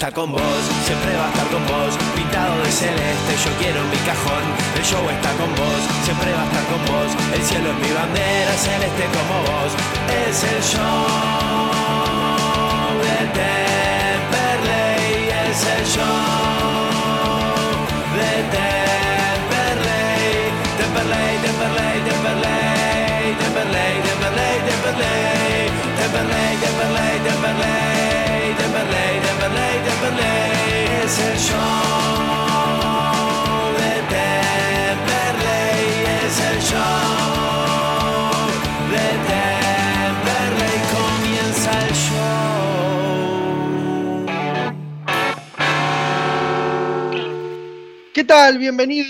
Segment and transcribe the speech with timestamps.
[0.00, 0.49] está con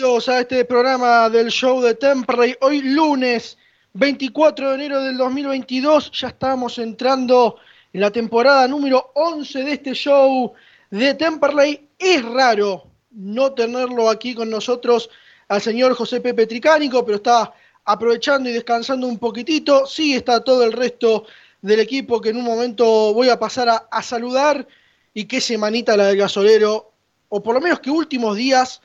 [0.01, 2.57] Bienvenidos a este programa del show de Temperley.
[2.63, 3.59] Hoy lunes
[3.93, 7.57] 24 de enero del 2022 ya estamos entrando
[7.93, 10.55] en la temporada número 11 de este show
[10.89, 11.87] de Temperley.
[11.99, 15.11] Es raro no tenerlo aquí con nosotros
[15.49, 17.53] al señor José Pepe Tricánico, pero está
[17.85, 19.85] aprovechando y descansando un poquitito.
[19.85, 21.27] Sí está todo el resto
[21.61, 24.67] del equipo que en un momento voy a pasar a, saludar
[25.13, 26.91] y qué semanita la del gasolero,
[27.29, 28.81] o por lo menos que últimos días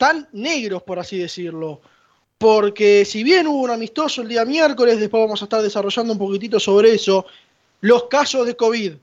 [0.00, 1.82] tan negros, por así decirlo.
[2.38, 6.18] Porque si bien hubo un amistoso el día miércoles, después vamos a estar desarrollando un
[6.18, 7.26] poquitito sobre eso,
[7.82, 8.94] los casos de COVID.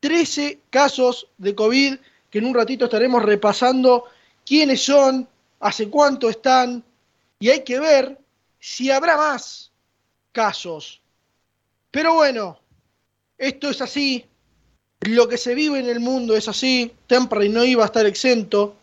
[0.00, 1.94] 13 casos de COVID
[2.28, 4.04] que en un ratito estaremos repasando
[4.44, 5.26] quiénes son,
[5.60, 6.84] hace cuánto están,
[7.38, 8.18] y hay que ver
[8.58, 9.72] si habrá más
[10.30, 11.00] casos.
[11.90, 12.60] Pero bueno,
[13.38, 14.26] esto es así,
[15.00, 18.76] lo que se vive en el mundo es así, Temperley no iba a estar exento.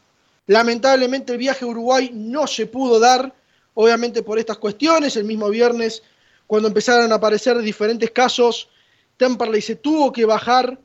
[0.47, 3.35] Lamentablemente el viaje a Uruguay no se pudo dar,
[3.74, 5.16] obviamente por estas cuestiones.
[5.18, 6.02] El mismo viernes,
[6.47, 8.69] cuando empezaron a aparecer diferentes casos,
[9.18, 10.80] Temperley se tuvo que bajar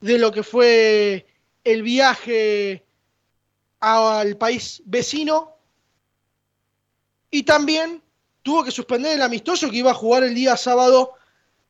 [0.00, 1.26] de lo que fue
[1.64, 2.84] el viaje
[3.80, 5.54] al país vecino
[7.30, 8.02] y también
[8.42, 11.12] tuvo que suspender el amistoso que iba a jugar el día sábado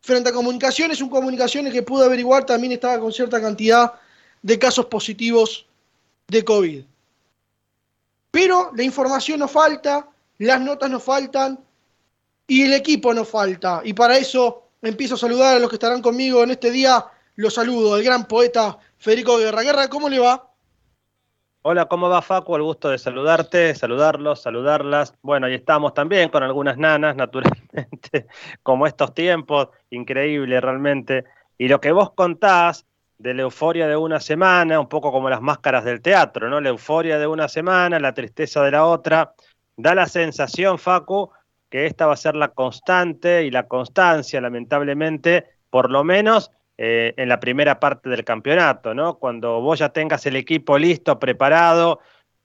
[0.00, 3.94] frente a Comunicaciones, un Comunicaciones que pudo averiguar también estaba con cierta cantidad
[4.40, 5.66] de casos positivos
[6.28, 6.84] de COVID.
[8.40, 10.06] Pero la información no falta,
[10.38, 11.58] las notas no faltan
[12.46, 13.80] y el equipo no falta.
[13.82, 17.04] Y para eso empiezo a saludar a los que estarán conmigo en este día.
[17.34, 19.62] Los saludo, el gran poeta Federico Guerra.
[19.62, 20.52] Guerra, ¿cómo le va?
[21.62, 22.54] Hola, ¿cómo va Facu?
[22.54, 25.14] El gusto de saludarte, saludarlos, saludarlas.
[25.20, 28.28] Bueno, ahí estamos también con algunas nanas, naturalmente,
[28.62, 31.24] como estos tiempos, increíble realmente.
[31.58, 32.86] Y lo que vos contás
[33.18, 36.60] de la euforia de una semana, un poco como las máscaras del teatro, ¿no?
[36.60, 39.34] La euforia de una semana, la tristeza de la otra.
[39.76, 41.30] Da la sensación, Facu,
[41.68, 47.14] que esta va a ser la constante y la constancia, lamentablemente, por lo menos eh,
[47.16, 49.18] en la primera parte del campeonato, ¿no?
[49.18, 51.98] Cuando vos ya tengas el equipo listo, preparado,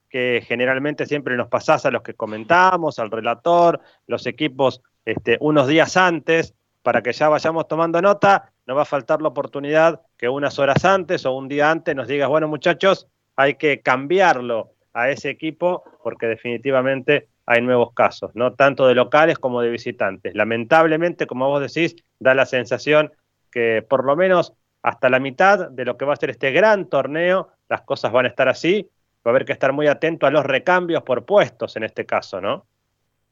[0.09, 5.68] que generalmente siempre nos pasás a los que comentamos, al relator, los equipos este, unos
[5.68, 10.29] días antes, para que ya vayamos tomando nota, no va a faltar la oportunidad que
[10.29, 15.09] unas horas antes o un día antes nos digas, bueno muchachos, hay que cambiarlo a
[15.09, 18.53] ese equipo porque definitivamente hay nuevos casos, ¿no?
[18.53, 20.33] Tanto de locales como de visitantes.
[20.33, 23.11] Lamentablemente, como vos decís, da la sensación
[23.51, 26.85] que por lo menos hasta la mitad de lo que va a ser este gran
[26.85, 28.89] torneo, las cosas van a estar así.
[29.27, 32.39] Va a haber que estar muy atento a los recambios por puestos en este caso,
[32.39, 32.65] ¿no?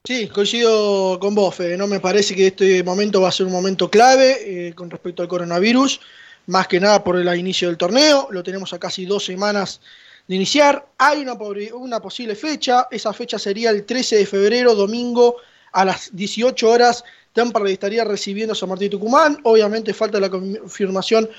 [0.04, 1.78] Sí, coincido con vos, Fede.
[1.78, 5.22] No me parece que este momento va a ser un momento clave eh, con respecto
[5.22, 6.02] al coronavirus,
[6.48, 8.28] más que nada por el inicio del torneo.
[8.32, 9.82] Lo tenemos a casi dos semanas
[10.28, 10.86] de iniciar.
[10.98, 15.38] Hay una, posible fecha, esa fecha sería el 13 de febrero, domingo,
[15.72, 17.04] a las 18 horas.
[17.34, 19.38] Temperley estaría recibiendo a San Martín Tucumán.
[19.44, 21.30] Obviamente falta la confirmación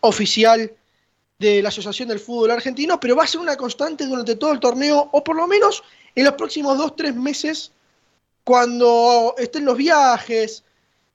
[0.00, 0.72] oficial
[1.38, 4.60] de la Asociación del Fútbol Argentino, pero va a ser una constante durante todo el
[4.60, 5.82] torneo, o por lo menos
[6.14, 7.72] en los próximos dos, tres meses,
[8.44, 10.62] cuando estén los viajes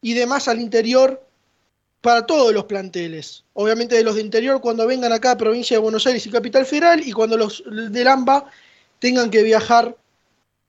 [0.02, 1.27] y demás al interior
[2.02, 3.44] para todos los planteles.
[3.54, 6.66] Obviamente de los de interior cuando vengan acá a provincia de Buenos Aires y Capital
[6.66, 8.46] Federal y cuando los del AMBA
[9.00, 9.96] tengan que viajar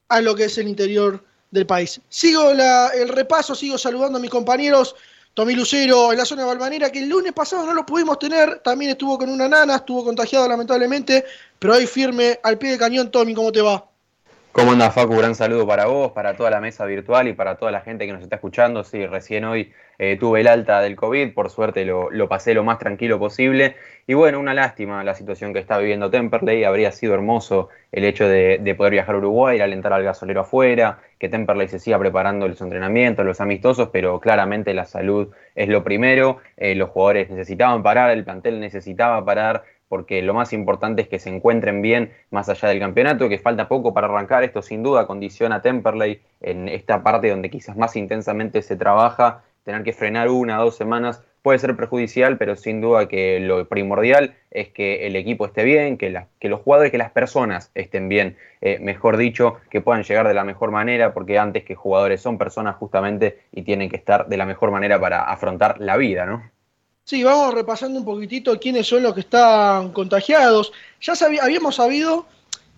[0.08, 2.00] a lo que es el interior del país.
[2.08, 4.94] Sigo el repaso, sigo saludando a mis compañeros.
[5.34, 8.58] Tommy Lucero en la zona de Balvanera, que el lunes pasado no lo pudimos tener,
[8.58, 11.24] también estuvo con una nana, estuvo contagiado lamentablemente,
[11.60, 13.10] pero ahí firme al pie de cañón.
[13.10, 13.88] Tommy, ¿cómo te va?
[14.52, 15.14] ¿Cómo anda Facu?
[15.16, 18.12] Gran saludo para vos, para toda la mesa virtual y para toda la gente que
[18.12, 18.82] nos está escuchando.
[18.82, 22.78] Sí, recién hoy eh, tuve el alta del COVID, por suerte lo, pasé lo más
[22.78, 23.76] tranquilo posible.
[24.06, 26.64] Y bueno, una lástima la situación que está viviendo Temperley.
[26.64, 31.28] Habría sido hermoso el hecho de, poder viajar a Uruguay, alentar al gasolero afuera, que
[31.28, 36.38] Temperley se siga preparando los entrenamientos, los amistosos, pero claramente la salud es lo primero.
[36.56, 41.18] Eh, los jugadores necesitaban parar, el plantel necesitaba parar porque lo más importante es que
[41.18, 45.06] se encuentren bien más allá del campeonato, que falta poco para arrancar, esto sin duda
[45.06, 50.60] condiciona Temperley en esta parte donde quizás más intensamente se trabaja, tener que frenar una
[50.60, 55.16] o dos semanas puede ser perjudicial, pero sin duda que lo primordial es que el
[55.16, 59.56] equipo esté bien, que, que los jugadores, que las personas estén bien, eh, mejor dicho,
[59.70, 63.62] que puedan llegar de la mejor manera, porque antes que jugadores son personas justamente y
[63.62, 66.50] tienen que estar de la mejor manera para afrontar la vida, ¿no?
[67.08, 70.72] Sí, vamos repasando un poquitito quiénes son los que están contagiados.
[71.00, 72.26] Ya habíamos sabido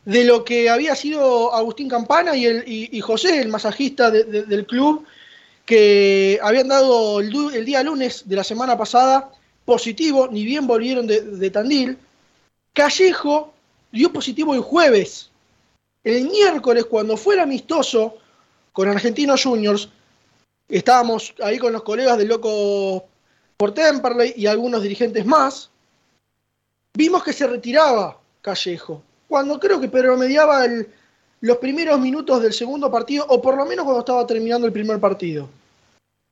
[0.04, 5.04] de lo que había sido Agustín Campana y, José, el masajista del club,
[5.66, 9.32] que habían dado el, día lunes de la semana pasada
[9.64, 11.98] positivo, ni bien volvieron de, de Tandil.
[12.72, 13.52] Callejo
[13.90, 15.28] dio positivo el jueves.
[16.04, 18.14] El miércoles, cuando fue el amistoso
[18.72, 19.88] con Argentinos Juniors,
[20.68, 23.09] estábamos ahí con los colegas del Loco
[23.60, 25.68] por Temperley y algunos dirigentes más,
[26.94, 30.64] vimos que se retiraba Callejo, cuando creo que promediaba
[31.42, 34.98] los primeros minutos del segundo partido, o por lo menos cuando estaba terminando el primer
[34.98, 35.46] partido.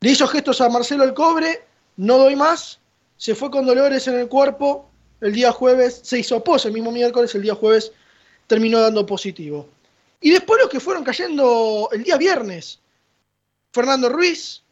[0.01, 1.65] Le hizo gestos a Marcelo el Cobre,
[1.99, 2.79] no doy más,
[3.19, 4.89] se fue con dolores en el cuerpo,
[5.21, 7.93] el día jueves se hizo pos, el mismo miércoles, el día jueves
[8.47, 9.69] terminó dando positivo.
[10.23, 12.79] Y después los que fueron cayendo el día viernes,
[13.71, 14.63] Fernando Ruiz,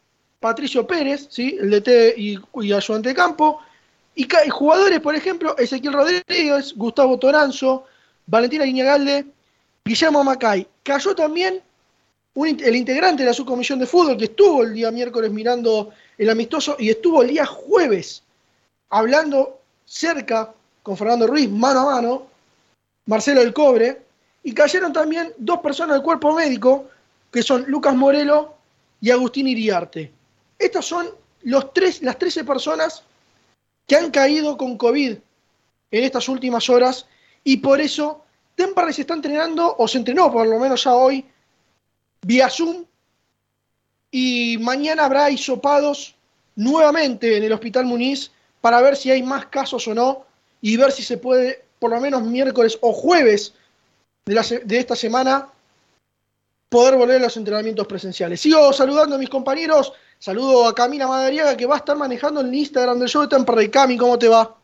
[0.41, 1.57] Patricio Pérez, ¿sí?
[1.61, 3.61] el DT y, y ayudante de campo.
[4.15, 7.85] Y, jugadores, por ejemplo, Ezequiel Rodríguez, Gustavo Toranzo,
[8.27, 9.27] Valentina Guiñagalde,
[9.85, 10.67] Guillermo Macay.
[10.83, 11.61] Cayó también
[12.35, 16.77] el integrante de la subcomisión de fútbol que estuvo el día miércoles mirando el amistoso
[16.79, 18.23] y estuvo el día jueves
[18.91, 22.27] hablando cerca con Fernando Ruiz, mano a mano,
[23.07, 24.03] Marcelo del Cobre,
[24.43, 26.89] y cayeron también dos personas del cuerpo médico,
[27.33, 28.55] que son Lucas Morelo
[29.01, 30.13] y Agustín Iriarte.
[30.59, 31.11] Estas son
[31.43, 33.03] los tres, las 13 personas
[33.87, 35.17] que han caído con COVID
[35.91, 37.07] en estas últimas horas
[37.45, 38.25] y por eso
[38.57, 41.25] Temperley se está entrenando, o se entrenó por lo menos ya hoy,
[42.23, 42.85] vía Zoom
[44.11, 46.15] y mañana habrá hisopados
[46.57, 48.31] nuevamente en el Hospital Muniz
[48.61, 50.25] para ver si hay más casos o no
[50.63, 53.53] y ver si se puede, por lo menos miércoles o jueves
[54.25, 55.49] de, de esta semana,
[56.77, 58.39] poder volver a los entrenamientos presenciales.
[58.39, 62.53] Sigo saludando a mis compañeros Saludo a Camila Madariaga que va a estar manejando el
[62.53, 63.71] Instagram del show de Temperley.
[63.71, 64.57] Cami, ¿cómo te va?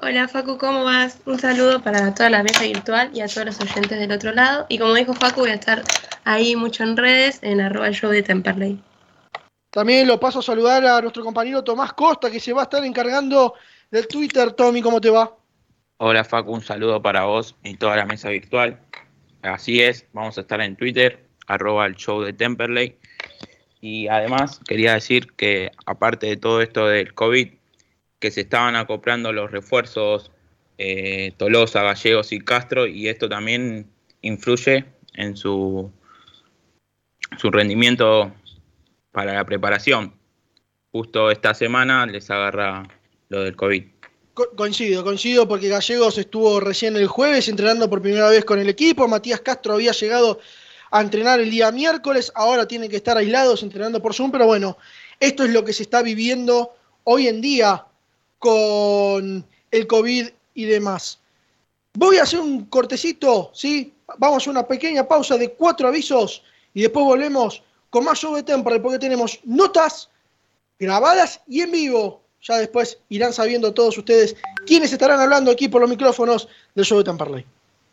[0.00, 1.18] Hola Facu, ¿cómo vas?
[1.26, 4.66] Un saludo para toda la mesa virtual y a todos los oyentes del otro lado.
[4.68, 5.82] Y como dijo Facu, voy a estar
[6.24, 8.80] ahí mucho en redes, en arroba show de Temperley.
[9.70, 12.84] También lo paso a saludar a nuestro compañero Tomás Costa, que se va a estar
[12.84, 13.54] encargando
[13.90, 14.52] del Twitter.
[14.52, 15.36] Tommy, ¿cómo te va?
[15.98, 18.80] Hola Facu, un saludo para vos y toda la mesa virtual.
[19.42, 22.96] Así es, vamos a estar en Twitter, arroba el show de Temperley
[23.80, 27.48] y además quería decir que aparte de todo esto del COVID,
[28.18, 30.30] que se estaban acoplando los refuerzos
[30.78, 33.90] eh, Tolosa, Gallegos y Castro y esto también
[34.22, 35.90] influye en su,
[37.36, 38.32] su rendimiento
[39.12, 40.14] para la preparación.
[40.90, 42.88] Justo esta semana les agarra
[43.28, 43.84] lo del COVID.
[44.56, 49.06] coincido, coincido porque Gallegos estuvo recién el jueves entrenando por primera vez con el equipo,
[49.06, 50.40] Matías Castro había llegado
[50.90, 54.76] a entrenar el día miércoles, ahora tienen que estar aislados entrenando por Zoom, pero bueno,
[55.20, 57.84] esto es lo que se está viviendo hoy en día
[58.38, 61.18] con el COVID y demás.
[61.94, 63.92] Voy a hacer un cortecito, ¿sí?
[64.18, 66.42] Vamos a una pequeña pausa de cuatro avisos
[66.74, 70.08] y después volvemos con más show de Temperley porque tenemos notas
[70.78, 72.22] grabadas y en vivo.
[72.40, 76.98] Ya después irán sabiendo todos ustedes quiénes estarán hablando aquí por los micrófonos del show
[76.98, 77.44] de Temperley.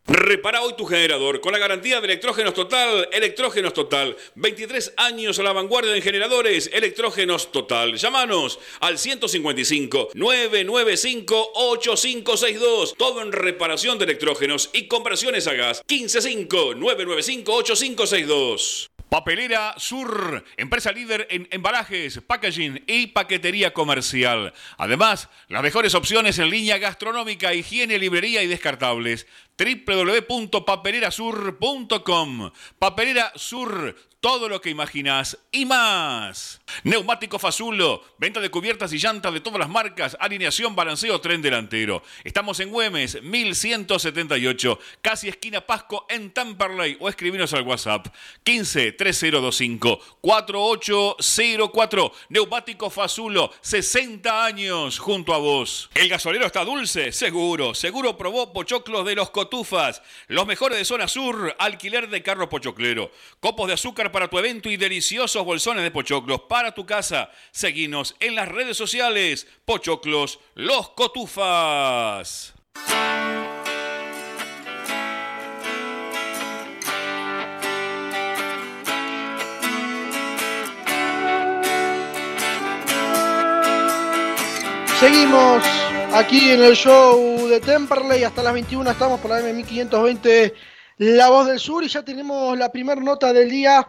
[0.07, 3.09] Repara hoy tu generador con la garantía de Electrógenos Total.
[3.12, 4.15] Electrógenos Total.
[4.35, 6.69] 23 años a la vanguardia en generadores.
[6.71, 7.95] Electrógenos Total.
[7.95, 12.95] Llámanos al 155 995 8562.
[13.00, 15.81] Todo en reparación de electrógenos y conversiones a gas.
[15.88, 18.91] 155 995 8562.
[19.09, 24.51] Papelera Sur, empresa líder en embalajes, packaging y paquetería comercial.
[24.77, 32.51] Además, las mejores opciones en línea gastronómica, higiene, librería y descartables www.papelerasur.com.
[32.77, 33.95] Papelera Sur,
[34.25, 36.60] todo lo que imaginas y más.
[36.84, 42.01] Neumático Fazulo, venta de cubiertas y llantas de todas las marcas, alineación, balanceo, tren delantero.
[42.24, 48.08] Estamos en Güemes, 1178, casi esquina Pasco en Tamperley o escribinos al WhatsApp
[48.44, 52.12] 15 3025 4804.
[52.29, 55.91] Neumático Fazulo, 60 años junto a vos.
[55.94, 57.12] ¿El gasolero está dulce?
[57.12, 60.01] Seguro, seguro probó pochoclos de los cotufas.
[60.29, 63.12] Los mejores de zona sur, alquiler de carro pochoclero.
[63.39, 67.29] Copos de azúcar para tu evento y deliciosos bolsones de pochoclos para tu casa.
[67.51, 69.45] Seguinos en las redes sociales.
[69.65, 72.53] Pochoclos, los cotufas.
[84.98, 85.62] Seguimos
[86.13, 88.24] aquí en el show de Temperley.
[88.24, 90.53] Hasta las 21 estamos por la M1520
[91.00, 93.86] La Voz del Sur y ya tenemos la primera nota del día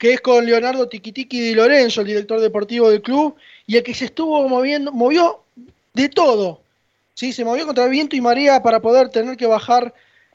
[0.00, 3.92] que es con Leonardo Tiquitiqui Di Lorenzo, el director deportivo del club, y el que
[3.92, 5.40] se estuvo moviendo, movió
[5.92, 6.62] de todo.
[7.12, 7.34] ¿sí?
[7.34, 9.92] Se movió contra el viento y marea para poder tener que bajar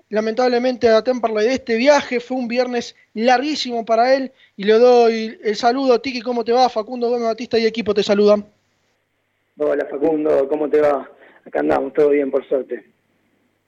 [0.10, 2.20] lamentablemente a Temperley de este viaje.
[2.20, 6.00] Fue un viernes larguísimo para él y le doy el saludo.
[6.00, 6.70] Tiki, ¿cómo te va?
[6.70, 8.46] Facundo Gómez Batista y equipo te saludan.
[9.58, 11.10] Hola Facundo, ¿cómo te va?
[11.44, 12.86] Acá andamos, todo bien por suerte.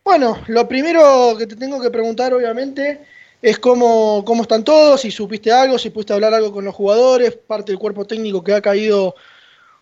[0.03, 2.99] Bueno, lo primero que te tengo que preguntar obviamente
[3.41, 7.35] es cómo, cómo están todos, si supiste algo, si pudiste hablar algo con los jugadores,
[7.35, 9.15] parte del cuerpo técnico que ha caído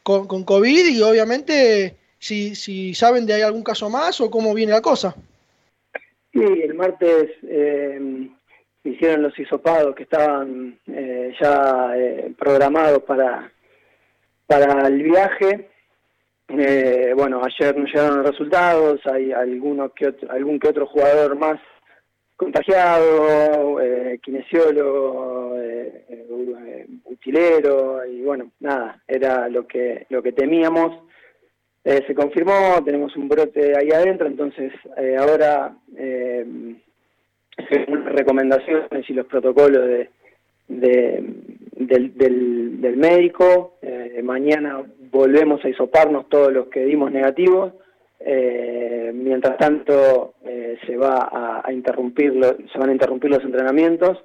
[0.04, 4.54] con, con COVID y obviamente si, si saben de hay algún caso más o cómo
[4.54, 5.16] viene la cosa.
[6.34, 8.28] Sí, el martes eh,
[8.84, 13.52] hicieron los hisopados que estaban eh, ya eh, programados para,
[14.46, 15.70] para el viaje.
[16.50, 21.36] Eh, bueno, ayer no llegaron los resultados, hay algunos que otro, algún que otro jugador
[21.38, 21.60] más
[22.36, 31.04] contagiado, eh, kinesiólogo, eh, eh, utilero y bueno, nada, era lo que lo que temíamos.
[31.84, 36.76] Eh, se confirmó, tenemos un brote ahí adentro, entonces eh, ahora eh,
[37.88, 40.10] las recomendaciones y los protocolos de,
[40.68, 41.24] de-
[41.78, 47.74] del, del, del médico, eh, mañana volvemos a hisoparnos todos los que dimos negativos.
[48.20, 54.24] Eh, mientras tanto, eh, se va a, interrumpir lo- se van a interrumpir los entrenamientos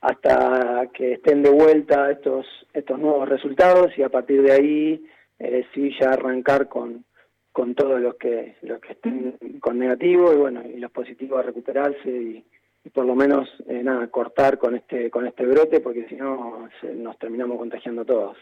[0.00, 5.06] hasta que estén de vuelta estos estos nuevos resultados y a partir de ahí
[5.38, 7.04] eh, sí ya arrancar con
[7.52, 11.42] con todos los que los que estén con negativo y bueno y los positivos a
[11.42, 12.44] recuperarse y,
[12.84, 16.68] y por lo menos eh, nada cortar con este con este brote porque si no
[16.94, 18.36] nos terminamos contagiando todos.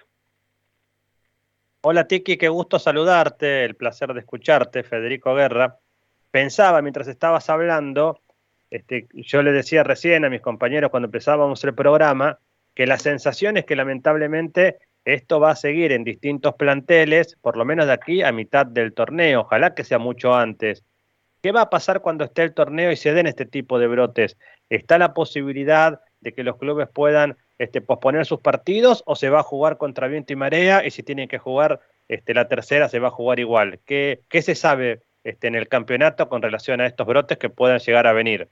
[1.89, 5.79] Hola Tiki, qué gusto saludarte, el placer de escucharte, Federico Guerra.
[6.33, 8.23] Pensaba mientras estabas hablando,
[8.71, 12.41] este, yo le decía recién a mis compañeros cuando empezábamos el programa,
[12.75, 17.65] que la sensación es que lamentablemente esto va a seguir en distintos planteles, por lo
[17.65, 20.83] menos de aquí a mitad del torneo, ojalá que sea mucho antes.
[21.41, 24.37] ¿Qué va a pasar cuando esté el torneo y se den este tipo de brotes?
[24.71, 29.41] ¿Está la posibilidad de que los clubes puedan este, posponer sus partidos o se va
[29.41, 32.99] a jugar contra viento y marea y si tienen que jugar este, la tercera se
[33.01, 33.81] va a jugar igual?
[33.85, 37.79] ¿Qué, qué se sabe este, en el campeonato con relación a estos brotes que puedan
[37.81, 38.49] llegar a venir?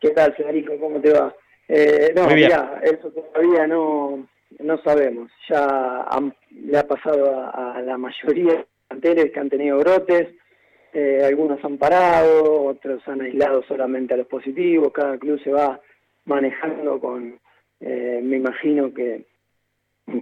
[0.00, 0.78] ¿Qué tal, Federico?
[0.80, 1.34] ¿Cómo te va?
[1.68, 4.26] Eh, no, mirá, eso todavía no,
[4.58, 5.30] no sabemos.
[5.48, 10.28] Ya han- le ha pasado a, a la mayoría de planteles que han tenido brotes.
[10.92, 14.90] Eh, algunos han parado, otros han aislado solamente a los positivos.
[14.92, 15.78] Cada club se va
[16.24, 17.38] manejando con,
[17.80, 19.24] eh, me imagino que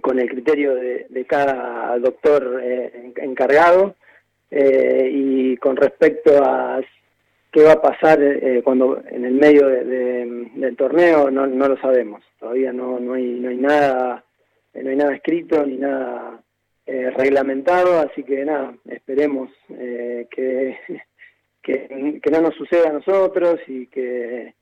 [0.01, 3.95] con el criterio de, cada doctor eh, en- encargado.
[4.51, 6.81] Eh, y con respecto a
[7.51, 11.67] qué va a pasar eh, cuando en el medio de- de- del torneo no, no
[11.67, 14.23] lo sabemos todavía no, no hay no hay nada
[14.73, 16.41] eh, no hay nada escrito ni nada
[16.87, 20.77] reglamentado así que nada esperemos que,
[21.61, 24.55] que que no nos suceda a nosotros y que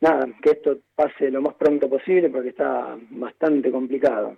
[0.00, 4.36] nada que esto pase lo más pronto posible porque está bastante complicado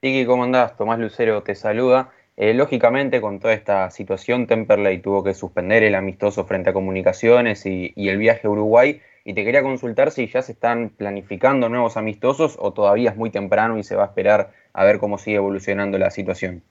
[0.00, 0.78] Tiki, ¿cómo andás?
[0.78, 2.10] Tomás Lucero te saluda.
[2.38, 7.66] Eh, lógicamente, con toda esta situación, Temperley tuvo que suspender el amistoso frente a Comunicaciones
[7.66, 9.02] y, el viaje a Uruguay.
[9.26, 13.28] Y te quería consultar si ya se están planificando nuevos amistosos o todavía es muy
[13.28, 16.62] temprano y se va a esperar a ver cómo sigue evolucionando la situación.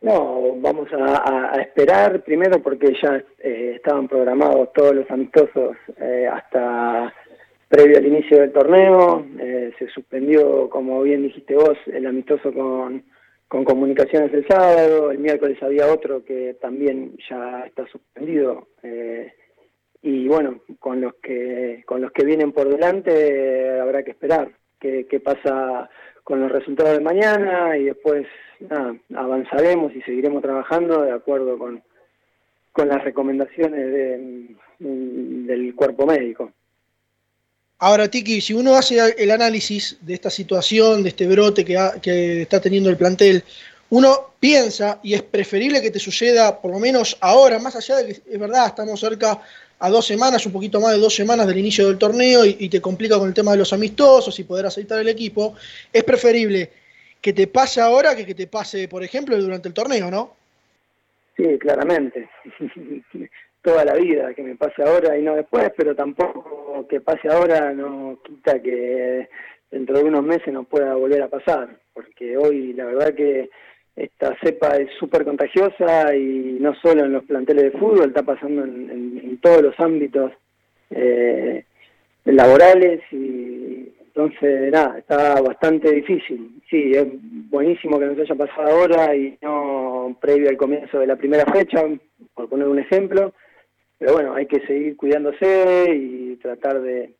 [0.00, 7.12] No, vamos a, esperar primero porque ya eh, estaban programados todos los amistosos eh, hasta
[7.68, 9.26] previo al inicio del torneo.
[9.78, 13.02] se suspendió, como bien dijiste vos, el amistoso con
[13.48, 18.68] con comunicaciones el sábado, el miércoles había otro que también ya está suspendido.
[18.82, 19.32] Eh,
[20.02, 25.20] y bueno, con los que con los que vienen por delante habrá que esperar qué,
[25.24, 25.88] pasa
[26.28, 28.26] con los resultados de mañana y después
[28.60, 31.82] nada, avanzaremos y seguiremos trabajando de acuerdo con,
[32.70, 36.52] con las recomendaciones del cuerpo médico.
[37.78, 42.60] Ahora, Tiki, si uno hace el análisis de esta situación, de este brote que, está
[42.60, 43.42] teniendo el plantel,
[43.88, 48.04] uno piensa, y es preferible que te suceda por lo menos ahora, más allá de
[48.08, 49.40] que es verdad, estamos cerca
[49.80, 52.80] a dos semanas, un poquito más de dos semanas del inicio del torneo y, te
[52.80, 55.54] complica con el tema de los amistosos y poder aceitar el equipo,
[55.92, 56.70] es preferible
[57.20, 60.36] que te pase ahora que que te pase, por ejemplo, durante el torneo, ¿no?
[61.36, 62.28] Sí, claramente.
[63.62, 67.72] toda la vida, que me pase ahora y no después, pero tampoco que pase ahora
[67.72, 69.28] no quita que
[69.70, 73.50] dentro de unos meses nos pueda volver a pasar, porque hoy la verdad que
[73.98, 78.62] esta cepa es súper contagiosa y no solo en los planteles de fútbol, está pasando
[78.64, 80.32] en, todos los ámbitos
[80.90, 81.64] eh,
[82.24, 86.60] laborales y entonces nada, está bastante difícil.
[86.70, 87.06] Sí, es
[87.50, 91.84] buenísimo que nos haya pasado ahora y no previo al comienzo de la primera fecha,
[92.34, 93.32] por poner un ejemplo,
[93.98, 97.14] pero bueno, hay que seguir cuidándose y tratar de,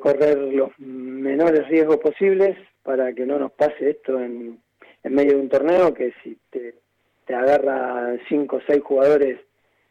[0.00, 4.58] correr los menores riesgos posibles para que no nos pase esto en,
[5.10, 6.74] medio de un torneo que si te,
[7.34, 9.40] agarra cinco o seis jugadores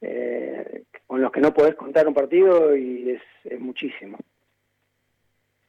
[0.01, 4.17] eh, con los que no podés contar un partido y es, muchísimo.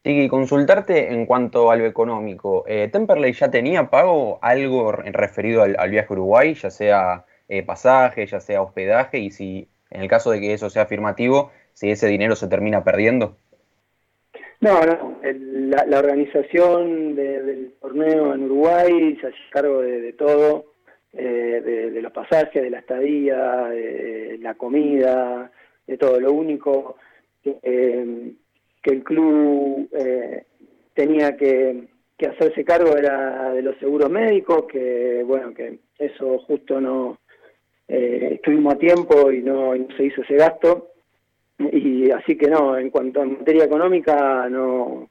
[0.04, 2.64] Sí, consultarte en cuanto a lo económico.
[2.68, 7.62] Eh, ¿Temperley ya tenía pago algo referido al, al viaje a Uruguay, ya sea eh,
[7.62, 11.90] pasaje, ya sea hospedaje, y si en el caso de que eso sea afirmativo, si
[11.90, 13.36] ese dinero se termina perdiendo.
[14.60, 20.72] No, no, la, organización del torneo en Uruguay se hace cargo de, todo,
[21.12, 25.50] eh, de, los pasajes, de la estadía, de la comida,
[25.86, 26.18] de todo.
[26.18, 26.96] Lo único
[27.42, 28.32] que, eh,
[28.84, 29.90] el club
[30.94, 36.80] tenía que, que hacerse cargo era de los seguros médicos, que bueno, que eso justo
[36.80, 37.18] no,
[37.88, 40.92] eh, estuvimos a tiempo y no, se hizo ese gasto.
[41.58, 45.08] Y así que no, en cuanto a materia económica, no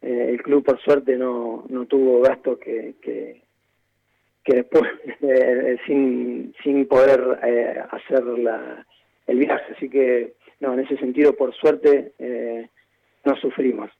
[0.00, 3.42] eh, el club por suerte no, no tuvo gasto que, que,
[4.44, 4.84] después,
[5.20, 7.20] eh, sin, sin poder
[7.90, 8.86] hacer la,
[9.26, 9.74] el viaje.
[9.76, 12.12] Así que no, en ese sentido, por suerte,
[13.24, 13.90] no sufrimos.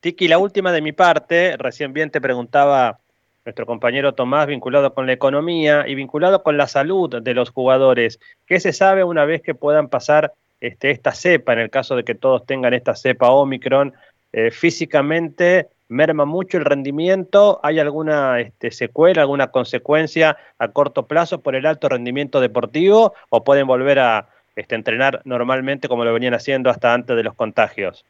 [0.00, 3.00] Tiki, la última de mi parte, recién bien te preguntaba
[3.44, 8.18] nuestro compañero Tomás, vinculado con la economía y vinculado con la salud de los jugadores.
[8.46, 12.04] ¿Qué se sabe una vez que puedan pasar este, esta cepa, en el caso de
[12.04, 13.92] que todos tengan esta cepa Omicron?
[14.32, 21.40] Eh, físicamente merma mucho el rendimiento, ¿hay alguna este, secuela, alguna consecuencia a corto plazo
[21.40, 26.34] por el alto rendimiento deportivo o pueden volver a este, entrenar normalmente como lo venían
[26.34, 28.04] haciendo hasta antes de los contagios?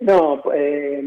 [0.00, 1.00] No, eh,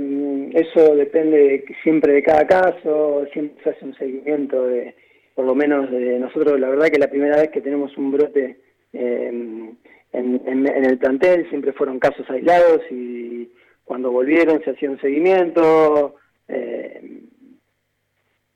[0.55, 4.95] eso depende siempre de cada caso, siempre se hace un seguimiento de,
[5.33, 8.57] por lo menos de nosotros, la verdad que la primera vez que tenemos un brote
[8.93, 9.75] em,
[10.13, 13.51] en, el plantel siempre fueron casos aislados y
[13.83, 16.15] cuando volvieron se hacía un seguimiento
[16.47, 17.23] em,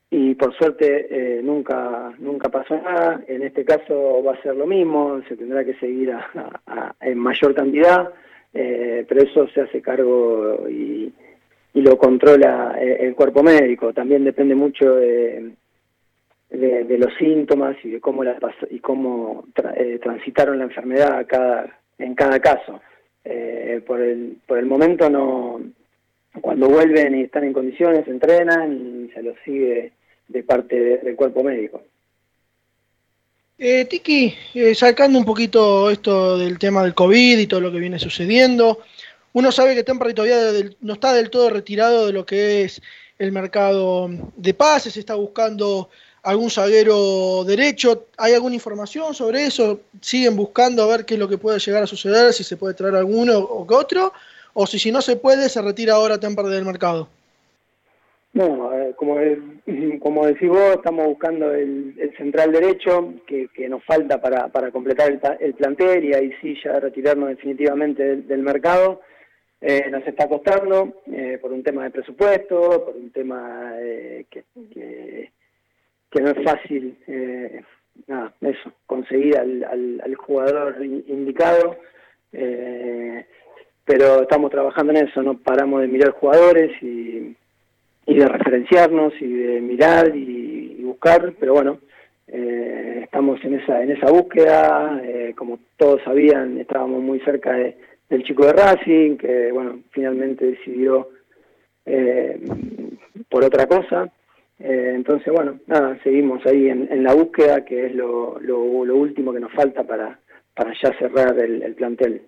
[0.08, 3.22] y por suerte eh, nunca nunca pasó nada.
[3.28, 6.14] En este caso va a ser lo mismo, se tendrá que seguir
[7.02, 8.10] en mayor cantidad,
[8.54, 11.12] eh, pero eso se hace cargo y
[11.74, 13.92] y lo controla eh, el cuerpo médico.
[13.92, 15.52] También depende mucho de,
[16.50, 18.36] los síntomas y de cómo la
[18.70, 19.44] y cómo
[19.76, 22.80] eh, transitaron la enfermedad cada, en cada caso.
[23.24, 25.60] Eh, por el por el momento no
[26.40, 29.92] cuando vuelven y están en condiciones entrenan y se los sigue
[30.28, 31.82] de parte del cuerpo médico.
[33.58, 34.34] Eh, Tiki,
[34.74, 38.78] sacando un poquito esto del tema del COVID y todo lo que viene sucediendo,
[39.32, 42.82] uno sabe que Temperley todavía no está del todo retirado de lo que es
[43.18, 45.90] el mercado de pases, está buscando
[46.22, 48.06] algún zaguero derecho.
[48.16, 49.80] ¿Hay alguna información sobre eso?
[50.00, 52.74] ¿Siguen buscando a ver qué es lo que puede llegar a suceder, si se puede
[52.74, 54.12] traer alguno o que otro?
[54.52, 57.08] ¿O si, si no se puede, se retira ahora Temperley del mercado?
[58.32, 59.16] No, eh, como,
[60.00, 65.54] como decís vos, estamos buscando el, central derecho que, nos falta para, para completar el,
[65.54, 69.00] plantel y ahí sí ya retirarnos definitivamente del, mercado.
[69.60, 73.74] Eh, nos está costando eh, por un tema de presupuesto, por un tema
[74.30, 74.44] que,
[76.10, 76.96] que, no es fácil,
[78.06, 81.76] nada, eso, conseguir al, al jugador indicado
[83.90, 87.34] pero estamos trabajando en eso, no paramos de mirar jugadores y,
[88.06, 91.78] de referenciarnos y de mirar y, buscar, pero bueno,
[92.28, 97.52] eh, estamos en esa en esa búsqueda, eh, como todos sabían, estábamos muy cerca
[98.10, 101.08] del chico de Racing, que bueno, finalmente decidió
[101.86, 102.38] eh,
[103.28, 104.12] por otra cosa.
[104.58, 108.60] entonces, bueno, nada, seguimos ahí en, la búsqueda, que es lo, lo,
[108.94, 110.18] último que nos falta para,
[110.54, 112.20] para ya cerrar el plantel.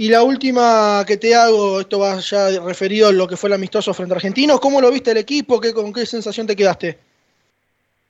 [0.00, 3.54] Y la última que te hago, esto va ya referido a lo que fue el
[3.54, 5.60] amistoso frente a Argentinos, ¿cómo lo viste el equipo?
[5.60, 6.96] ¿Qué, ¿Con qué sensación te quedaste?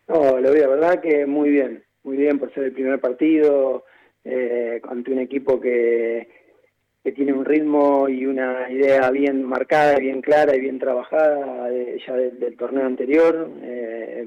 [0.07, 3.85] No, lo vi, la verdad que muy bien, muy bien por ser el primer partido,
[4.25, 6.29] eh, ante un equipo que,
[7.03, 11.71] que tiene un ritmo y una idea bien marcada, bien clara y bien trabajada
[12.07, 13.51] ya del torneo anterior.
[13.63, 14.27] Eh,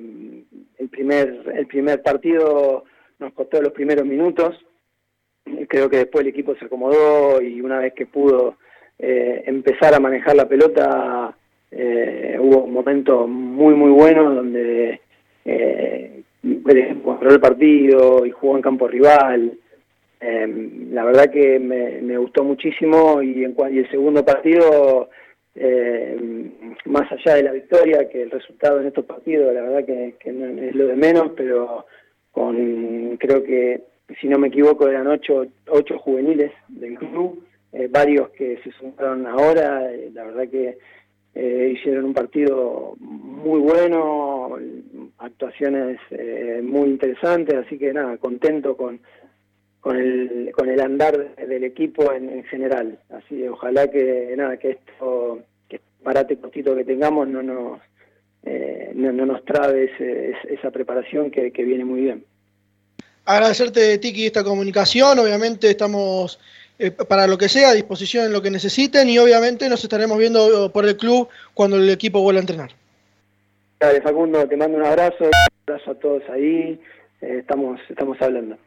[0.79, 2.85] el, primer, el primer partido
[3.19, 4.55] nos costó los primeros minutos,
[5.67, 8.57] creo que después el equipo se acomodó y una vez que pudo
[8.99, 11.35] eh, empezar a manejar la pelota,
[11.71, 15.01] eh, hubo un momento muy, muy bueno donde
[15.45, 16.23] eh,
[17.03, 19.57] controló el partido y jugó en campo rival.
[20.25, 25.09] Eh, la verdad que me, gustó muchísimo y, en, y el segundo partido,
[26.85, 30.31] más allá de la victoria, que el resultado en estos partidos, la verdad que, que
[30.31, 31.85] no es lo de menos, pero
[32.31, 33.81] con creo que
[34.19, 39.25] si no me equivoco, eran ocho, ocho juveniles del club, eh, varios que se sumaron
[39.25, 40.77] ahora, eh, la verdad que
[41.35, 44.57] eh, hicieron un partido muy bueno,
[45.17, 45.99] actuaciones
[46.61, 48.99] muy interesantes, así que nada, contento con,
[49.83, 52.97] con, el, con el andar del equipo en, general.
[53.11, 57.79] Así ojalá que nada, que esto, que este parate cortito que tengamos no nos,
[58.95, 59.91] no, nos trabe
[60.49, 62.23] esa preparación que viene muy bien
[63.25, 65.19] agradecerte, Tiki, esta comunicación.
[65.19, 66.39] Obviamente estamos
[66.79, 70.17] eh, para lo que sea a disposición en lo que necesiten y obviamente nos estaremos
[70.17, 72.71] viendo por el club cuando el equipo vuelva a entrenar.
[73.79, 75.31] Dale, Facundo, te mando un abrazo, un
[75.67, 76.79] abrazo a todos ahí.
[77.21, 78.57] Eh, estamos, estamos hablando.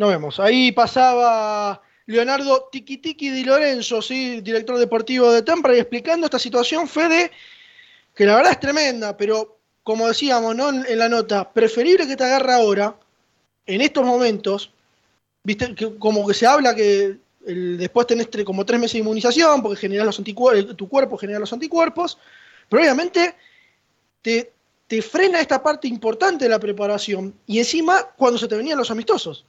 [0.00, 0.40] Nos vemos.
[0.40, 4.40] Ahí pasaba Leonardo Tiki Di Lorenzo, ¿sí?
[4.40, 7.30] director deportivo de Tempra, y explicando esta situación, Fede,
[8.14, 10.70] que la verdad es tremenda, pero como decíamos ¿no?
[10.70, 12.96] en la nota, preferible que te agarre ahora
[13.66, 14.72] en estos momentos,
[15.44, 19.80] viste, que como que se habla que después tenés como tres meses de inmunización porque
[19.80, 22.16] generas los tu cuerpo genera los anticuerpos,
[22.70, 23.34] pero obviamente
[24.22, 24.50] te,
[24.86, 28.90] te frena esta parte importante de la preparación y encima cuando se te venían los
[28.90, 29.44] amistosos.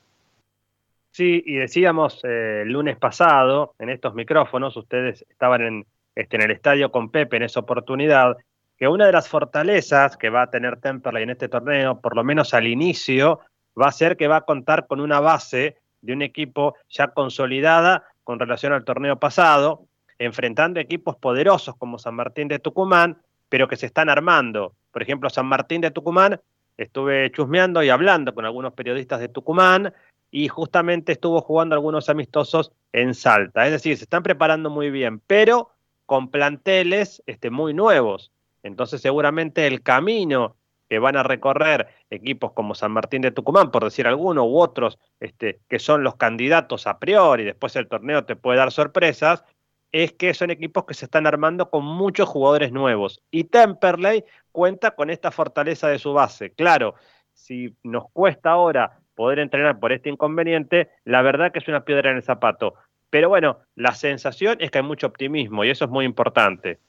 [1.12, 6.43] Sí, y decíamos eh, el lunes pasado en estos micrófonos, ustedes estaban en, este, en
[6.43, 8.38] el estadio con Pepe en esa oportunidad,
[8.78, 12.24] que una de las fortalezas que va a tener Temperley en este torneo, por lo
[12.24, 13.41] menos al inicio,
[13.80, 18.06] va a ser que va a contar con una base de un equipo ya consolidada
[18.24, 23.76] con relación al torneo pasado, enfrentando equipos poderosos como San Martín de Tucumán, pero que
[23.76, 24.76] se están armando.
[24.91, 26.39] Por ejemplo, San Martín de Tucumán,
[26.78, 29.93] estuve chusmeando y hablando con algunos periodistas de Tucumán
[30.32, 33.65] y justamente estuvo jugando algunos amistosos en Salta.
[33.65, 35.70] Es decir, se están preparando muy bien, pero
[36.06, 38.32] con planteles este, muy nuevos.
[38.63, 40.56] Entonces seguramente el camino
[40.89, 45.00] que van a recorrer equipos como San Martín de Tucumán, por decir alguno, u otros
[45.20, 49.46] este, que son los candidatos a priori, después el torneo te puede dar sorpresas,
[49.94, 53.22] es que son equipos que se están armando con muchos jugadores nuevos.
[53.32, 56.52] Y Temperley cuenta con esta fortaleza de su base.
[56.52, 56.96] Claro,
[57.34, 62.10] si nos cuesta ahora poder entrenar por este inconveniente, la verdad que es una piedra
[62.10, 62.73] en el zapato.
[63.12, 66.79] Pero bueno, la sensación es que hay mucho optimismo y eso es muy importante.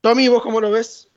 [0.00, 1.10] Tommy, ¿vos cómo lo ves?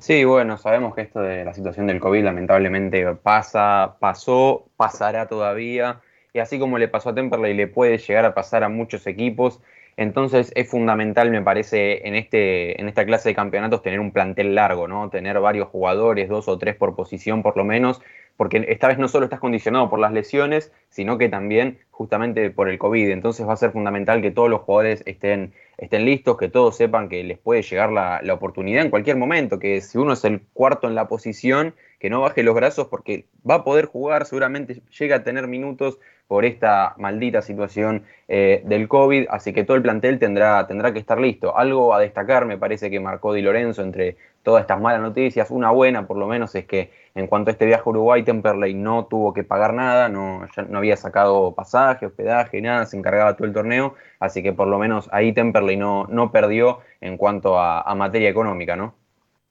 [0.00, 6.02] Sí, bueno, sabemos que esto de la situación del COVID lamentablemente pasa, pasó, pasará todavía,
[6.34, 9.62] y así como le pasó a Temperley, le puede llegar a pasar a muchos equipos.
[9.96, 14.54] Entonces es fundamental, me parece, en, este, en esta clase de campeonatos tener un plantel
[14.54, 15.08] largo, ¿no?
[15.08, 18.02] Tener varios jugadores, dos o tres por posición por lo menos,
[18.36, 22.68] porque esta vez no solo estás condicionado por las lesiones, sino que también justamente por
[22.68, 23.10] el COVID.
[23.10, 27.08] Entonces va a ser fundamental que todos los jugadores estén, estén listos, que todos sepan
[27.08, 30.88] que les puede llegar la, oportunidad en cualquier momento, que si uno es el cuarto
[30.88, 35.16] en la posición, que no baje los brazos porque va a poder jugar, seguramente llega
[35.16, 40.18] a tener minutos por esta maldita situación eh, del COVID, así que todo el plantel
[40.18, 41.56] tendrá, tendrá que estar listo.
[41.56, 45.70] Algo a destacar me parece que marcó Di Lorenzo entre todas estas malas noticias, una
[45.70, 49.06] buena por lo menos es que en cuanto a este viaje a Uruguay, Temperley no
[49.06, 53.54] tuvo que pagar nada, no, no había sacado pasaje, hospedaje, nada, se encargaba todo el
[53.54, 57.94] torneo, así que por lo menos ahí Temperley no, no perdió en cuanto a, a
[57.94, 58.94] materia económica, ¿no?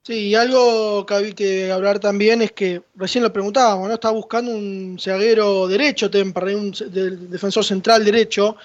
[0.05, 3.93] Sí, y algo que hay que hablar también es que recién lo preguntábamos, ¿no?
[3.93, 8.57] Está buscando un zaguero derecho, un defensor central derecho,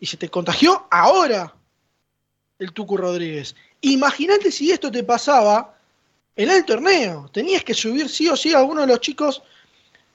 [0.00, 1.54] y se te contagió ahora
[2.58, 3.54] el Tucu Rodríguez.
[3.82, 5.78] Imagínate si esto te pasaba
[6.34, 7.30] en el torneo.
[7.32, 9.44] Tenías que subir sí o sí a alguno de los chicos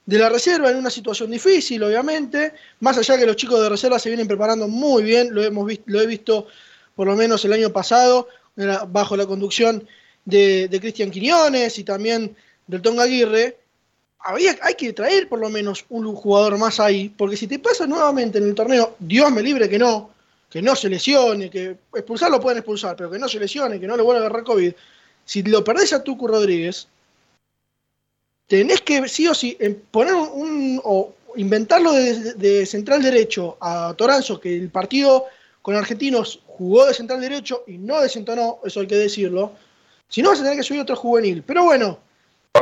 [0.05, 2.53] de la reserva en una situación difícil, obviamente.
[2.81, 6.01] Más allá que los chicos de reserva se vienen preparando muy bien, lo, hemos lo
[6.01, 6.47] he visto
[6.95, 8.27] por lo menos el año pasado,
[8.89, 9.87] bajo la conducción
[10.25, 12.35] de, Cristian Quiñones y también
[12.67, 13.57] del Tonga Aguirre,
[14.19, 17.87] había, hay que traer por lo menos un jugador más ahí, porque si te pasa
[17.87, 20.11] nuevamente en el torneo, Dios me libre que no,
[20.49, 23.87] que no se lesione, que expulsar lo pueden expulsar, pero que no se lesione, que
[23.87, 24.73] no le vuelva a agarrar COVID.
[25.25, 26.87] Si lo perdés a Tucu Rodríguez,
[28.47, 29.57] tenés que sí o sí
[29.91, 35.25] poner un, o inventarlo de, de, central derecho a Toranzo, que el partido
[35.61, 39.53] con argentinos jugó de central derecho y no desentonó, eso hay que decirlo.
[40.09, 41.43] Si no, vas a tener que subir otro juvenil.
[41.45, 41.99] Pero bueno,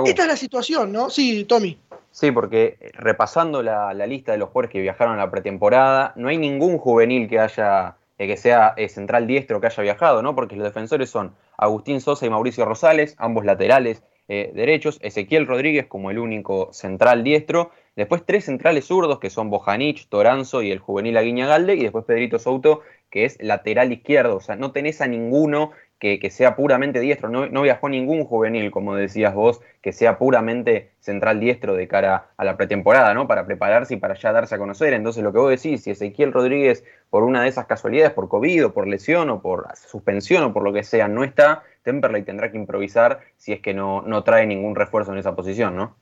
[0.06, 1.10] esta es la situación, ¿no?
[1.10, 1.80] Sí, Tommy.
[2.12, 6.28] Sí, porque eh, repasando la, lista de los jugadores que viajaron a la pretemporada, no
[6.28, 10.36] hay ningún juvenil que haya eh, que sea eh, central diestro que haya viajado, ¿no?
[10.36, 16.12] Porque los defensores son Agustín Sosa y Mauricio Rosales, ambos laterales derechos, Ezequiel Rodríguez como
[16.12, 21.16] el único central diestro, después tres centrales zurdos que son Bojanich, Toranzo y el juvenil
[21.16, 25.72] Aguiñagalde, y después Pedrito Souto que es lateral izquierdo, o sea, no tenés a ninguno
[26.00, 27.30] que, sea puramente diestro.
[27.30, 32.46] No, viajó ningún juvenil, como decías vos, que sea puramente central diestro de cara a
[32.46, 33.28] la pretemporada, ¿no?
[33.28, 34.94] Para prepararse y para ya darse a conocer.
[34.94, 38.68] Entonces, lo que vos decís, si Ezequiel Rodríguez, por una de esas casualidades, por COVID
[38.68, 42.52] o por lesión o por suspensión o por lo que sea, no está, Temperley tendrá
[42.52, 45.96] que improvisar si es que no, no trae ningún refuerzo en esa posición, ¿no?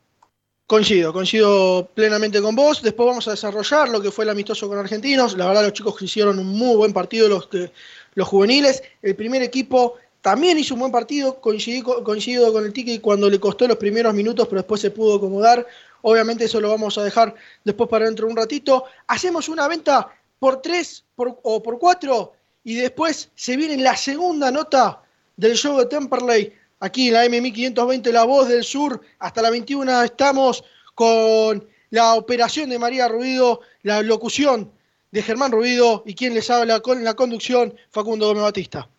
[0.68, 2.82] Coincido, coincido plenamente con vos.
[2.82, 5.38] Después vamos a desarrollar lo que fue el amistoso con Argentinos.
[5.38, 7.70] La verdad, los chicos hicieron un muy buen partido, los que
[8.16, 8.82] los juveniles.
[9.02, 12.04] El primer equipo también hizo un buen partido, coincido,
[12.52, 15.68] con el Tiki cuando le costó los primeros minutos, pero después se pudo acomodar.
[16.02, 18.86] Obviamente eso lo vamos a dejar después para dentro de un ratito.
[19.08, 25.04] Hacemos una venta por tres o por cuatro y después se viene la segunda nota
[25.38, 26.54] del show de Temperley.
[26.80, 32.70] Aquí en la M1520, La Voz del Sur, hasta la 21 estamos con la operación
[32.70, 34.72] de María Ruido, la locución
[35.12, 38.90] de Germán Rubido y quien les habla con la conducción, Facundo Gómez Batista.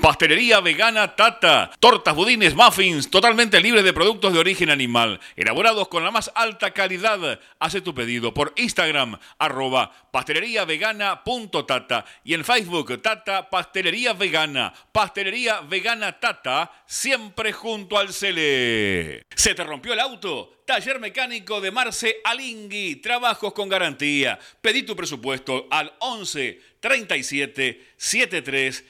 [0.00, 1.70] Pastelería vegana Tata.
[1.78, 5.20] Tortas, budines, muffins, totalmente libres de productos de origen animal.
[5.36, 7.38] Elaborados con la más alta calidad.
[7.60, 14.72] Hace tu pedido por Instagram, arroba pasteleriavegana.tata y en Facebook, Tata Pastelería Vegana.
[14.92, 19.24] Pastelería Vegana Tata, siempre junto al Cele.
[19.34, 20.62] ¿Se te rompió el auto?
[20.66, 22.96] Taller mecánico de Marce Alingui.
[22.96, 24.38] Trabajos con garantía.
[24.60, 28.84] Pedí tu presupuesto al 11 37 73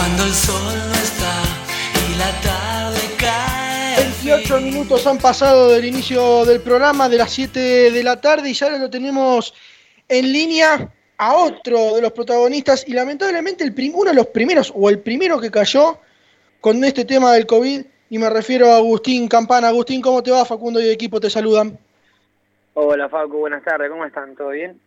[0.02, 1.44] Cuando el sol no está
[2.10, 3.98] y la tarde cae.
[3.98, 8.56] 28 minutos han pasado del inicio del programa de las 7 de la tarde y
[8.56, 9.54] ya lo tenemos
[10.10, 14.90] en línea a otro de los protagonistas y lamentablemente el uno de los primeros o
[14.90, 16.00] el primero que cayó
[16.62, 19.68] con este tema del COVID y me refiero a Agustín Campana.
[19.68, 20.46] Agustín, ¿cómo te va?
[20.46, 21.78] Facundo y el equipo te saludan.
[22.74, 24.36] Hola Facu, buenas tardes, ¿cómo están?
[24.36, 24.82] ¿Todo bien?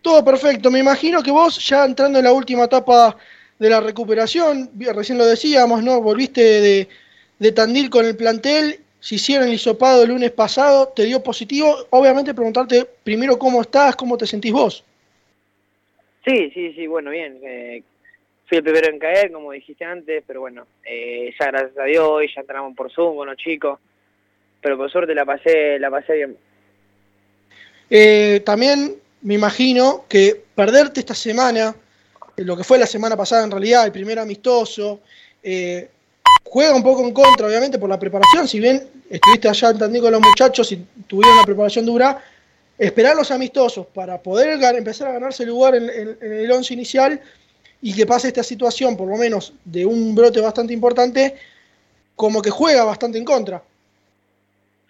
[0.00, 3.14] Todo perfecto, me imagino que vos ya entrando en la última etapa
[3.64, 6.02] de la recuperación, recién lo decíamos, ¿no?
[6.02, 6.88] Volviste de,
[7.38, 11.74] de Tandil con el plantel, se hicieron el hisopado el lunes pasado, te dio positivo,
[11.88, 14.84] obviamente preguntarte primero cómo estás, cómo te sentís vos.
[16.26, 17.40] Sí, sí, sí, bueno, bien.
[17.42, 17.82] Eh,
[18.46, 22.06] fui el primero en caer, como dijiste antes, pero bueno, eh, ya gracias a Dios,
[22.06, 23.80] hoy ya entramos por Zoom con los chicos,
[24.60, 26.36] pero por suerte la pasé, la pasé bien.
[27.88, 31.74] Eh, también me imagino que perderte esta semana,
[32.36, 35.00] lo que fue la semana pasada en realidad, el primer amistoso,
[35.42, 35.88] eh,
[36.42, 38.48] juega un poco en contra, obviamente, por la preparación.
[38.48, 42.22] Si bien estuviste allá en con los muchachos y tuvieron una preparación dura,
[42.78, 45.88] esperar los amistosos para poder empezar a ganarse el lugar en,
[46.20, 47.20] el once inicial
[47.80, 51.34] y que pase esta situación, por lo menos de un brote bastante importante,
[52.16, 53.62] como que juega bastante en contra.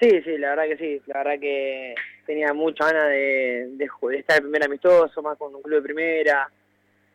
[0.01, 1.03] Sí, sí, la verdad que sí.
[1.07, 1.95] La verdad que
[2.27, 3.77] tenía mucha ganas de,
[4.19, 6.49] estar el primer amistoso, más con un club de primera,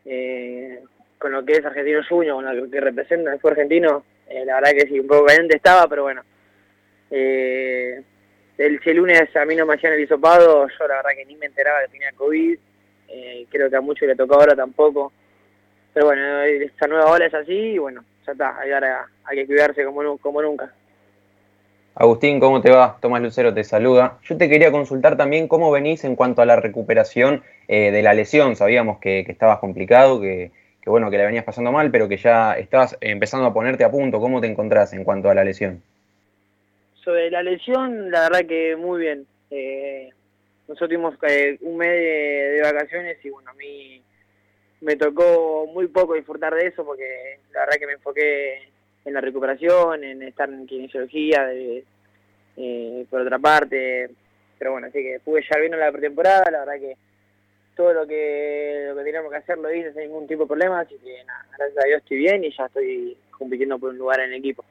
[0.05, 0.79] eh,
[1.17, 4.03] con lo que es Argentino Junior, con lo que representa el argentino.
[4.27, 6.23] Eh, la verdad que sí, un poco caliente estaba, pero bueno.
[7.11, 8.01] Eh,
[8.57, 11.25] el, si el lunes a mí no me hacían el hisopado, yo la verdad que
[11.25, 12.59] ni me enteraba que tenía COVID.
[13.09, 15.11] Eh, creo que a muchos le tocó ahora tampoco.
[15.93, 18.49] Pero bueno, esta nueva ola es así y bueno, ya está.
[18.61, 20.71] Ahora hay que cuidarse como, como nunca.
[21.99, 22.97] Agustín, ¿cómo te va?
[23.01, 24.19] Tomás Lucero te saluda.
[24.23, 28.13] Yo te quería consultar también cómo venís en cuanto a la recuperación eh, de la
[28.13, 28.55] lesión.
[28.55, 32.53] Sabíamos que, estabas complicado, que, que, bueno, que la venías pasando mal, pero que ya
[32.53, 34.21] estabas empezando a ponerte a punto.
[34.21, 35.83] ¿Cómo te encontrás en cuanto a la lesión?
[37.03, 39.27] Sobre la lesión, la verdad que muy bien.
[39.51, 40.09] Eh,
[40.69, 44.01] nosotros tuvimos eh, un mes de, vacaciones y bueno, a mí
[44.79, 48.69] me tocó muy poco disfrutar de eso porque la verdad que me enfoqué
[49.05, 51.83] en la recuperación, en estar en kinesiología, de,
[52.57, 54.09] eh, por otra parte.
[54.57, 56.97] Pero bueno, así que pude ya bien en la pretemporada, la verdad que
[57.75, 60.81] todo lo que, lo que teníamos que hacer lo hice sin ningún tipo de problema,
[60.81, 64.19] así que nada, gracias a Dios estoy bien y ya estoy compitiendo por un lugar
[64.19, 64.65] en el equipo.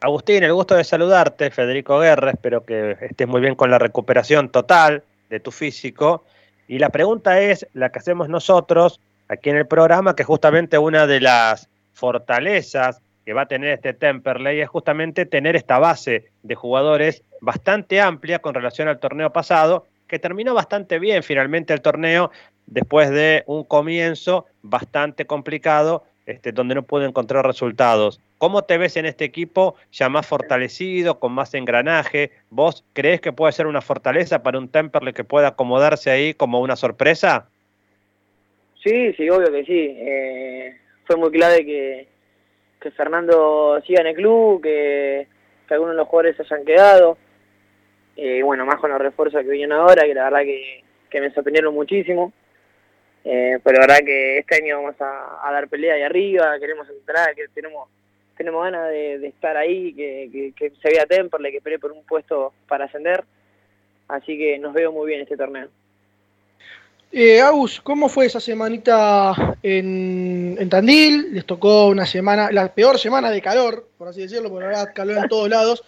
[0.00, 4.50] Agustín, el gusto de saludarte, Federico Guerra, espero que estés muy bien con la recuperación
[4.50, 6.24] total de tu físico.
[6.66, 11.06] Y la pregunta es la que hacemos nosotros aquí en el programa, que justamente una
[11.06, 11.68] de las
[12.00, 18.00] fortalezas que va a tener este Temperley es justamente tener esta base de jugadores bastante
[18.00, 22.30] amplia con relación al torneo pasado, que terminó bastante bien finalmente el torneo
[22.66, 28.20] después de un comienzo bastante complicado, este, donde no pudo encontrar resultados.
[28.38, 32.30] ¿Cómo te ves en este equipo ya más fortalecido, con más engranaje?
[32.48, 36.60] ¿Vos crees que puede ser una fortaleza para un Temperley que pueda acomodarse ahí como
[36.60, 37.48] una sorpresa?
[38.82, 39.94] Sí, sí, obvio que sí.
[39.98, 40.79] Eh,
[41.10, 42.06] fue muy clave que,
[42.80, 45.26] que Fernando siga en el club, que,
[45.70, 47.18] algunos de los jugadores hayan quedado.
[48.16, 51.32] Eh, bueno, más con los refuerzos que vienen ahora, que la verdad que, que me
[51.32, 52.32] sorprendieron muchísimo.
[53.24, 57.34] Eh, pero la verdad que este año vamos a, dar pelea ahí arriba, queremos entrar,
[57.34, 57.88] que tenemos
[58.36, 62.84] tenemos ganas de, estar ahí, que, se vea Temperley, que pelee por un puesto para
[62.84, 63.24] ascender.
[64.06, 65.70] Así que nos veo muy bien este torneo.
[67.12, 71.34] Eh, Agus, ¿cómo fue esa semanita en, Tandil?
[71.34, 75.18] Les tocó una semana, la peor semana de calor, por así decirlo, porque ahora calor
[75.18, 75.84] en todos lados.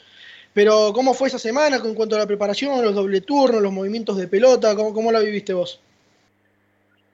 [0.53, 4.17] Pero, ¿cómo fue esa semana en cuanto a la preparación, los doble turnos, los movimientos
[4.17, 4.75] de pelota?
[4.75, 5.81] ¿Cómo, cómo la viviste vos?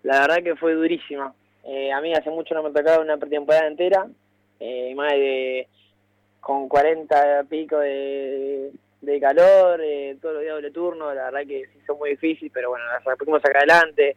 [0.02, 1.34] La verdad que fue durísima.
[1.64, 4.06] Eh, a mí hace mucho no me tocaba una pretemporada entera
[4.58, 5.68] eh, más de
[6.40, 11.66] con 40 pico de, de calor, eh, todos los días doble turno, la verdad que
[11.66, 14.16] sí son muy difícil, pero bueno, las pudimos sacar adelante.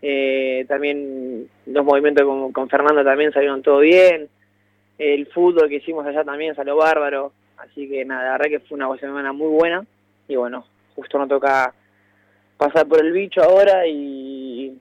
[0.00, 4.28] Eh, también los movimientos con, con, Fernando también salieron todo bien.
[4.98, 7.32] El fútbol que hicimos allá también salió bárbaro.
[7.56, 9.84] Así que nada, la verdad que fue una semana muy buena.
[10.28, 11.74] Y bueno, justo nos toca
[12.56, 14.78] pasar por el bicho ahora y,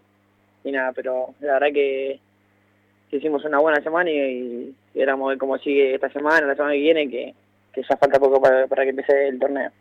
[0.63, 2.19] y nada, pero la verdad que
[3.11, 6.79] hicimos una buena semana y, y éramos ver cómo sigue esta semana, la semana que
[6.79, 7.33] viene, que,
[7.81, 9.71] ya falta poco para, que empiece el torneo.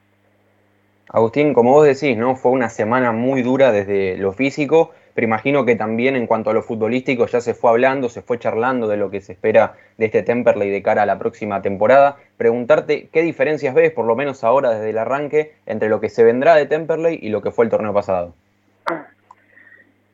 [1.08, 2.36] Agustín, como vos decís, ¿no?
[2.36, 6.54] Fue una semana muy dura desde lo físico, pero imagino que también en cuanto a
[6.54, 10.06] lo futbolístico ya se fue hablando, se fue charlando de lo que se espera de
[10.06, 12.16] este Temperley de cara a la próxima temporada.
[12.38, 16.24] Preguntarte qué diferencias ves, por lo menos ahora desde el arranque, entre lo que se
[16.24, 18.34] vendrá de Temperley y lo que fue el torneo pasado.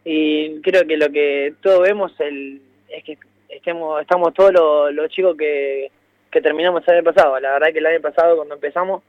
[0.04, 5.36] Y creo que lo que todos vemos el, es que estemos, estamos todos los, chicos
[5.36, 5.90] que,
[6.30, 7.38] que terminamos el año pasado.
[7.40, 9.02] La verdad que el año pasado cuando empezamos,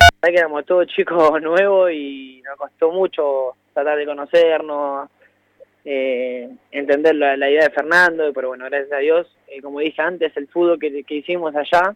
[0.00, 5.08] la verdad que éramos todos chicos nuevos y nos costó mucho tratar de conocernos,
[5.84, 10.36] eh, entender la, idea de Fernando, pero bueno, gracias a Dios, eh, como dije antes,
[10.36, 11.94] el fútbol que, que, hicimos allá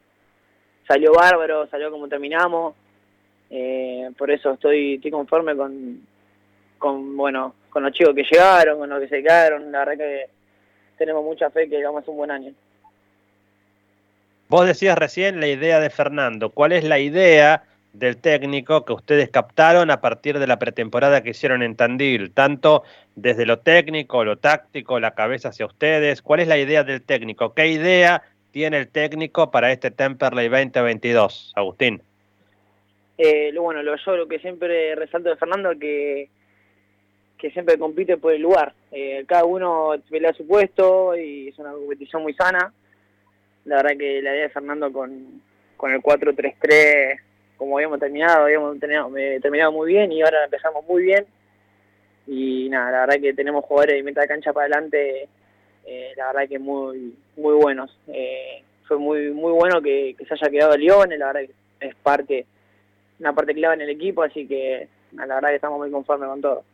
[0.86, 2.74] salió bárbaro, salió como terminamos,
[3.50, 6.06] eh, por eso estoy, estoy conforme con,
[6.78, 10.26] con, bueno, con los chicos que llegaron, con los que se quedaron, la verdad que
[10.96, 12.52] tenemos mucha fe que hagamos un buen año.
[14.50, 16.50] Vos decías recién la idea de Fernando.
[16.50, 21.30] ¿Cuál es la idea del técnico que ustedes captaron a partir de la pretemporada que
[21.30, 22.32] hicieron en Tandil?
[22.32, 22.82] Tanto
[23.14, 26.20] desde lo técnico, lo táctico, la cabeza hacia ustedes.
[26.20, 27.54] ¿Cuál es la idea del técnico?
[27.54, 32.02] ¿Qué idea tiene el técnico para este Temperley 2022, Agustín?
[33.18, 36.28] Eh, bueno, lo, yo lo que siempre resalto de Fernando que
[37.38, 38.74] que siempre compite por el lugar.
[38.90, 42.72] Eh, cada uno pelea su puesto y es una competición muy sana.
[43.64, 45.42] La verdad que la idea de Fernando con,
[45.76, 47.20] con el 4-3-3,
[47.56, 51.26] como habíamos terminado, habíamos terminado, terminado muy bien y ahora empezamos muy bien.
[52.26, 55.28] Y nada, la verdad que tenemos jugadores de mitad de cancha para adelante,
[55.86, 57.96] eh, la verdad que muy muy buenos.
[58.08, 62.46] Eh, fue muy muy bueno que, se haya quedado León, la verdad que es parte,
[63.18, 66.40] una parte clave en el equipo, así que la verdad que estamos muy conformes con
[66.40, 66.64] todo.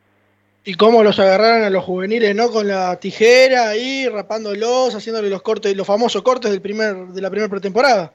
[0.68, 2.50] Y cómo los agarraron a los juveniles, ¿no?
[2.50, 7.30] Con la tijera ahí, rapándolos, haciéndole los cortes, los famosos cortes del primer, de la
[7.30, 8.12] primera pretemporada.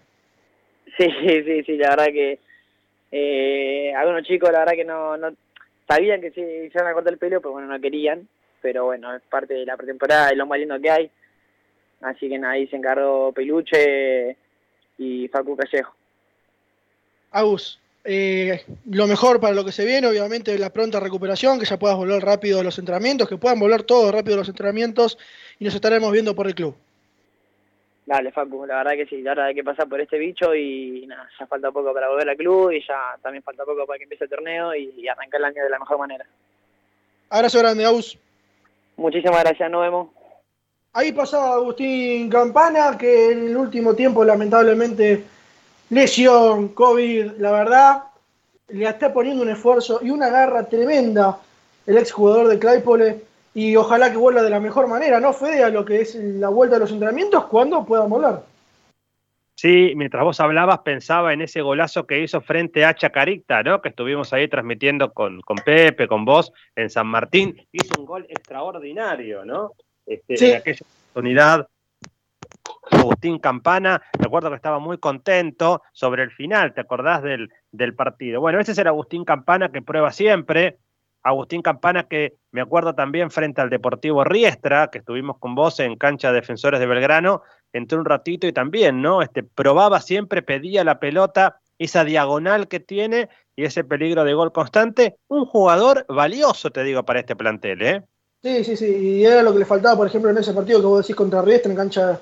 [0.97, 1.07] Sí,
[1.45, 2.39] sí, sí, la verdad que
[3.09, 5.33] eh, algunos chicos, la verdad que no, no
[5.87, 8.27] sabían que sí, se iban a cortar el pelo, pero bueno, no querían.
[8.61, 11.09] Pero bueno, es parte de la pretemporada, es lo más lindo que hay.
[12.01, 14.35] Así que ahí se encargó Peluche
[14.97, 15.95] y Facu Callejo.
[17.31, 21.77] Agus, eh, lo mejor para lo que se viene, obviamente, la pronta recuperación, que ya
[21.77, 25.17] puedas volver rápido a los entrenamientos, que puedan volver todos rápido a los entrenamientos
[25.59, 26.75] y nos estaremos viendo por el club.
[28.05, 31.29] Dale, Facu, la verdad que sí, ahora hay que pasar por este bicho y nada,
[31.39, 34.23] ya falta poco para volver al club y ya también falta poco para que empiece
[34.23, 36.25] el torneo y, arrancar el año de la mejor manera.
[37.29, 38.17] Abrazo grande, Agus.
[38.97, 40.09] Muchísimas gracias, nos vemos.
[40.93, 45.23] Ahí pasaba Agustín Campana, que en el último tiempo lamentablemente
[45.91, 48.03] lesión, COVID, la verdad,
[48.69, 51.37] le está poniendo un esfuerzo y una garra tremenda
[51.85, 53.21] el exjugador de Claypole
[53.53, 55.63] y ojalá que vuelva de la mejor manera, ¿no, Fede?
[55.63, 58.43] A lo que es la vuelta de los entrenamientos cuando pueda volar.
[59.55, 63.81] Sí, mientras vos hablabas pensaba en ese golazo que hizo frente a Chacarita, ¿no?
[63.81, 67.61] Que estuvimos ahí transmitiendo con, con Pepe, con vos, en San Martín.
[67.71, 69.73] Hizo un gol extraordinario, ¿no?
[70.05, 70.79] Este, En aquella
[71.11, 71.67] oportunidad
[72.91, 77.49] Agustín Campana, recuerdo que estaba muy contento sobre el final, ¿te acordás del,
[77.95, 78.41] partido?
[78.41, 80.77] Bueno, ese es el Agustín Campana que prueba siempre,
[81.23, 85.95] Agustín Campana que me acuerdo también frente al Deportivo Riestra, que estuvimos con vos en
[85.95, 87.43] cancha de defensores de Belgrano,
[87.73, 89.21] entró un ratito y también, ¿no?
[89.21, 94.51] Este, probaba siempre, pedía la pelota, esa diagonal que tiene y ese peligro de gol
[94.51, 98.03] constante, un jugador valioso, te digo, para este plantel, ¿eh?
[98.41, 100.87] Sí, sí, sí, y era lo que le faltaba, por ejemplo, en ese partido que
[100.87, 102.19] vos decís contra Riestra en cancha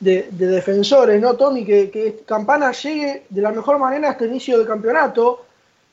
[0.00, 1.64] de, defensores, ¿no, Tommy?
[1.64, 5.44] Que, Campana llegue de la mejor manera a este inicio de campeonato,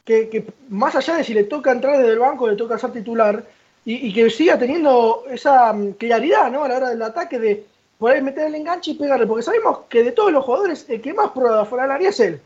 [0.03, 3.43] que, más allá de si le toca entrar desde el banco, le toca ser titular,
[3.85, 6.63] y, que siga teniendo esa mm, claridad, ¿no?
[6.63, 7.65] A la hora del ataque de
[7.97, 11.13] poder meter el enganche y pegarle, porque sabemos que de todos los jugadores, el que
[11.13, 12.41] más prueba fuera del área es él.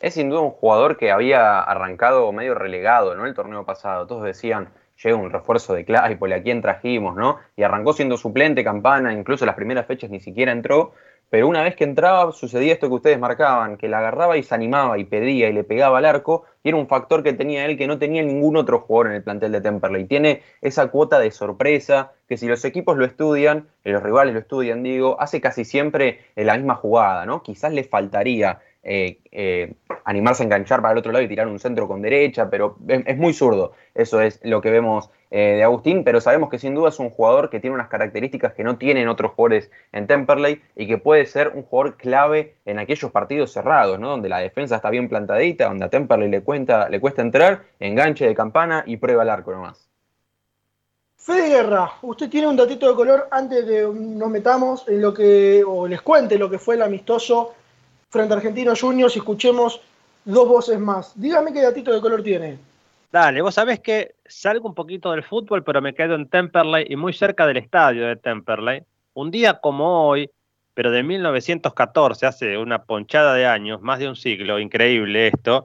[0.00, 3.24] Es sin duda un jugador que había arrancado medio relegado, ¿no?
[3.24, 4.06] El torneo pasado.
[4.06, 4.68] Todos decían,
[5.02, 7.38] llega un refuerzo de Claypole, a quién trajimos, ¿no?
[7.56, 10.92] Y arrancó siendo suplente, campana, incluso las primeras fechas ni siquiera entró,
[11.28, 14.54] pero una vez que entraba sucedía esto que ustedes marcaban, que la agarraba y se
[14.54, 17.76] animaba y pedía y le pegaba al arco, y era un factor que tenía él
[17.76, 20.04] que no tenía ningún otro jugador en el plantel de Temperley.
[20.04, 24.82] Tiene esa cuota de sorpresa que si los equipos lo estudian, los rivales lo estudian,
[24.84, 27.42] digo, hace casi siempre la misma jugada, ¿no?
[27.42, 29.74] Quizás le faltaría eh, eh,
[30.04, 33.16] animarse a enganchar para el otro lado y tirar un centro con derecha, pero es,
[33.16, 33.72] muy zurdo.
[33.96, 37.10] Eso es lo que vemos eh, de Agustín, pero sabemos que sin duda es un
[37.10, 41.26] jugador que tiene unas características que no tienen otros jugadores en Temperley y que puede
[41.26, 44.10] ser un jugador clave en aquellos partidos cerrados, ¿no?
[44.10, 48.24] donde la defensa está bien plantadita, donde a Temperley le, cuenta, le cuesta entrar, enganche
[48.24, 49.90] de campana y prueba el arco nomás.
[51.16, 55.64] Fede Guerra, usted tiene un datito de color antes de nos metamos en lo que,
[55.66, 57.52] o les cuente lo que fue el amistoso
[58.10, 59.80] frente a Argentinos Juniors escuchemos
[60.24, 61.12] dos voces más.
[61.18, 62.58] Dígame qué datito de color tiene.
[63.12, 66.96] Dale, vos sabés que salgo un poquito del fútbol, pero me quedo en Temperley y
[66.96, 68.82] muy cerca del estadio de Temperley.
[69.14, 70.30] Un día como hoy,
[70.74, 75.64] pero de 1914, hace una ponchada de años, más de un siglo, increíble esto,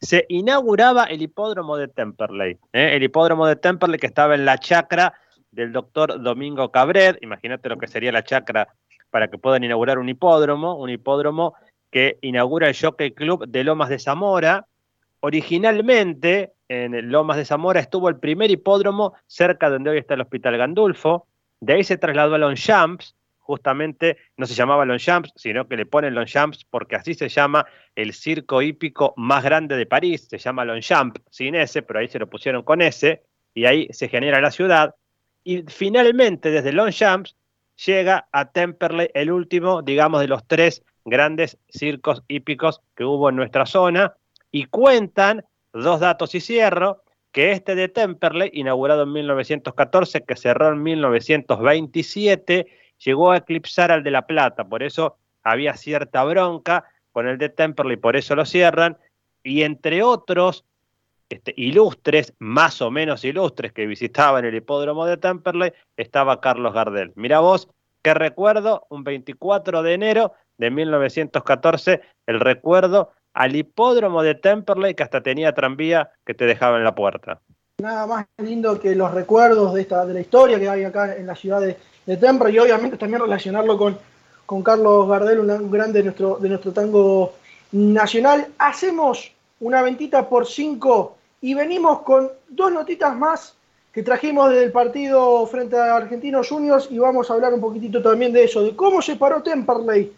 [0.00, 2.58] se inauguraba el hipódromo de Temperley.
[2.72, 2.90] ¿eh?
[2.94, 5.14] El hipódromo de Temperley que estaba en la chacra
[5.50, 7.18] del doctor Domingo Cabret.
[7.22, 8.68] Imagínate lo que sería la chacra
[9.10, 11.54] para que puedan inaugurar un hipódromo, un hipódromo
[11.94, 14.66] que inaugura el Jockey Club de Lomas de Zamora.
[15.20, 20.22] Originalmente, en Lomas de Zamora estuvo el primer hipódromo cerca de donde hoy está el
[20.22, 21.28] Hospital Gandulfo.
[21.60, 26.16] De ahí se trasladó a Longchamps, justamente no se llamaba Longchamps, sino que le ponen
[26.16, 27.64] Longchamps porque así se llama
[27.94, 32.18] el circo hípico más grande de París, se llama Longchamp sin S, pero ahí se
[32.18, 33.22] lo pusieron con S,
[33.54, 34.96] y ahí se genera la ciudad.
[35.44, 37.36] Y finalmente, desde Longchamps,
[37.86, 43.36] llega a Temperley el último, digamos, de los tres grandes circos hípicos que hubo en
[43.36, 44.14] nuestra zona.
[44.50, 47.02] Y cuentan, dos datos y cierro,
[47.32, 52.66] que este de Temperley, inaugurado en 1914, que cerró en 1927,
[53.04, 57.48] llegó a eclipsar al de La Plata, por eso había cierta bronca con el de
[57.48, 58.98] Temperley, por eso lo cierran,
[59.42, 60.64] y entre otros
[61.28, 67.12] este, ilustres, más o menos ilustres, que visitaban el hipódromo de Temperley, estaba Carlos Gardel.
[67.16, 67.68] Mira vos,
[68.02, 75.02] qué recuerdo, un 24 de enero de 1914, el recuerdo al hipódromo de Temperley que
[75.02, 77.40] hasta tenía tranvía que te dejaba en la puerta.
[77.78, 81.26] Nada más lindo que los recuerdos de, esta, de la historia que hay acá en
[81.26, 83.98] la ciudad de, de Temperley y obviamente también relacionarlo con,
[84.46, 87.34] con Carlos Gardel, un grande de nuestro, de nuestro tango
[87.72, 88.46] nacional.
[88.58, 89.32] Hacemos
[89.64, 93.56] una ventita por cinco y venimos con dos notitas más
[93.92, 98.32] que trajimos del partido frente a Argentinos Juniors y vamos a hablar un poquitito también
[98.32, 100.12] de eso, de cómo se paró Temperley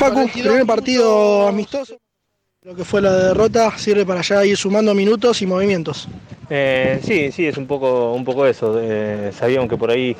[0.00, 1.98] Facu, primer partido amistoso.
[2.62, 6.08] Lo que fue la derrota sirve para ya ir sumando minutos y movimientos.
[6.48, 8.80] Eh, sí, sí, es un poco, un poco eso.
[8.80, 10.16] Eh, sabíamos que por ahí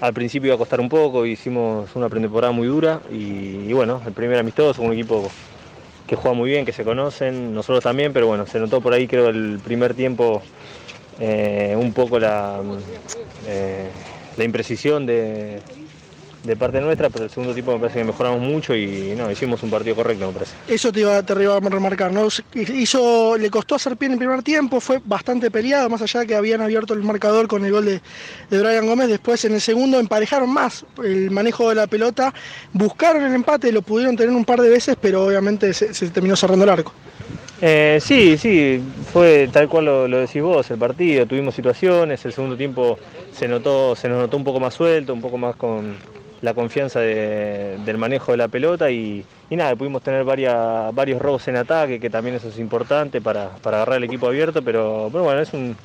[0.00, 4.02] al principio iba a costar un poco, hicimos una pretemporada muy dura y, y bueno,
[4.04, 5.30] el primer amistoso, un equipo
[6.08, 9.06] que juega muy bien, que se conocen, nosotros también, pero bueno, se notó por ahí
[9.06, 10.42] creo el primer tiempo
[11.20, 12.60] eh, un poco la,
[13.46, 13.88] eh,
[14.36, 15.60] la imprecisión de,
[16.42, 19.62] de parte nuestra, pero el segundo tiempo me parece que mejoramos mucho y no, hicimos
[19.62, 20.52] un partido correcto, me parece.
[20.66, 22.28] Eso te iba, te iba a remarcar, ¿no?
[22.54, 26.26] Hizo, le costó hacer pie en el primer tiempo, fue bastante peleado, más allá de
[26.26, 28.00] que habían abierto el marcador con el gol de,
[28.50, 29.08] de Brian Gómez.
[29.08, 32.34] Después en el segundo emparejaron más el manejo de la pelota,
[32.72, 36.34] buscaron el empate, lo pudieron tener un par de veces, pero obviamente se, se terminó
[36.34, 36.92] cerrando el arco.
[37.64, 38.82] Eh, sí, sí,
[39.12, 42.98] fue tal cual lo, lo, decís vos, el partido, tuvimos situaciones, el segundo tiempo
[43.32, 45.94] se notó, se nos notó un poco más suelto, un poco más con,
[46.42, 51.22] la confianza de, del manejo de la pelota y, y, nada, pudimos tener varias, varios
[51.22, 55.08] robos en ataque, que también eso es importante para, para agarrar el equipo abierto, pero,
[55.10, 55.76] pero bueno, es un,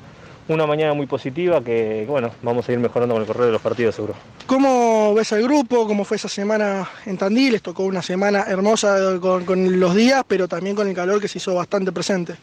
[0.48, 3.62] una mañana muy positiva que, bueno, vamos a ir mejorando con el correo de los
[3.62, 4.14] partidos seguro.
[4.46, 5.86] ¿Cómo ves al grupo?
[5.86, 7.52] ¿Cómo fue esa semana en Tandil?
[7.52, 11.28] Les tocó una semana hermosa con, con los días, pero también con el calor que
[11.28, 12.34] se hizo bastante presente.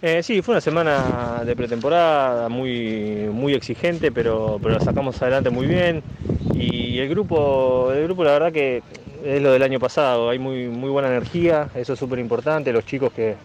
[0.00, 5.50] Eh, sí, fue una semana de pretemporada muy, muy exigente, pero, pero la sacamos adelante
[5.50, 6.04] muy bien.
[6.60, 8.82] Y el grupo, el grupo la verdad que
[9.24, 12.84] es lo del año pasado, hay muy, muy buena energía, eso es súper importante, los
[12.84, 13.36] chicos que,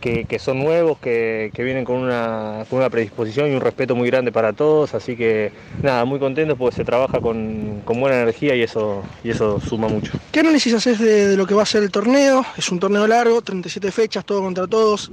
[0.00, 3.94] que, que, son nuevos, que, que vienen con una, con una, predisposición y un respeto
[3.94, 8.20] muy grande para todos, así que nada, muy contentos porque se trabaja con, con buena
[8.20, 10.12] energía y eso, y eso suma mucho.
[10.32, 12.44] ¿Qué análisis haces de, de, lo que va a ser el torneo?
[12.56, 15.10] Es un torneo largo, 37 fechas, todo contra todos.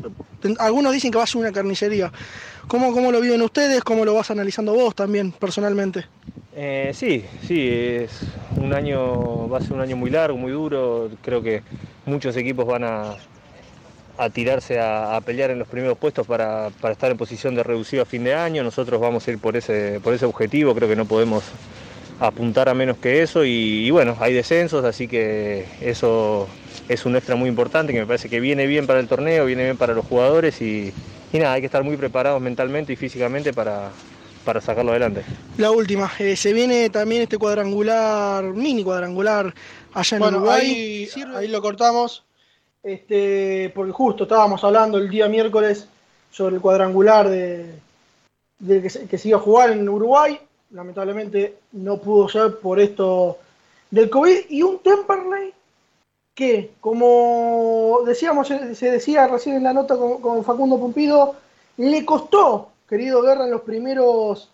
[0.60, 2.12] Algunos dicen que va a ser una carnicería.
[2.68, 3.84] ¿Cómo, cómo lo viven ustedes?
[3.84, 6.06] ¿Cómo lo vas analizando vos también personalmente?
[6.56, 8.22] Eh, sí, sí, es
[8.58, 11.10] un año, va a ser un año muy largo, muy duro.
[11.22, 11.64] Creo que
[12.06, 13.16] muchos equipos van a,
[14.18, 17.64] a tirarse a, a, pelear en los primeros puestos para, para, estar en posición de
[17.64, 18.64] reducido a fin de año.
[18.64, 21.43] Nosotros vamos a ir por ese, por ese objetivo, creo que no podemos
[22.20, 26.47] apuntar a menos que eso y, y, bueno, hay descensos, así que eso
[26.88, 29.64] es un extra muy importante que me parece que viene bien para el torneo, viene
[29.64, 30.93] bien para los jugadores y,
[31.32, 33.89] y nada, hay que estar muy preparados mentalmente y físicamente para,
[34.45, 35.24] para sacarlo adelante.
[35.57, 39.53] La última, eh, se viene también este cuadrangular, mini cuadrangular
[39.93, 41.09] allá en bueno, Uruguay.
[41.16, 42.24] Ahí, ahí lo cortamos
[42.84, 45.88] este, porque justo estábamos hablando el día miércoles
[46.30, 47.80] sobre el cuadrangular de,
[48.60, 50.40] que, se, iba a jugar en Uruguay.
[50.72, 53.38] Lamentablemente no pudo ser por esto
[53.90, 54.50] del COVID.
[54.50, 55.54] Y un Temperley
[56.36, 61.36] que, como decíamos, se decía recién en la nota con, Facundo Pumpido,
[61.78, 64.50] le costó, querido Guerra, en los primeros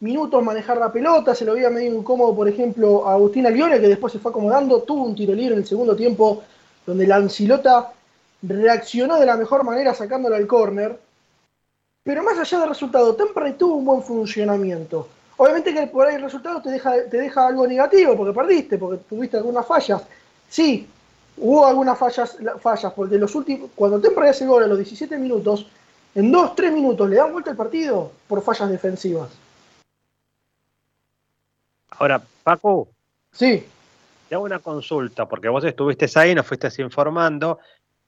[0.00, 3.88] minutos manejar la pelota, se lo veía medio incómodo, por ejemplo, a Agustín Albione, que
[3.88, 6.42] después se fue acomodando, tuvo un tiro libre en el segundo tiempo,
[6.86, 7.92] donde la Ancilota
[8.42, 10.98] reaccionó de la mejor manera sacándolo al córner.
[12.02, 15.08] Pero más allá del resultado, Temperley tuvo un buen funcionamiento.
[15.36, 19.02] Obviamente que por ahí el resultado te deja, te deja algo negativo, porque perdiste, porque
[19.08, 20.02] tuviste algunas fallas.
[20.48, 20.88] Sí,
[21.36, 25.66] hubo algunas fallas, fallas porque los últimos, cuando Temperley hace gol a los 17 minutos,
[26.14, 29.30] en 2-3 minutos le dan vuelta el partido por fallas defensivas.
[31.90, 32.88] Ahora, Paco.
[33.32, 33.64] Sí.
[34.30, 37.58] Te hago una consulta, porque vos estuviste ahí, nos fuiste informando.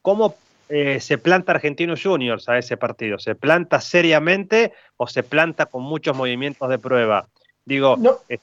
[0.02, 0.36] ¿Cómo
[0.68, 3.18] eh, se planta Argentinos Juniors a ese partido?
[3.18, 7.26] ¿Se planta seriamente o se planta con muchos movimientos de prueba?
[7.64, 7.98] Digo,
[8.28, 8.38] eh,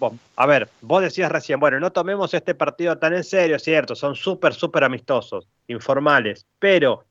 [0.00, 3.94] vos, a ver, vos decías recién, bueno, no tomemos este partido tan en serio, cierto,
[3.94, 7.04] son súper, súper amistosos, informales, pero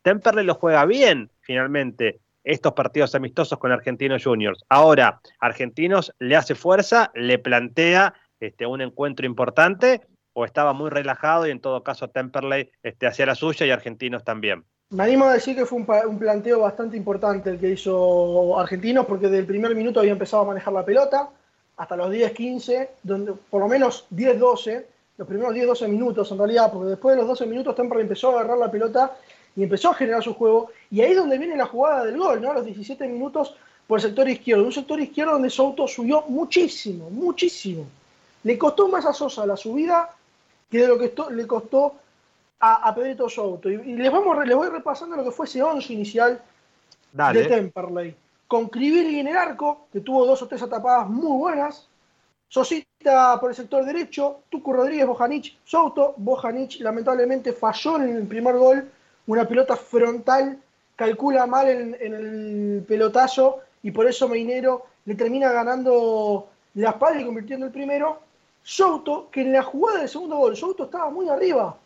[0.00, 4.64] Temperley lo juega bien, finalmente estos partidos amistosos con Argentinos Juniors.
[4.70, 11.46] Ahora, Argentinos le hace fuerza, le plantea este, un encuentro importante o estaba muy relajado
[11.46, 14.64] y en todo caso Temperley este, hacía la suya y Argentinos también.
[14.90, 19.26] Me animo a decir que fue un, planteo bastante importante el que hizo Argentinos porque
[19.26, 21.30] desde el primer minuto había empezado a manejar la pelota
[21.76, 24.84] hasta los 10-15, donde por lo menos 10-12,
[25.18, 28.40] los primeros 10-12 minutos en realidad, porque después de los 12 minutos Temperley empezó a
[28.40, 29.16] agarrar la pelota
[29.56, 30.70] y empezó a generar su juego.
[30.90, 32.50] Y ahí es donde viene la jugada del gol, ¿no?
[32.50, 33.56] A los 17 minutos
[33.86, 34.64] por el sector izquierdo.
[34.64, 37.86] Un sector izquierdo donde Souto subió muchísimo, muchísimo.
[38.42, 40.10] Le costó más a Sosa la subida
[40.70, 41.94] que de lo que le costó
[42.60, 43.70] a, a Pedrito Souto.
[43.70, 46.42] Y, les, vamos, les voy repasando lo que fue ese 11 inicial
[47.12, 47.42] Dale.
[47.42, 48.16] de Temperley.
[48.46, 51.88] Con Cribili en el arco, que tuvo dos o tres atapadas muy buenas.
[52.48, 56.14] Sosita por el sector derecho, Tucu Rodríguez, Bojanic, Souto.
[56.16, 58.88] Bojanic lamentablemente falló en el primer gol
[59.26, 60.58] una pelota frontal,
[60.94, 67.20] calcula mal en, en, el pelotazo y por eso Meinero le termina ganando la espalda
[67.20, 68.20] y convirtiendo el primero.
[68.68, 71.76] Souto, que en la jugada del segundo gol, Souto estaba muy arriba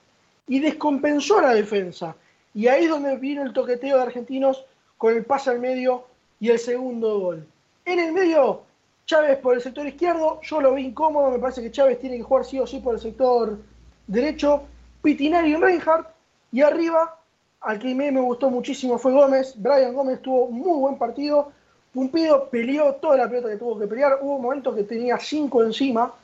[0.46, 2.16] y descompensó a la defensa.
[2.54, 4.64] Y ahí es donde vino el toqueteo de argentinos
[4.96, 6.06] con el pase al medio
[6.40, 7.46] y el segundo gol.
[7.84, 8.62] En el medio,
[9.04, 12.22] Chávez por el sector izquierdo, yo lo vi incómodo, me parece que Chávez tiene que
[12.22, 13.58] jugar sí o sí por el sector
[14.06, 14.62] derecho,
[15.02, 16.08] Pitinari y Reinhardt,
[16.50, 17.18] y arriba
[17.60, 19.52] al que me, me gustó muchísimo fue Gómez.
[19.54, 21.52] Brian Gómez tuvo muy buen partido.
[21.92, 24.18] Pumpido peleó toda la pelota que tuvo que pelear.
[24.22, 26.14] Hubo momentos que tenía cinco encima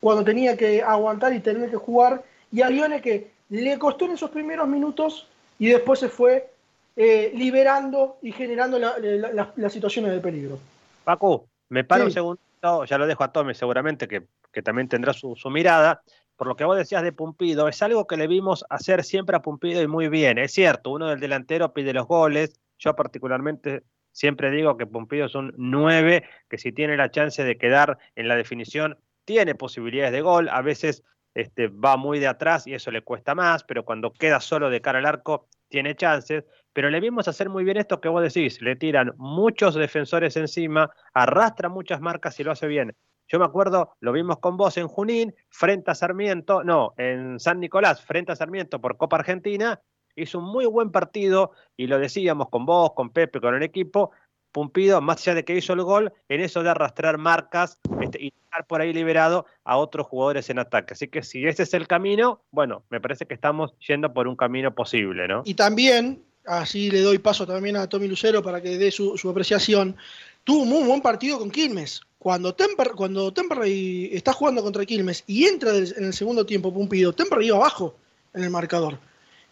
[0.00, 2.22] cuando tenía que aguantar y tener que jugar.
[2.52, 5.28] Y a Lione que le costó en esos primeros minutos
[5.58, 6.50] y después se fue
[6.96, 10.58] eh, liberando y generando las la, la, la situaciones de peligro.
[11.04, 12.06] Paco, me paro sí.
[12.06, 16.02] un segundo, ya lo dejo a Tommy seguramente que, que también tendrá su, su mirada
[16.36, 19.42] por lo que vos decías de Pumpido, es algo que le vimos hacer siempre a
[19.42, 20.38] Pumpido y muy bien.
[20.38, 22.60] Es cierto, uno del delantero pide los goles.
[22.78, 23.82] Yo particularmente
[24.12, 28.28] siempre digo que Pumpido es un 9, que si tiene la chance de quedar en
[28.28, 30.48] la definición, tiene posibilidades de gol.
[30.48, 31.04] A veces
[31.34, 34.80] este, va muy de atrás y eso le cuesta más, pero cuando queda solo de
[34.80, 36.44] cara al arco, tiene chances.
[36.72, 38.62] Pero le vimos hacer muy bien esto que vos decís.
[38.62, 42.96] Le tiran muchos defensores encima, arrastra muchas marcas y lo hace bien.
[43.28, 47.58] Yo me acuerdo, lo vimos con vos en Junín, frente a Sarmiento, no, en San
[47.58, 49.80] Nicolás, frente a Sarmiento por Copa Argentina,
[50.14, 54.12] hizo un muy buen partido y lo decíamos con vos, con Pepe, con el equipo,
[54.56, 58.28] Pumpido, más allá de que hizo el gol, en eso de arrastrar marcas este, y
[58.28, 60.94] estar por ahí liberado a otros jugadores en ataque.
[60.94, 64.34] Así que si ese es el camino, bueno, me parece que estamos yendo por un
[64.34, 65.42] camino posible, ¿no?
[65.44, 69.28] Y también, así le doy paso también a Tommy Lucero para que dé su, su
[69.28, 69.94] apreciación,
[70.42, 72.00] tuvo un muy buen partido con Quilmes.
[72.18, 77.12] Cuando, Temper, cuando Temperley está jugando contra Quilmes y entra en el segundo tiempo Pumpido,
[77.12, 77.94] Temperley iba abajo
[78.32, 78.98] en el marcador.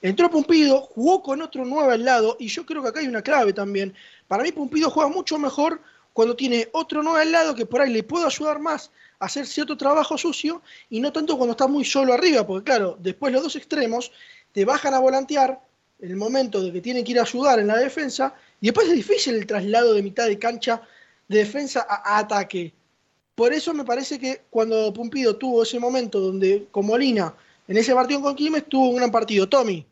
[0.05, 3.23] Entró Pumpido, jugó con otro 9 al lado, y yo creo que acá hay una
[3.23, 3.95] clave también.
[4.29, 5.81] Para mí Pumpido juega mucho mejor
[6.13, 9.47] cuando tiene otro 9 al lado que por ahí le puede ayudar más a hacer
[9.47, 13.43] cierto trabajo sucio, y no tanto cuando está muy solo arriba, porque claro, después los
[13.43, 14.13] dos extremos
[14.53, 15.61] te bajan a volantear
[16.01, 18.89] en el momento de que tienen que ir a ayudar en la defensa, y después
[18.89, 20.83] es difícil el traslado de mitad de cancha
[21.29, 22.73] de defensa a, ataque.
[23.35, 27.35] Por eso me parece que cuando Pumpido tuvo ese momento donde, con Molina,
[27.67, 29.49] en ese partido con Quilmes, tuvo un gran partido.
[29.49, 29.85] Tommy.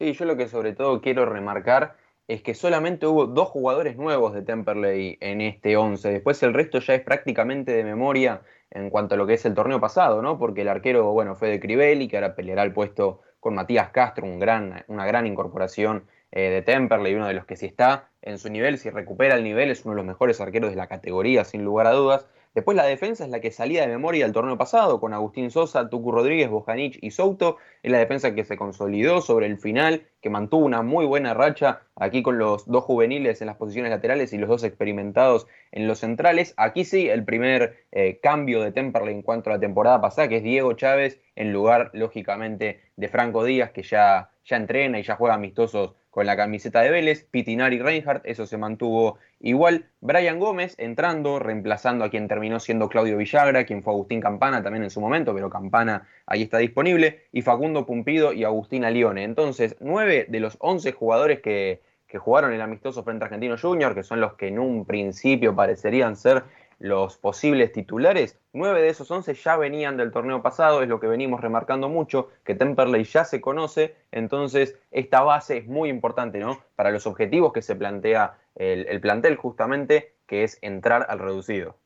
[0.00, 1.96] Sí, yo lo que sobre todo quiero remarcar
[2.28, 6.12] es que solamente hubo dos jugadores nuevos de Temperley en este 11.
[6.12, 9.54] Después el resto ya es prácticamente de memoria en cuanto a lo que es el
[9.54, 10.38] torneo pasado, ¿no?
[10.38, 14.26] Porque el arquero, bueno, fue de Crivelli, que ahora peleará el puesto con Matías Castro,
[14.26, 18.36] un gran, una gran incorporación eh, de Temperley, uno de los que si está en
[18.36, 21.46] su nivel, si recupera el nivel, es uno de los mejores arqueros de la categoría,
[21.46, 22.26] sin lugar a dudas.
[22.54, 25.88] Después la defensa es la que salía de memoria del torneo pasado, con Agustín Sosa,
[25.88, 27.56] Tucu Rodríguez, Bojanic y Souto.
[27.82, 31.82] Es la defensa que se consolidó sobre el final, que mantuvo una muy buena racha
[31.98, 35.98] aquí con los dos juveniles en las posiciones laterales y los dos experimentados en los
[35.98, 36.54] centrales.
[36.56, 40.36] Aquí sí, el primer eh, cambio de Temperley en cuanto a la temporada pasada, que
[40.36, 45.16] es Diego Chávez, en lugar, lógicamente, de Franco Díaz, que ya, ya entrena y ya
[45.16, 49.84] juega amistosos con la camiseta de Vélez, Pitinari Reinhardt, eso se mantuvo igual.
[50.00, 54.82] Brian Gómez entrando, reemplazando a quien terminó siendo Claudio Villagra, quien fue Agustín Campana también
[54.82, 59.22] en su momento, pero Campana ahí está disponible, y Facundo Pumpido y Agustín Alione.
[59.22, 63.94] Entonces, nueve de los once jugadores que, que jugaron el amistoso frente a Argentino Junior,
[63.94, 66.42] que son los que en un principio parecerían ser
[66.78, 71.08] los posibles titulares, nueve de esos once ya venían del torneo pasado, es lo que
[71.08, 76.60] venimos remarcando mucho, que Temperley ya se conoce, entonces esta base es muy importante, ¿no?
[76.76, 81.76] Para los objetivos que se plantea el, el plantel justamente, que es entrar al reducido.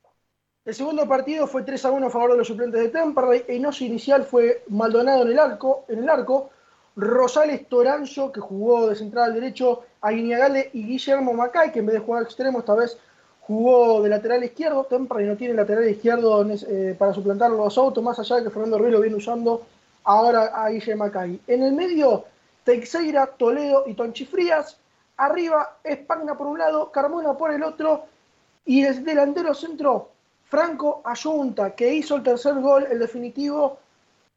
[0.64, 3.44] El segundo partido fue 3 a 1 a favor de los suplentes de Temperley.
[3.48, 5.32] El oso inicial fue Maldonado en
[5.98, 6.50] el arco
[6.96, 10.26] Rosales Toranzo, que jugó de central al derecho, a y
[10.72, 12.98] Guillermo Macay, que en vez de jugar extremo, esta vez
[13.40, 14.84] jugó de lateral izquierdo.
[14.84, 18.78] Temperley no tiene lateral izquierdo eh, para suplantar los autos, más allá de que Fernando
[18.78, 19.62] Ruiz lo viene usando
[20.04, 21.40] ahora a Guillermo Macay.
[21.46, 22.24] En el medio,
[22.64, 24.76] Teixeira, Toledo y Tonchi Frías.
[25.16, 28.06] Arriba, Espagna por un lado, Carmona por el otro.
[28.64, 30.10] Y el delantero centro,
[30.44, 33.78] Franco Ayunta, que hizo el tercer gol, el definitivo,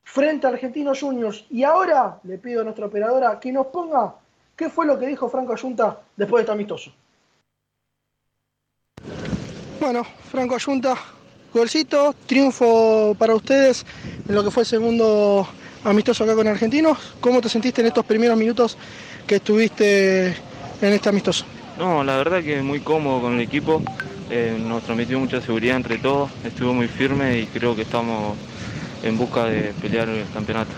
[0.05, 1.43] frente a Argentinos Juniors.
[1.49, 4.15] Y ahora le pido a nuestra operadora que nos ponga
[4.55, 6.91] qué fue lo que dijo Franco Ayunta después de este amistoso.
[9.81, 10.95] Bueno, Franco Ayunta,
[11.53, 13.85] golcito, triunfo para ustedes
[14.27, 15.47] en lo que fue el segundo
[15.83, 17.15] amistoso acá con Argentinos.
[17.19, 18.77] ¿Cómo te sentiste en estos primeros minutos
[19.27, 21.45] que estuviste en este amistoso?
[21.77, 23.81] No, la verdad que muy cómodo con el equipo.
[24.29, 28.35] Eh, nos transmitió mucha seguridad entre todos, estuvo muy firme y creo que estamos
[29.05, 30.71] en busca de pelear el campeonato.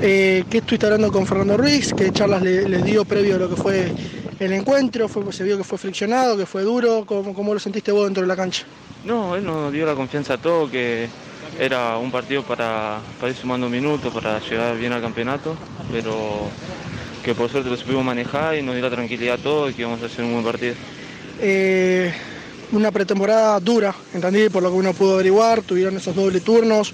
[0.00, 1.92] Eh, ¿Qué estuviste hablando con Fernando Ruiz?
[1.94, 3.92] ¿Qué charlas le- les dio previo a lo que fue
[4.40, 5.08] el encuentro?
[5.08, 7.04] Fue, ¿Se vio que fue friccionado, que fue duro?
[7.06, 8.64] ¿Cómo, cómo lo sentiste vos dentro de la cancha?
[9.04, 11.08] No, él nos dio la confianza a todos que
[11.58, 15.54] era un partido para, para ir sumando minutos, para llegar bien al campeonato,
[15.92, 16.48] pero
[17.24, 19.82] que por suerte lo supimos manejar y nos dio la tranquilidad a todos y que
[19.82, 20.74] íbamos a hacer un buen partido.
[21.40, 22.12] Eh,
[22.72, 26.92] una pretemporada dura, entendí, por lo que uno pudo averiguar, tuvieron esos doble turnos,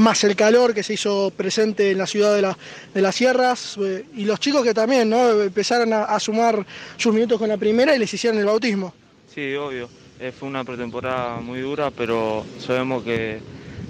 [0.00, 2.58] más el calor que se hizo presente en la ciudad de, la-
[2.92, 5.42] de las sierras, eh, y los chicos que también ¿no?
[5.42, 8.94] empezaron a, sumar sus minutos con la primera y les hicieron el bautismo.
[9.26, 9.92] Sí, obvio.
[10.18, 13.44] Eh, fue una pretemporada muy dura, pero sabemos que,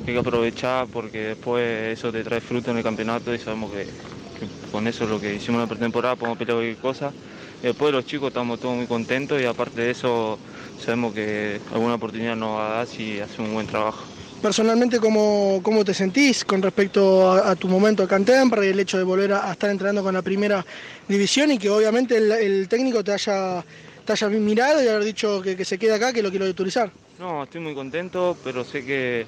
[0.07, 3.95] hay que aprovechar porque después eso te trae fruto en el campeonato y sabemos que,
[4.71, 7.17] con eso lo que hicimos en la pretemporada podemos pelear cualquier cosa.
[7.63, 10.41] Después los chicos estamos todos muy contentos y aparte de eso
[10.77, 14.20] sabemos que alguna oportunidad nos va a dar si hacemos un buen trabajo.
[14.41, 18.97] Personalmente, ¿cómo, cómo te sentís con respecto a, tu momento acá en Temperley, el hecho
[18.97, 20.65] de volver a, estar entrenando con la primera
[21.07, 23.63] división y que obviamente el, técnico te haya,
[24.03, 26.91] te haya mirado y haber dicho que, que se quede acá, que lo quiero utilizar?
[27.19, 29.27] No, estoy muy contento, pero sé que,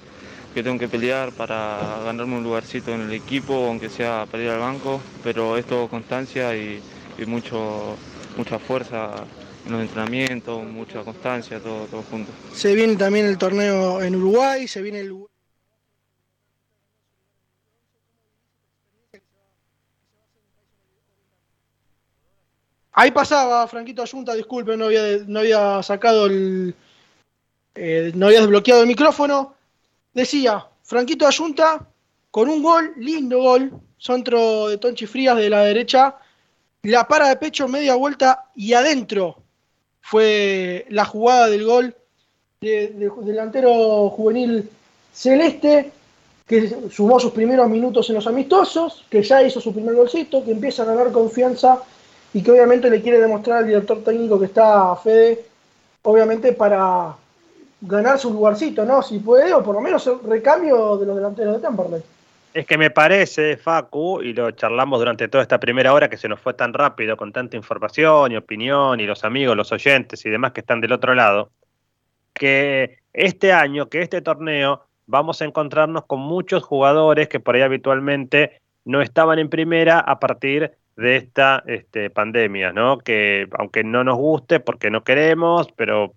[0.54, 4.48] que tengo que pelear para ganarme un lugarcito en el equipo, aunque sea para ir
[4.48, 6.80] al banco, pero es todo constancia y,
[7.18, 7.98] y mucho,
[8.38, 9.26] mucha fuerza
[9.66, 12.32] en los entrenamientos, mucha constancia, todo, todo junto.
[12.54, 15.16] Se viene también el torneo en Uruguay, se viene el...
[22.94, 26.74] Ahí pasaba Franquito Ayunta, disculpe, no había, no había sacado el...
[27.74, 29.54] eh, no había desbloqueado el micrófono.
[30.12, 31.88] Decía, Franquito Ayunta
[32.30, 36.16] con un gol, lindo gol, centro de Tonchi Frías de la derecha,
[36.82, 39.41] la para de pecho, media vuelta y adentro
[40.02, 41.94] fue la jugada del gol
[42.60, 44.68] de- de- del delantero juvenil
[45.12, 45.90] celeste
[46.46, 50.50] que sumó sus primeros minutos en los amistosos, que ya hizo su primer golcito, que
[50.50, 51.80] empieza a ganar confianza
[52.34, 55.44] y que obviamente le quiere demostrar al director técnico que está Fede,
[56.02, 57.14] obviamente para
[57.80, 59.02] ganar su lugarcito, ¿no?
[59.02, 62.02] Si puede, o por lo menos el recambio de los delanteros de Temperley.
[62.54, 66.28] Es que me parece, Facu, y lo charlamos durante toda esta primera hora que se
[66.28, 70.30] nos fue tan rápido con tanta información y opinión y los amigos, los oyentes y
[70.30, 71.50] demás que están del otro lado,
[72.34, 77.62] que este año, que este torneo, vamos a encontrarnos con muchos jugadores que por ahí
[77.62, 82.98] habitualmente no estaban en primera a partir de esta este, pandemia, ¿no?
[82.98, 86.12] Que aunque no nos guste porque no queremos, pero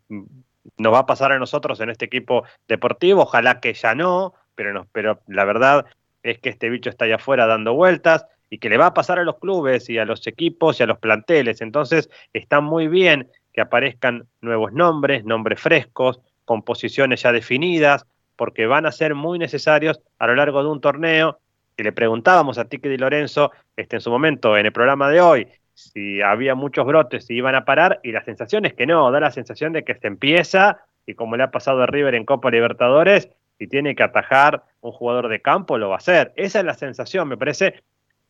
[0.77, 4.73] nos va a pasar a nosotros en este equipo deportivo, ojalá que ya no, pero,
[4.73, 5.85] no, pero la verdad
[6.31, 9.19] es que este bicho está allá afuera dando vueltas y que le va a pasar
[9.19, 11.61] a los clubes y a los equipos y a los planteles.
[11.61, 18.05] Entonces está muy bien que aparezcan nuevos nombres, nombres frescos, con posiciones ya definidas,
[18.35, 21.39] porque van a ser muy necesarios a lo largo de un torneo.
[21.77, 25.21] Y le preguntábamos a Tiki Di Lorenzo este, en su momento en el programa de
[25.21, 29.11] hoy si había muchos brotes, si iban a parar, y la sensación es que no,
[29.11, 32.25] da la sensación de que se empieza, y como le ha pasado a River en
[32.25, 36.33] Copa Libertadores, si tiene que atajar un jugador de campo, lo va a hacer.
[36.35, 37.83] Esa es la sensación, me parece.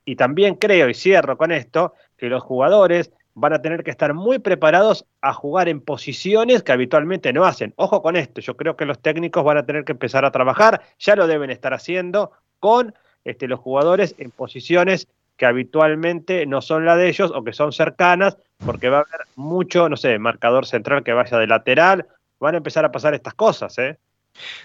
[0.06, 4.14] Y también creo, y cierro con esto, que los jugadores van a tener que estar
[4.14, 7.74] muy preparados a jugar en posiciones que habitualmente no hacen.
[7.76, 10.82] Ojo con esto, yo creo que los técnicos van a tener que empezar a trabajar,
[11.00, 12.96] ya lo deben estar haciendo con
[13.26, 17.74] este, los jugadores en posiciones que habitualmente no son la de ellos o que son
[17.74, 22.08] cercanas, porque va a haber mucho, no sé, marcador central que vaya de lateral,
[22.40, 23.98] van a empezar a pasar estas cosas, ¿eh?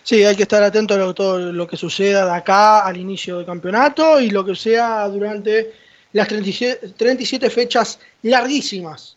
[0.02, 3.46] Sí, hay que estar atento a todo lo que suceda de acá al inicio del
[3.46, 5.72] campeonato y lo que sea durante
[6.12, 9.16] las 37, 37 fechas larguísimas.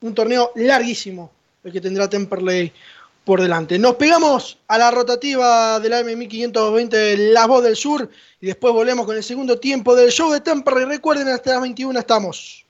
[0.00, 1.30] Un torneo larguísimo
[1.64, 2.72] el que tendrá Temperley
[3.24, 3.78] por delante.
[3.78, 9.06] Nos pegamos a la rotativa de la M1520 La Voz del Sur y después volvemos
[9.06, 10.86] con el segundo tiempo del show de Temperley.
[10.86, 12.66] Recuerden, hasta las 21 estamos.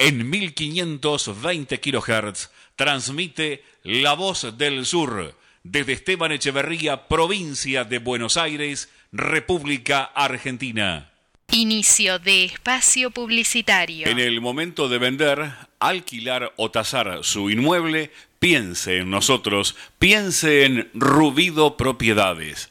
[0.00, 5.34] En 1520 kHz transmite La Voz del Sur
[5.64, 11.10] desde Esteban Echeverría, provincia de Buenos Aires, República Argentina.
[11.50, 14.06] Inicio de espacio publicitario.
[14.06, 20.90] En el momento de vender, alquilar o tasar su inmueble, piense en nosotros, piense en
[20.94, 22.70] Rubido Propiedades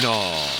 [0.00, 0.59] No.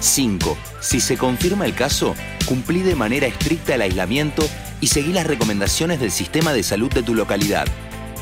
[0.00, 0.56] 5.
[0.80, 2.14] Si se confirma el caso,
[2.46, 4.42] cumplí de manera estricta el aislamiento
[4.80, 7.66] y seguí las recomendaciones del sistema de salud de tu localidad.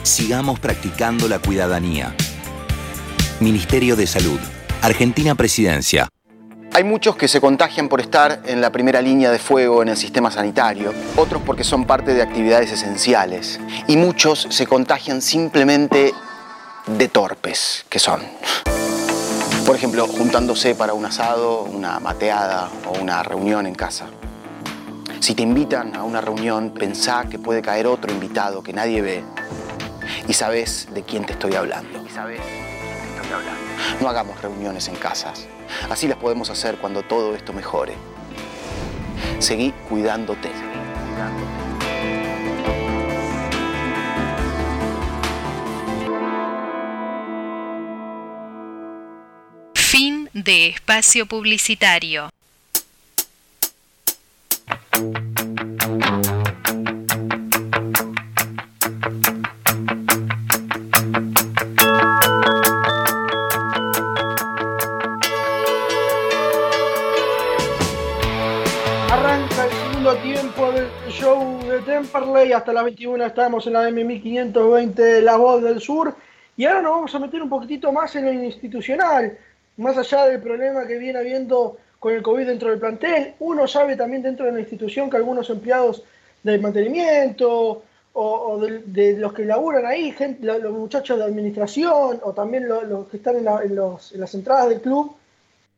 [0.02, 2.14] Sigamos practicando la cuidadanía.
[3.40, 4.40] Ministerio de Salud.
[4.82, 6.08] Argentina Presidencia.
[6.72, 9.96] Hay muchos que se contagian por estar en la primera línea de fuego en el
[9.96, 16.12] sistema sanitario, otros porque son parte de actividades esenciales y muchos se contagian simplemente
[16.86, 18.20] de torpes que son.
[19.68, 24.06] Por ejemplo, juntándose para un asado, una mateada o una reunión en casa.
[25.20, 29.22] Si te invitan a una reunión, pensá que puede caer otro invitado que nadie ve
[30.26, 32.02] y sabes de quién te estoy hablando.
[32.02, 33.60] Y sabes te estoy hablando.
[34.00, 35.46] No hagamos reuniones en casas.
[35.90, 37.92] Así las podemos hacer cuando todo esto mejore.
[39.38, 40.48] Seguí cuidándote.
[40.48, 41.67] Fin
[50.44, 52.30] de espacio publicitario.
[69.10, 72.52] Arranca el segundo tiempo del show de Temperley.
[72.52, 76.16] Hasta las 21 estamos en la M1520 La Voz del Sur.
[76.56, 79.38] Y ahora nos vamos a meter un poquitito más en lo institucional.
[79.78, 83.34] Más allá del problema que viene habiendo con el COVID dentro del plantel.
[83.40, 86.02] Uno sabe también dentro de la institución que algunos empleados
[86.42, 92.32] del mantenimiento o, de, los que laburan ahí, gente, lo- los muchachos de administración o
[92.32, 95.14] también lo- los que están en, en las entradas del club,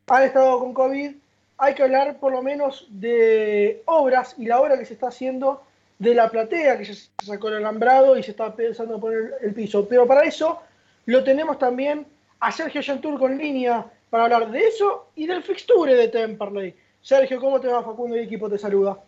[0.09, 1.12] han estado con COVID.
[1.59, 5.62] Hay que hablar por lo menos de obras y la obra que se está haciendo
[5.98, 9.34] de la platea, que ya se sacó el alambrado y se está pensando en poner
[9.42, 9.86] el piso.
[9.86, 10.59] Pero para eso
[11.07, 12.07] lo tenemos también
[12.41, 16.74] a Sergio Yanturco en línea para hablar de eso y del fixture de Temperley.
[17.01, 17.82] Sergio, ¿cómo te va?
[17.82, 18.99] Facundo y equipo te saluda.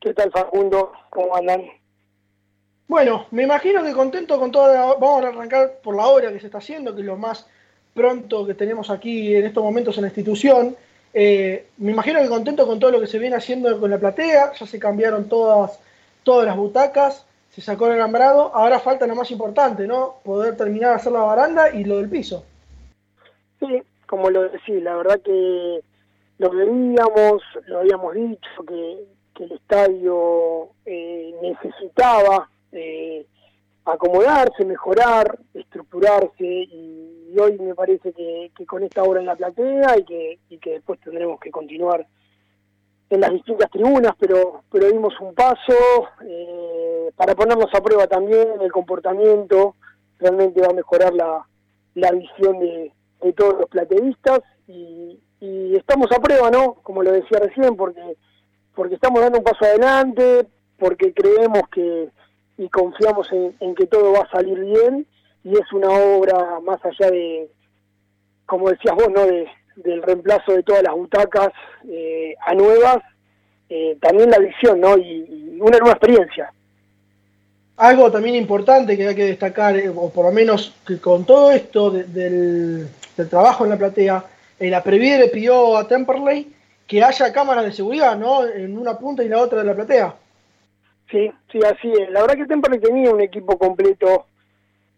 [0.00, 0.92] ¿Qué tal Facundo?
[1.10, 1.64] ¿Cómo andan?
[2.88, 4.94] Bueno, me imagino que contento con toda la...
[4.94, 7.46] Vamos a arrancar por la obra que se está haciendo, que es lo más
[7.94, 10.76] pronto que tenemos aquí en estos momentos en la institución.
[11.14, 14.52] Eh, me imagino que contento con todo lo que se viene haciendo con la platea,
[14.52, 15.78] ya se cambiaron todas,
[16.24, 20.16] todas las butacas, se sacó el alambrado, ahora falta lo más importante, ¿no?
[20.24, 22.44] Poder terminar de hacer la baranda y lo del piso.
[24.06, 25.80] Como lo decís, la verdad que
[26.38, 29.04] lo veíamos, lo habíamos dicho, que,
[29.34, 33.26] que el estadio eh, necesitaba eh,
[33.84, 39.98] acomodarse, mejorar, estructurarse y, hoy me parece que, que con esta obra en la platea
[39.98, 42.06] y que, y que después tendremos que continuar
[43.10, 45.74] en las distintas tribunas, pero, pero dimos un paso
[46.24, 49.74] eh, para ponernos a prueba también el comportamiento,
[50.20, 51.44] realmente va a mejorar la,
[51.94, 52.92] la visión de,
[53.24, 56.74] de todos los plateístas y, y estamos a prueba, ¿no?
[56.82, 58.16] Como lo decía recién, porque,
[58.74, 60.46] porque estamos dando un paso adelante,
[60.78, 62.10] porque creemos que
[62.56, 65.06] y confiamos en, en que todo va a salir bien
[65.42, 67.50] y es una obra más allá de,
[68.46, 69.26] como decías vos, ¿no?
[69.26, 71.50] De, del reemplazo de todas las butacas
[71.88, 72.98] eh, a nuevas,
[73.68, 74.96] eh, también la visión, ¿no?
[74.96, 76.52] Y una nueva experiencia.
[77.76, 81.50] Algo también importante que hay que destacar, eh, o por lo menos que con todo
[81.50, 82.88] esto de- del,
[83.28, 84.24] trabajo en la platea,
[84.60, 86.52] eh, la Previer le pidió a Temperley
[86.86, 88.46] que haya cámaras de seguridad, ¿no?
[88.46, 90.14] En una punta y la otra de la platea.
[91.10, 92.10] Sí, sí, así es.
[92.10, 94.26] La verdad que Temperley tenía un equipo completo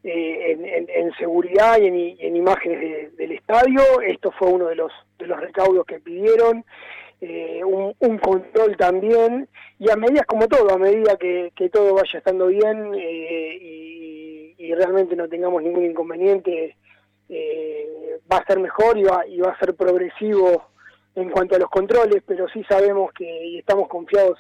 [0.05, 3.81] eh, en, en- seguridad y en, en imágenes de- del estadio.
[4.03, 6.65] Esto fue uno de los de los recaudos que pidieron.
[7.21, 9.49] Eh, un, control también.
[9.79, 14.75] Y a medida, como todo, a medida que, que todo vaya estando bien eh, y,
[14.75, 16.77] realmente no tengamos ningún inconveniente,
[17.31, 20.67] eh, va a ser mejor y va, y va a ser progresivo
[21.15, 24.39] en cuanto a los controles, pero sí sabemos que y estamos confiados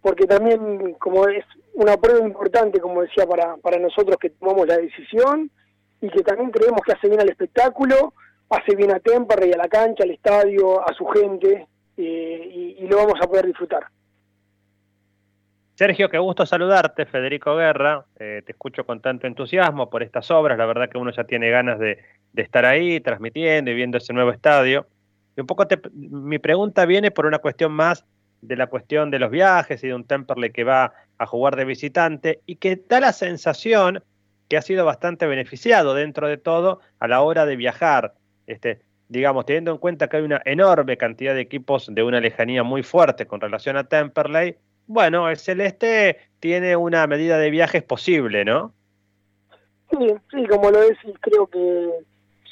[0.00, 1.44] porque también como es
[1.74, 5.48] una prueba importante, como decía, para, para nosotros que tomamos la decisión
[6.00, 8.14] y que también creemos que hace bien al espectáculo,
[8.50, 13.20] hace bien a Temperley, a la cancha, al estadio, a su gente y, lo vamos
[13.20, 13.86] a poder disfrutar.
[15.74, 18.04] Sergio, qué gusto saludarte, Federico Guerra.
[18.18, 20.58] Eh, te escucho con tanto entusiasmo por estas obras.
[20.58, 21.98] La verdad que uno ya tiene ganas de,
[22.32, 24.86] de estar ahí, transmitiendo y viendo ese nuevo estadio.
[25.36, 28.04] Y un poco te- mi pregunta viene por una cuestión más
[28.42, 31.64] de la cuestión de los viajes y de un Temperley que va a jugar de
[31.64, 34.02] visitante y que da la sensación
[34.48, 38.14] que ha sido bastante beneficiado dentro de todo a la hora de viajar.
[38.46, 38.82] Este,
[39.12, 42.82] digamos, teniendo en cuenta que hay una enorme cantidad de equipos de una lejanía muy
[42.82, 44.56] fuerte con relación a Temperley,
[44.86, 48.72] bueno, el Celeste tiene una medida de viajes posible, ¿no?
[49.90, 51.90] Sí, sí, como lo decís, creo que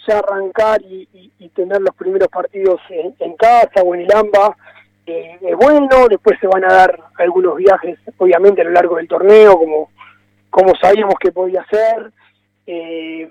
[0.07, 4.13] ya arrancar y, y- y tener los primeros partidos en, en casa o en el
[4.15, 4.57] AMBA
[5.07, 9.09] eh, es bueno, después se van a dar algunos viajes, obviamente a lo largo del
[9.09, 9.91] torneo, como,
[10.51, 12.13] como sabíamos que podía ser,
[12.73, 13.29] eh,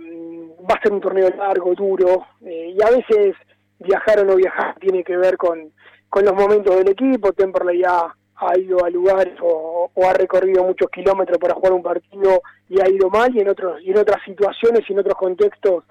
[0.70, 3.36] va a ser un torneo largo, duro, eh, y a veces
[3.80, 5.72] viajar o no viajar tiene que ver con,
[6.10, 10.90] con los momentos del equipo, Temperley ya ha ido a lugares o, ha recorrido muchos
[10.90, 14.22] kilómetros para jugar un partido y ha ido mal y en otros y en otras
[14.26, 15.86] situaciones y en otros contextos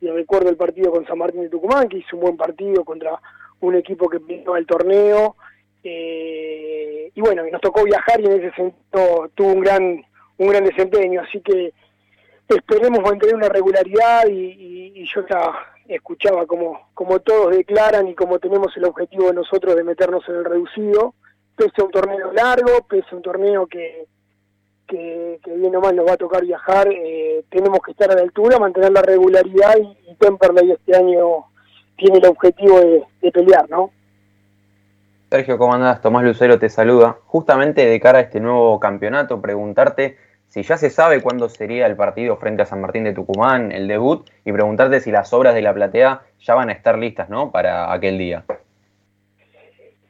[0.00, 3.18] y recuerdo el partido con San Martín de Tucumán que hizo un buen partido contra
[3.60, 5.36] un equipo que vino el torneo.
[5.82, 10.04] Eh, y bueno nos tocó viajar y en ese sentido tuvo un gran
[10.38, 11.22] un gran desempeño.
[11.22, 11.72] Así que
[12.48, 15.52] esperemos mantener una regularidad y, yo ya
[15.86, 20.36] escuchaba como como todos declaran y como tenemos el objetivo de nosotros de meternos en
[20.36, 21.14] el reducido
[21.56, 24.06] pese a un torneo largo, pese a un torneo que,
[24.86, 28.22] que, bien o mal nos va a tocar viajar, eh, tenemos que estar a la
[28.22, 31.46] altura, mantener la regularidad y, y este año
[31.96, 33.90] tiene el objetivo de, pelear, ¿no?
[35.30, 36.00] Sergio, ¿cómo andás?
[36.00, 37.18] Tomás Lucero te saluda.
[37.26, 40.16] Justamente de cara a este nuevo campeonato, preguntarte
[40.54, 43.88] si ya se sabe cuándo sería el partido frente a San Martín de Tucumán, el
[43.88, 47.50] debut, y preguntarte si las obras de la platea ya van a estar listas, ¿no?
[47.50, 48.44] Para aquel día.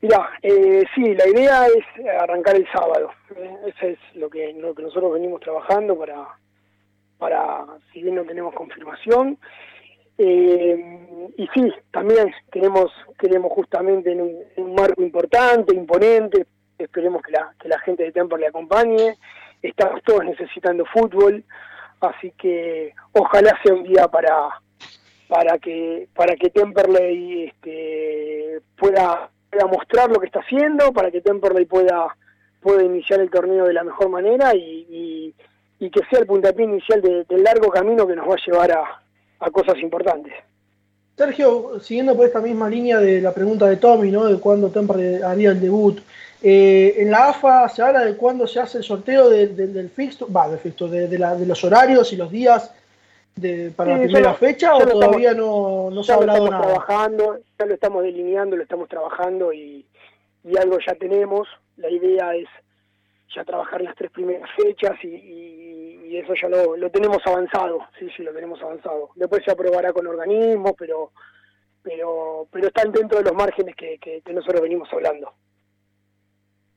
[0.03, 3.11] Mira, eh, sí, la idea es arrancar el sábado.
[3.35, 6.27] Eh, eso es lo que, lo que nosotros venimos trabajando para,
[7.17, 9.39] para si bien no tenemos confirmación.
[10.19, 16.45] Eh, y sí, también queremos, queremos justamente en un, marco importante, imponente,
[16.77, 19.17] esperemos que la, que la gente de Temper le acompañe.
[19.65, 21.43] Estamos todos necesitando fútbol,
[22.01, 24.51] así que ojalá sea un día para
[25.27, 31.21] para que para que Temperley este, pueda pueda mostrar lo que está haciendo, para que
[31.21, 32.15] Temperley pueda,
[32.61, 35.35] pueda iniciar el torneo de la mejor manera y,
[35.79, 39.03] y, que sea el puntapié inicial del largo camino que nos va a llevar a,
[39.39, 40.33] a cosas importantes.
[41.15, 44.25] Sergio, siguiendo por esta misma línea de la pregunta de Tommy, ¿no?
[44.25, 46.01] De cuándo Temperley haría el debut.
[46.47, 50.47] Eh, en la AFA se habla de cuándo se hace el sorteo del fixture, va,
[50.47, 52.71] del fixture, de, la, de los horarios y los días
[53.35, 56.63] de, para la primera fecha o todavía no, no se ha hablado nada?
[56.63, 59.87] trabajando, ya lo estamos delineando, lo estamos trabajando y,
[60.45, 61.49] y, algo ya tenemos.
[61.79, 62.49] La idea es
[63.35, 68.07] ya trabajar las tres primeras fechas y, y, eso ya lo, lo, tenemos avanzado, sí,
[68.15, 69.09] sí, lo tenemos avanzado.
[69.15, 71.11] Después se aprobará con organismos, pero
[71.83, 75.33] pero pero están dentro de los márgenes que, que nosotros venimos hablando.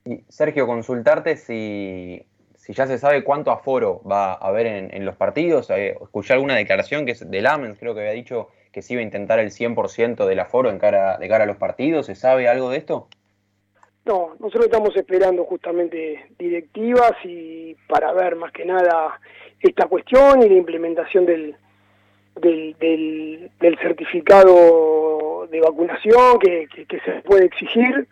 [0.08, 2.26] Y Sergio, consultarte si
[2.68, 5.70] si ya se sabe cuánto aforo va a haber en, los partidos.
[5.70, 9.00] Eh, escuché alguna declaración que es de Lamens, creo que había dicho que se iba
[9.00, 12.08] a intentar el 100% del aforo en cara, de cara a los partidos.
[12.08, 13.08] ¿Se sabe algo de esto?
[14.04, 19.18] No, nosotros estamos esperando justamente directivas y para ver más que nada
[19.62, 21.56] esta cuestión y la implementación del,
[22.36, 28.10] del, certificado de vacunación que, se puede exigir.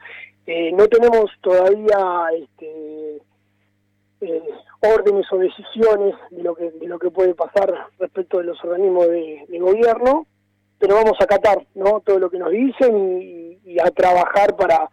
[0.48, 3.22] Eh, no tenemos todavía este,
[4.22, 4.44] eh,
[4.82, 9.08] órdenes o decisiones de lo que de lo que puede pasar respecto de los organismos
[9.08, 10.28] de, gobierno,
[10.78, 12.02] pero vamos a acatar ¿no?
[12.02, 13.46] todo lo que nos dicen y,
[13.84, 14.90] a trabajar para,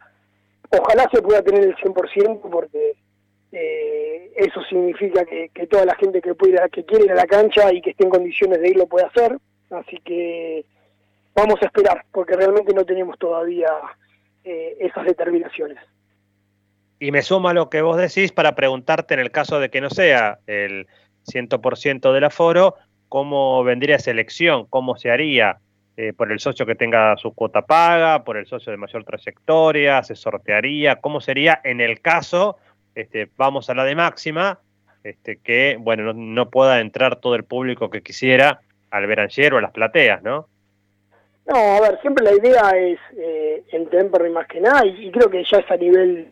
[0.77, 2.97] ojalá se pueda tener el 100% porque
[3.53, 7.73] eh, eso significa que, toda la gente que pueda, que quiere ir a la cancha
[7.73, 9.39] y que esté en condiciones de ir lo puede hacer,
[9.71, 10.65] así que
[11.33, 13.69] vamos a esperar porque realmente no tenemos todavía
[14.45, 15.79] eh, esas determinaciones.
[16.99, 19.91] Y me suma lo que vos decís para preguntarte en el caso de que no
[19.91, 20.87] sea el
[21.27, 22.77] 100% del aforo,
[23.09, 24.67] ¿cómo vendría esa elección?
[24.71, 25.59] ¿Cómo se haría?
[25.97, 28.25] Eh, ¿Por el socio que tenga su cuota paga?
[28.25, 30.03] ¿Por el socio de mayor trayectoria?
[30.03, 30.97] ¿Se sortearía?
[30.97, 32.57] ¿Cómo sería en el caso,
[32.95, 34.59] este, vamos a la de máxima,
[35.05, 38.61] este, que bueno, no, pueda entrar todo el público que quisiera
[38.91, 40.49] al veranchero o a las plateas, ¿no?
[41.47, 45.11] No, a ver, siempre la idea es eh, el temper más que nada, y, y
[45.11, 46.29] creo que ya es a nivel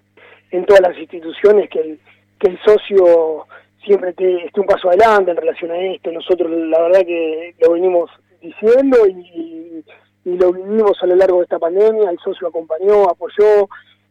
[0.50, 2.00] en todas las instituciones que el,
[2.38, 3.46] que el socio
[3.84, 6.10] siempre esté un paso adelante en relación a esto.
[6.10, 8.10] Nosotros la verdad que lo venimos
[8.40, 9.84] diciendo y,
[10.24, 13.68] lo vivimos a lo largo de esta pandemia, el socio acompañó, apoyó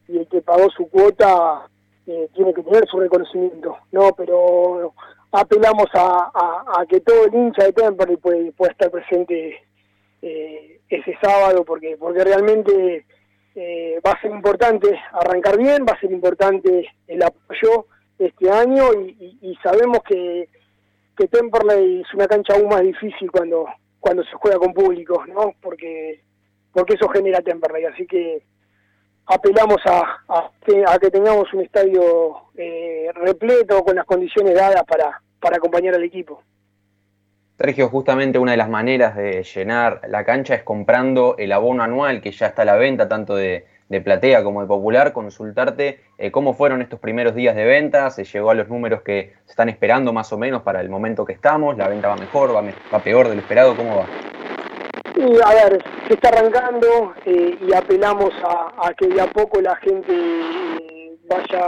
[0.07, 1.67] y el que pagó su cuota
[2.07, 4.11] eh, tiene que tener su reconocimiento, ¿no?
[4.17, 4.93] Pero
[5.31, 6.31] apelamos a,
[6.89, 9.61] que todo el hincha de Temperley pueda estar presente
[10.21, 13.05] eh, ese sábado porque porque realmente
[13.55, 17.87] eh, va a ser importante arrancar bien, va a ser importante el apoyo
[18.17, 20.49] este año y, sabemos que,
[21.17, 23.65] que Temperley es una cancha aún más difícil cuando
[23.99, 25.53] cuando se juega con públicos, ¿no?
[25.61, 26.21] Porque
[26.71, 28.43] porque eso genera Temperley, así que
[29.25, 30.51] apelamos a, a,
[30.99, 36.43] que, tengamos un estadio eh, repleto con las condiciones dadas para, para acompañar al equipo.
[37.59, 42.21] Sergio, justamente una de las maneras de llenar la cancha es comprando el abono anual
[42.21, 46.31] que ya está a la venta, tanto de, de platea como de popular, consultarte eh,
[46.31, 49.67] cómo fueron estos primeros días de venta, se llegó a los números que se están
[49.67, 53.27] esperando más o menos para el momento que estamos, la venta va mejor, va, peor
[53.27, 54.05] de lo esperado, ¿cómo va?
[55.13, 59.75] Sí, a ver, se está arrancando eh, y apelamos a, que de a poco la
[59.75, 61.67] gente eh, vaya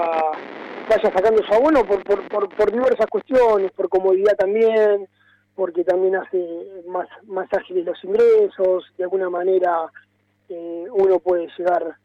[0.88, 5.08] vaya sacando su abono por, por, por, diversas cuestiones, por comodidad también,
[5.56, 9.92] porque también hace más, más ágiles los ingresos, de alguna manera
[10.50, 11.96] eh, uno puede llegar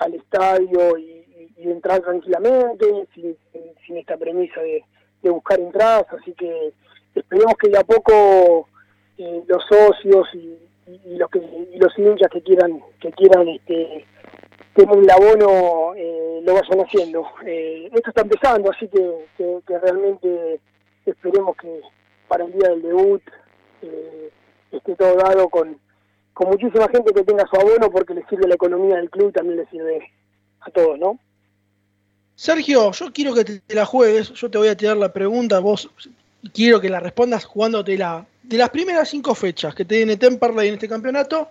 [0.00, 1.22] al estadio y,
[1.56, 4.84] entrar tranquilamente, sin, esta premisa de,
[5.30, 6.72] buscar entradas, así que
[7.14, 8.68] esperemos que de a poco
[9.16, 10.58] eh, los socios y,
[11.16, 11.40] los que
[11.76, 14.04] los hinchas que quieran que quieran este
[14.74, 17.24] tener el abono eh, lo vayan haciendo.
[17.46, 20.60] Eh, esto está empezando así que, que, realmente
[21.06, 21.80] esperemos que
[22.28, 23.22] para el día del debut
[24.70, 25.78] esté todo dado con,
[26.32, 29.32] con muchísima gente que tenga su abono porque le sirve la economía del club y
[29.32, 30.10] también le sirve
[30.60, 31.18] a todos no
[32.34, 35.90] Sergio, yo quiero que te, la juegues, yo te voy a tirar la pregunta, vos
[36.54, 40.88] quiero que la respondas jugándotela de las primeras cinco fechas que tiene Temperley en este
[40.88, 41.48] campeonato,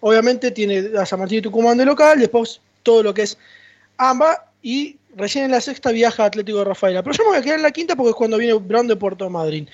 [0.00, 3.36] obviamente tiene a San Martín y Tucumán de local, después todo lo que es
[3.98, 7.02] AMBA y recién en la sexta viaja Atlético de Rafaela.
[7.02, 8.96] Pero yo me voy a quedar en la quinta porque es cuando viene Brown de
[8.96, 9.68] Puerto Madryn.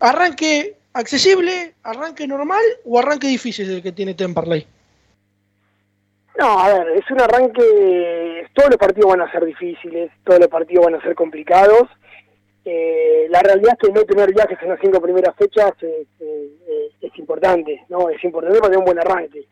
[0.00, 4.66] ¿Arranque accesible, arranque normal o arranque difícil el que tiene Temperley?
[6.38, 10.48] No, a ver, es un arranque, todos los partidos van a ser difíciles, todos los
[10.48, 11.88] partidos van a ser complicados.
[12.64, 17.84] Eh, la realidad es que no tener viajes en las cinco primeras fechas es importante,
[17.88, 18.10] ¿no?
[18.10, 19.46] Es importante para tener un buen arranque.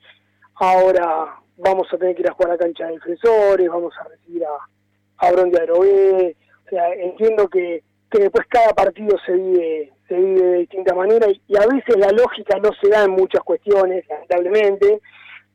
[0.56, 4.44] Ahora vamos a tener que ir a jugar a cancha de defensores, vamos a recibir
[4.44, 9.92] a, a Bron de Aerobé, o sea, entiendo que, que después cada partido se vive
[10.08, 13.12] se vive de distinta manera y, y, a veces la lógica no se da en
[13.12, 15.00] muchas cuestiones, lamentablemente,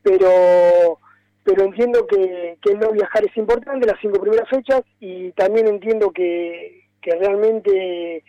[0.02, 0.98] pero
[1.42, 5.68] pero entiendo que, que el no viajar es importante las cinco primeras fechas y también
[5.68, 8.22] entiendo que, que realmente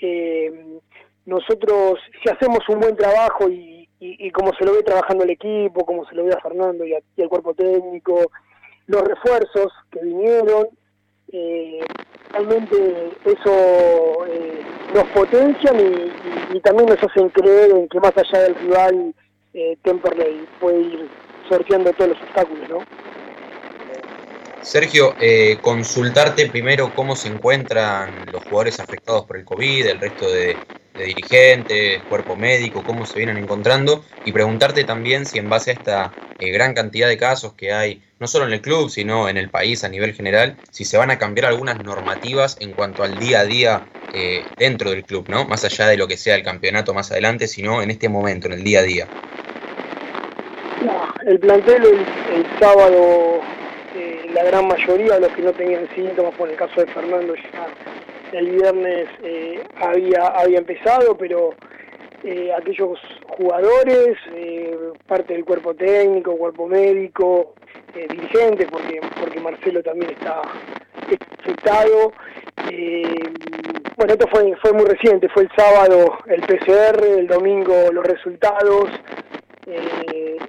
[0.00, 0.78] eh,
[1.26, 5.84] nosotros, si hacemos un buen trabajo y, y, como se lo ve trabajando el equipo,
[5.84, 8.30] como se lo ve a Fernando y, al cuerpo técnico,
[8.86, 10.68] los refuerzos que vinieron,
[11.32, 11.80] eh,
[12.32, 14.62] realmente eso eh,
[14.94, 15.76] nos potencian
[16.52, 19.14] y, también nos hacen creer en que más allá del rival,
[19.54, 19.76] eh,
[20.60, 21.08] puede ir
[21.48, 22.78] sorteando todos los obstáculos, ¿no?
[24.66, 30.28] Sergio, eh, consultarte primero cómo se encuentran los jugadores afectados por el COVID, el resto
[30.28, 30.56] de,
[31.04, 36.12] dirigentes, cuerpo médico, cómo se vienen encontrando y preguntarte también si en base a esta
[36.38, 39.50] eh, gran cantidad de casos que hay, no solo en el club, sino en el
[39.50, 43.40] país a nivel general, si se van a cambiar algunas normativas en cuanto al día
[43.40, 45.44] a día eh, dentro del club, ¿no?
[45.46, 48.54] Más allá de lo que sea el campeonato más adelante, sino en este momento, en
[48.54, 49.06] el día a día.
[51.26, 53.42] el plantel el sábado
[54.36, 57.66] la gran mayoría de los que no tenían síntomas, por el caso de Fernando ya
[58.36, 61.54] el viernes eh, había, había empezado, pero
[62.22, 62.98] eh, aquellos
[63.28, 64.76] jugadores, eh,
[65.06, 67.54] parte del cuerpo técnico, cuerpo médico,
[67.94, 70.42] dirigentes, porque, porque Marcelo también está
[71.40, 72.12] afectado.
[73.96, 78.90] bueno, esto fue, fue muy reciente, fue el sábado el PCR, el domingo los resultados,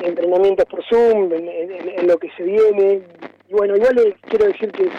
[0.01, 3.01] entrenamientos por Zoom, en, lo que se viene,
[3.47, 4.89] y bueno, yo le quiero decir que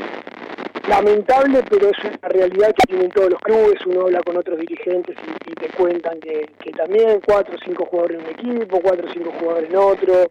[0.89, 3.85] lamentable, pero es una realidad que tienen todos los clubes.
[3.87, 5.17] Uno habla con otros dirigentes
[5.47, 9.33] y, te cuentan que, también cuatro o cinco jugadores en un equipo, cuatro o cinco
[9.39, 10.29] jugadores en otro.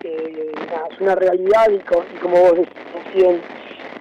[0.00, 1.78] es una realidad y,
[2.18, 3.40] como vos decís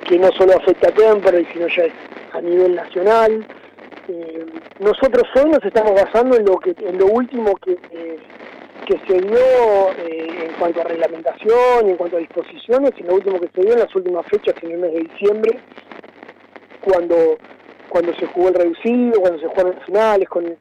[0.08, 1.86] que no solo afecta a Temperley, sino ya
[2.34, 3.46] a nivel nacional.
[4.10, 4.46] Eh,
[4.80, 8.20] nosotros hoy nos estamos basando en lo que en lo último que eh,
[8.86, 13.16] que se dio eh, en cuanto a reglamentación y en cuanto a disposiciones, y lo
[13.16, 15.60] último que se dio en las últimas fechas, en el mes de diciembre,
[16.82, 17.38] cuando
[17.94, 20.56] cuando se jugó el reducido, cuando se jugaron las finales, con,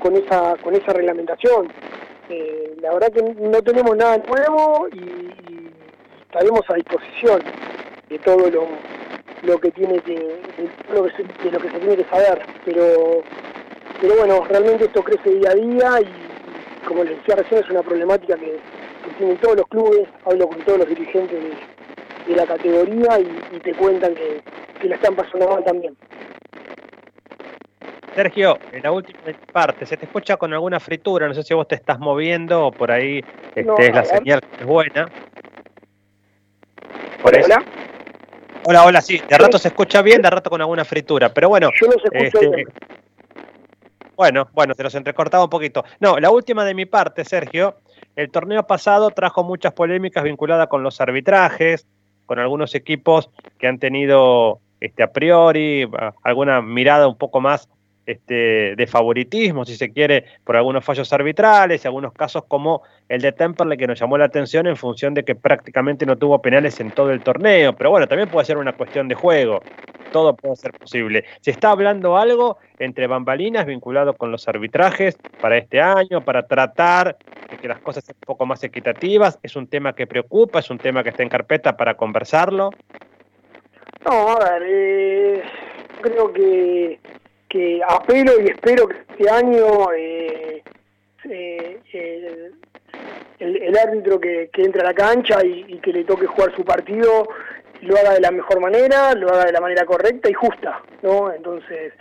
[0.00, 1.68] con, esa, con esa reglamentación.
[2.28, 5.70] Eh, la verdad que no tenemos nada nuevo y,
[6.22, 7.40] estaremos a disposición
[8.08, 8.66] de todo lo,
[9.42, 10.40] lo que tiene que,
[10.92, 12.42] lo que, se, de lo que se tiene que saber.
[12.64, 13.22] Pero,
[14.00, 16.31] pero bueno, realmente esto crece día a día y
[16.86, 18.58] como les decía recién, es una problemática que,
[19.18, 21.38] tienen todos los clubes, hablo con todos los dirigentes
[22.26, 24.42] de, la categoría y, te cuentan que,
[24.88, 25.96] la están pasando mal también.
[28.14, 29.20] Sergio, en la última
[29.52, 32.72] parte, se te escucha con alguna fritura, no sé si vos te estás moviendo o
[32.72, 35.08] por ahí este, es la señal que es buena.
[37.22, 37.64] hola.
[38.64, 41.70] Hola, hola, sí, de rato se escucha bien, de rato con alguna fritura, pero bueno.
[41.80, 42.68] Yo los escucho este, bien.
[44.16, 45.84] Bueno, bueno, se los entrecortaba un poquito.
[46.00, 47.76] No, la última de mi parte, Sergio,
[48.16, 51.86] el torneo pasado trajo muchas polémicas vinculadas con los arbitrajes,
[52.26, 55.88] con algunos equipos que han tenido este, a priori
[56.22, 57.68] alguna mirada un poco más
[58.06, 63.20] este, de favoritismo, si se quiere, por algunos fallos arbitrales y algunos casos como el
[63.20, 66.80] de Temperley que nos llamó la atención en función de que prácticamente no tuvo penales
[66.80, 67.74] en todo el torneo.
[67.74, 69.62] Pero bueno, también puede ser una cuestión de juego.
[70.12, 71.24] Todo puede ser posible.
[71.40, 77.16] Se está hablando algo entre bambalinas vinculado con los arbitrajes para este año, para tratar
[77.50, 79.38] de que las cosas sean un poco más equitativas.
[79.42, 82.70] Es un tema que preocupa, es un tema que está en carpeta para conversarlo.
[84.04, 85.42] No, a ver, eh,
[86.02, 86.98] creo que
[87.52, 90.62] que apelo y espero que este año eh,
[91.28, 92.50] eh,
[93.38, 97.28] el, árbitro que, entre a la cancha y, que le toque jugar su partido
[97.82, 101.32] lo haga de la mejor manera, lo haga de la manera correcta y justa, ¿no?
[101.32, 101.92] Entonces,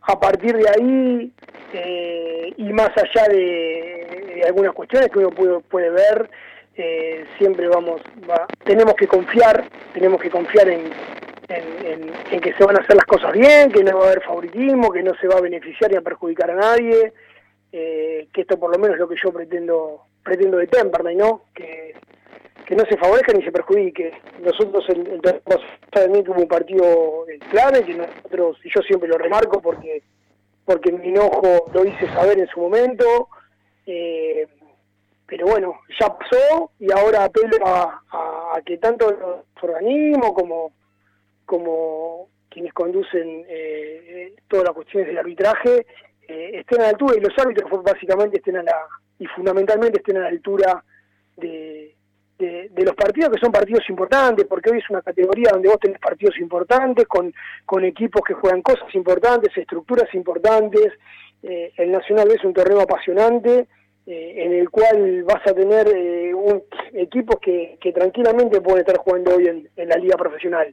[0.00, 1.32] a partir de ahí
[1.74, 6.28] eh, y más allá de, algunas cuestiones que uno puede, puede ver,
[7.38, 8.00] siempre vamos,
[8.64, 10.90] tenemos que confiar, tenemos que confiar en,
[11.48, 14.90] en, que se van a hacer las cosas bien, que no va a haber favoritismo,
[14.90, 17.12] que no se va a beneficiar ni a perjudicar a nadie,
[17.72, 21.42] eh, que esto por lo menos es lo que yo pretendo pretendo de Temperley, ¿no?
[21.54, 21.94] Que,
[22.66, 24.12] que no se favorezca ni se perjudique.
[24.40, 25.20] Nosotros el, el
[25.92, 30.02] también tuvo un partido clave, que nosotros, y yo siempre lo remarco porque
[30.64, 33.28] porque mi enojo lo hice saber en su momento,
[33.86, 34.48] eh,
[35.24, 40.72] pero bueno, ya pasó y ahora apelo a, a que tanto los organismos como
[41.46, 45.86] como quienes conducen eh, todas las cuestiones del arbitraje
[46.26, 48.86] eh, estén a la altura y los árbitros básicamente estén a la
[49.18, 50.82] y fundamentalmente estén a la altura
[51.36, 51.94] de,
[52.38, 55.98] de, los partidos que son partidos importantes porque hoy es una categoría donde vos tenés
[55.98, 57.30] partidos importantes con,
[57.66, 60.94] con equipos que juegan cosas importantes estructuras importantes
[61.42, 63.68] eh, el Nacional es un torneo apasionante
[64.08, 65.88] en el cual vas a tener
[66.32, 66.62] un,
[66.92, 70.72] equipos que, que tranquilamente pueden estar jugando hoy en la liga profesional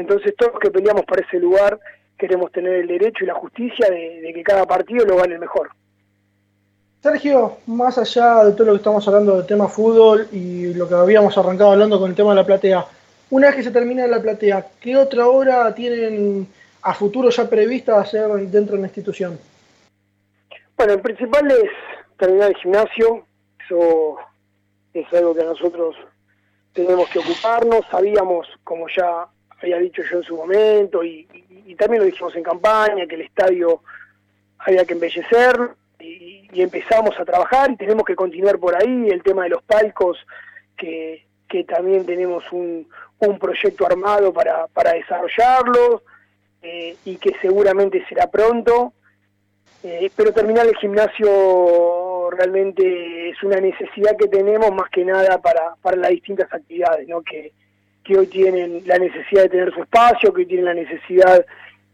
[0.00, 1.78] entonces todos los que peleamos para ese lugar
[2.18, 5.70] queremos tener el derecho y la justicia de, que cada partido lo gane el mejor.
[7.02, 10.94] Sergio, más allá de todo lo que estamos hablando del tema fútbol y lo que
[10.94, 12.84] habíamos arrancado hablando con el tema de la platea,
[13.30, 16.46] una vez que se termina la platea, ¿qué otra obra tienen
[16.82, 19.38] a futuro ya prevista hacer dentro de la institución?
[20.76, 21.70] Bueno, el principal es
[22.18, 23.24] terminar el gimnasio,
[23.64, 24.16] eso
[24.92, 25.96] es algo que nosotros
[26.72, 29.26] tenemos que ocuparnos, sabíamos, como ya
[29.60, 31.26] había dicho yo en su momento, y,
[31.78, 33.82] también lo dijimos en campaña, que el estadio
[34.58, 35.56] había que embellecer,
[36.00, 40.18] y, empezamos a trabajar y tenemos que continuar por ahí, el tema de los palcos,
[40.76, 41.24] que,
[41.68, 42.86] también tenemos un,
[43.18, 46.02] un proyecto armado para, para desarrollarlo,
[46.62, 48.92] eh, y que seguramente será pronto,
[49.82, 55.76] eh, pero terminar el gimnasio realmente es una necesidad que tenemos más que nada para,
[55.80, 57.22] para las distintas actividades, ¿no?
[57.22, 57.52] que,
[58.06, 61.44] que hoy tienen la necesidad de tener su espacio, que hoy tienen la necesidad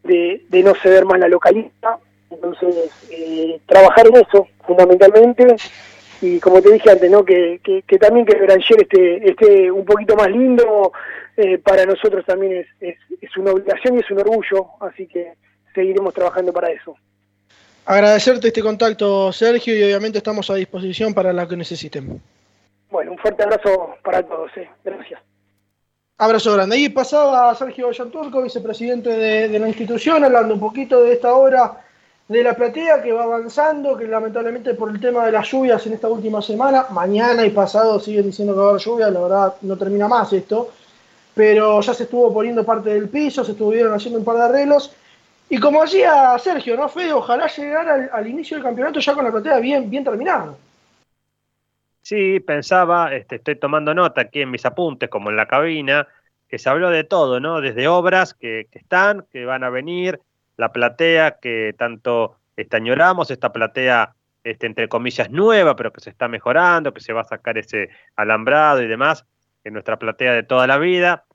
[0.03, 1.97] de, no ceder más la localidad.
[2.29, 5.55] Entonces, eh, trabajar en eso, fundamentalmente,
[6.21, 7.23] y como te dije antes, ¿no?
[7.23, 10.91] que, que, también que el Granger esté, esté un poquito más lindo,
[11.37, 15.33] eh, para nosotros también es, es, es una obligación y es un orgullo, así que
[15.73, 16.95] seguiremos trabajando para eso.
[17.85, 22.21] Agradecerte este contacto, Sergio, y obviamente estamos a disposición para lo que necesiten.
[22.89, 24.55] Bueno, un fuerte abrazo para todos.
[24.55, 24.69] Eh.
[24.83, 25.19] Gracias.
[26.17, 26.75] Abrazo grande.
[26.75, 31.81] Ahí pasaba Sergio Yanturco, vicepresidente de, la institución, hablando un poquito de esta obra
[32.27, 35.93] de la platea que va avanzando, que lamentablemente por el tema de las lluvias en
[35.93, 39.55] esta última semana, mañana y pasado siguen diciendo que va a haber lluvia, la verdad
[39.61, 40.69] no termina más esto,
[41.33, 44.91] pero ya se estuvo poniendo parte del piso, se estuvieron haciendo un par de arreglos.
[45.49, 47.11] Y como decía Sergio, ¿no, Fede?
[47.11, 50.53] Ojalá llegar al, inicio del campeonato ya con la platea bien terminada.
[52.13, 56.07] Sí, pensaba, este, estoy tomando nota aquí en mis apuntes, como en la cabina,
[56.47, 57.59] que se habló de todo, ¿no?
[57.59, 60.19] Desde obras que, están, que van a venir,
[60.55, 64.13] la platea que tanto estañoramos, esta platea,
[64.43, 67.89] este, entre comillas, nueva, pero que se está mejorando, que se va a sacar ese
[68.15, 69.25] alambrado y demás,
[69.63, 71.25] en nuestra platea de toda la vida.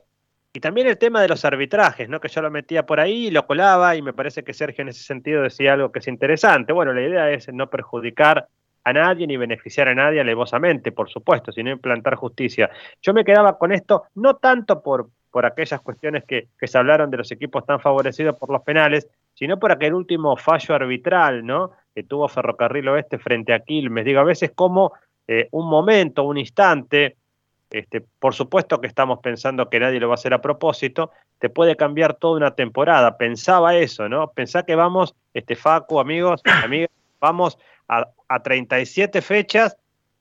[0.52, 2.20] Y también el tema de los arbitrajes, ¿no?
[2.20, 5.02] Que yo lo metía por ahí, lo colaba, y me parece que Sergio en ese
[5.02, 6.72] sentido decía algo que es interesante.
[6.72, 8.46] Bueno, la idea es no perjudicar
[8.84, 12.70] a nadie ni beneficiar a nadie alevosamente, por supuesto, sino implantar justicia.
[13.02, 17.18] Yo me quedaba con esto no tanto por, por aquellas cuestiones que, se hablaron de
[17.18, 21.72] los equipos tan favorecidos por los penales, sino por aquel último fallo arbitral, ¿no?
[21.94, 24.04] Que tuvo Ferrocarril Oeste frente a Quilmes.
[24.04, 24.92] Digo, a veces como
[25.26, 27.16] eh, un momento, un instante,
[27.70, 31.50] este, por supuesto que estamos pensando que nadie lo va a hacer a propósito, te
[31.50, 33.16] puede cambiar toda una temporada.
[33.16, 34.28] Pensaba eso, ¿no?
[34.32, 36.90] Pensá que vamos, este Facu, amigos, amigas,
[37.20, 37.58] vamos
[37.88, 39.76] a, 37 fechas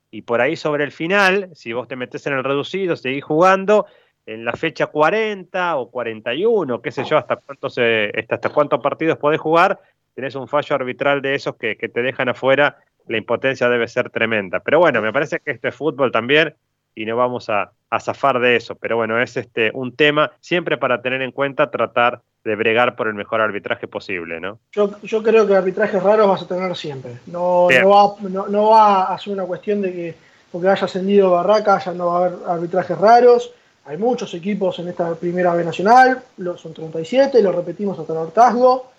[0.10, 3.86] y por ahí sobre el final, si vos te metes en el reducido, seguís jugando,
[4.26, 9.40] en la fecha 40 o 41, qué sé yo, hasta cuántos, hasta cuántos partidos podés
[9.40, 9.80] jugar,
[10.16, 12.78] tenés un fallo arbitral de esos que, te dejan afuera,
[13.08, 14.60] la impotencia debe ser tremenda.
[14.62, 16.56] Pero bueno, me parece que esto es fútbol también
[16.98, 18.76] y no vamos a, a zafar de eso.
[18.76, 23.08] Pero bueno, es este un tema siempre para tener en cuenta tratar de bregar por
[23.08, 24.58] el mejor arbitraje posible, ¿no?
[24.72, 27.20] Yo, yo creo que arbitrajes raros vas a tener siempre.
[27.28, 30.16] No, no va, no, no, va a ser una cuestión de que
[30.52, 33.54] porque haya ascendido Barraca ya no va a haber arbitrajes raros.
[33.86, 36.24] Hay muchos equipos en esta primera B nacional,
[36.58, 38.92] son 37, lo repetimos hasta el hartazgo,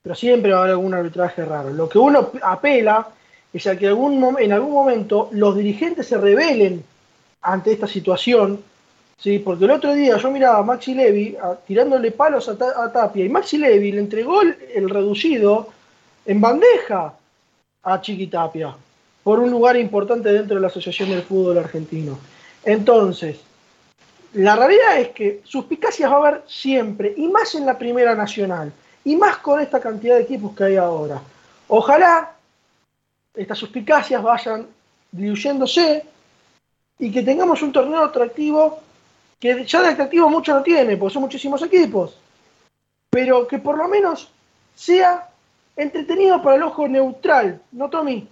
[0.00, 1.70] pero siempre va a haber algún arbitraje raro.
[1.70, 3.08] Lo que uno apela
[3.52, 6.84] es a que algún, en algún momento los dirigentes se rebelen
[7.42, 8.62] ante esta situación,
[9.18, 9.38] ¿sí?
[9.38, 11.36] porque el otro día yo miraba a Maxi Levy
[11.66, 15.68] tirándole palos a, Tapia y Maxi Levy le entregó el, reducido
[16.26, 17.14] en bandeja
[17.82, 18.74] a Chiqui Tapia
[19.22, 22.18] por un lugar importante dentro de la Asociación del Fútbol Argentino.
[22.64, 23.40] Entonces,
[24.32, 28.72] la realidad es que suspicacias va a haber siempre, y más en la Primera Nacional,
[29.04, 31.20] y más con esta cantidad de equipos que hay ahora.
[31.68, 32.32] Ojalá
[33.34, 34.66] estas suspicacias vayan
[35.12, 36.04] diluyéndose
[37.00, 38.80] y que tengamos un torneo atractivo
[39.40, 42.20] que ya de atractivo mucho no tiene, porque son muchísimos equipos,
[43.08, 44.30] pero que por lo menos
[44.74, 45.28] sea
[45.76, 48.28] entretenido para el ojo neutral, ¿no, Tommy?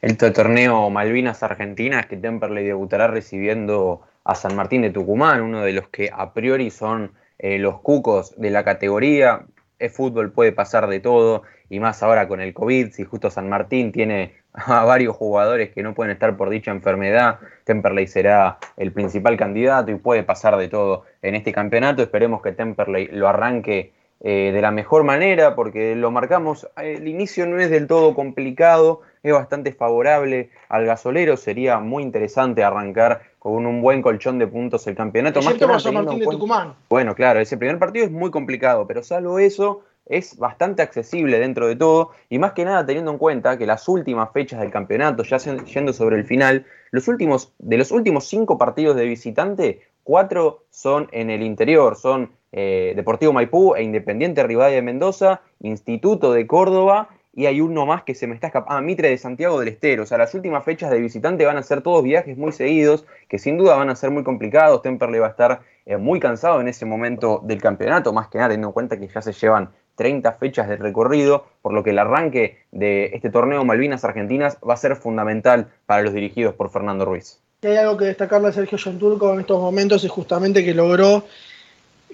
[0.00, 5.72] El torneo Malvinas Argentinas que Temperley debutará recibiendo a San Martín de Tucumán, uno de
[5.72, 9.44] los que a priori son eh, los cucos de la categoría.
[9.78, 13.48] Es fútbol, puede pasar de todo, y más ahora con el COVID, si justo San
[13.48, 14.34] Martín tiene
[14.66, 19.90] a varios jugadores que no pueden estar por dicha enfermedad, Temperley será el principal candidato
[19.90, 22.02] y puede pasar de todo en este campeonato.
[22.02, 27.46] Esperemos que Temperley lo arranque eh, de la mejor manera, porque lo marcamos, el inicio
[27.46, 33.66] no es del todo complicado, es bastante favorable al gasolero, sería muy interesante arrancar con
[33.66, 35.42] un buen colchón de puntos el campeonato.
[35.42, 36.74] Más que San Martín de Tucumán.
[36.88, 41.66] Bueno, claro, ese primer partido es muy complicado, pero salvo eso, es bastante accesible dentro
[41.66, 45.22] de todo y más que nada teniendo en cuenta que las últimas fechas del campeonato,
[45.24, 50.64] ya yendo sobre el final, los últimos, de los últimos cinco partidos de visitante, cuatro
[50.70, 56.46] son en el interior, son eh, Deportivo Maipú e Independiente Rivadavia de Mendoza, Instituto de
[56.46, 59.68] Córdoba y hay uno más que se me está escapando, ah, Mitre de Santiago del
[59.68, 60.04] Estero.
[60.04, 63.38] O sea, las últimas fechas de visitante van a ser todos viajes muy seguidos, que
[63.38, 64.80] sin duda van a ser muy complicados.
[64.80, 68.48] Temperley va a estar eh, muy cansado en ese momento del campeonato, más que nada
[68.48, 71.98] teniendo en cuenta que ya se llevan 30 fechas de recorrido, por lo que el
[71.98, 77.04] arranque de este torneo Malvinas Argentinas va a ser fundamental para los dirigidos por Fernando
[77.04, 77.40] Ruiz.
[77.62, 81.24] Hay algo que destacarle a Sergio Yonturco en estos momentos es justamente que logró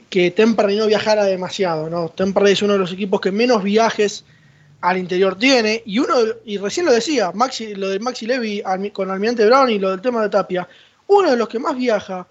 [0.09, 2.09] que Temperley no viajara demasiado, ¿no?
[2.09, 4.25] Temperley es uno de los equipos que menos viajes
[4.81, 6.15] al interior tiene, y uno,
[6.45, 10.01] y recién lo decía, Maxi, lo de Maxi Levy con Almirante Brown y lo del
[10.01, 10.69] tema de Tapia,
[11.07, 12.27] uno de los que más viaja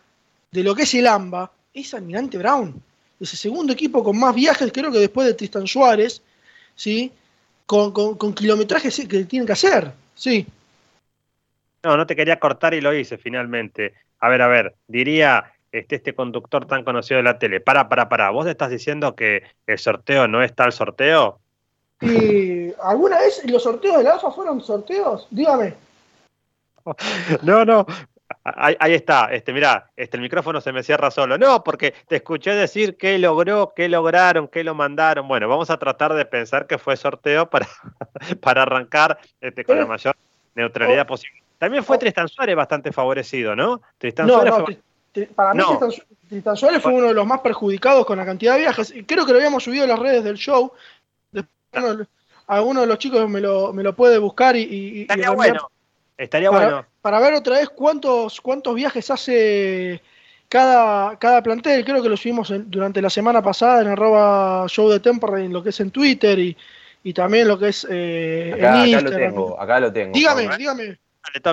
[0.51, 2.81] de lo que es el AMBA es Almirante Brown
[3.21, 6.21] es el segundo equipo con más viajes, creo que después de Tristan Suárez,
[6.75, 7.11] ¿sí?
[7.65, 10.45] Con, con, kilometrajes que tienen que hacer, sí.
[11.83, 13.93] No, no te quería cortar y lo hice finalmente.
[14.19, 18.09] A ver, a ver, diría este, este conductor tan conocido de la tele, para, para,
[18.09, 21.39] para, ¿vos estás diciendo que el sorteo no es tal sorteo?
[22.01, 25.27] ¿Y alguna vez los sorteos de la AFA fueron sorteos?
[25.29, 25.75] Dígame.
[27.43, 27.85] No, no,
[28.43, 31.37] Ahí, está, este, mirá, este, el micrófono se me cierra solo.
[31.37, 35.27] No, porque te escuché decir qué logró, qué lograron, qué lo mandaron.
[35.27, 37.67] Bueno, vamos a tratar de pensar que fue sorteo para,
[38.41, 40.15] para arrancar este, con la mayor
[40.55, 41.41] neutralidad posible.
[41.57, 43.81] También fue Tristan Suárez bastante favorecido, ¿no?
[43.97, 44.79] Tristan Suárez
[45.35, 45.63] Para mí
[46.29, 48.93] Tristan, Suárez fue uno de los más perjudicados con la cantidad de viajes.
[49.05, 50.71] Creo que lo habíamos subido a las redes del show.
[51.31, 52.07] Después,
[52.47, 55.69] alguno de los chicos me lo, me lo puede buscar y, y, bueno.
[56.21, 59.99] Estaría bueno para ver otra vez cuántos, cuántos viajes hace
[60.47, 61.83] cada, cada plantel.
[61.83, 65.63] Creo que lo subimos durante la semana pasada en arroba show de Temperley, en lo
[65.63, 66.55] que es en Twitter y,
[67.03, 69.13] y también lo que es eh, acá, en Instagram.
[69.13, 70.13] Acá lo tengo, acá lo tengo.
[70.13, 70.99] Dígame, dígame.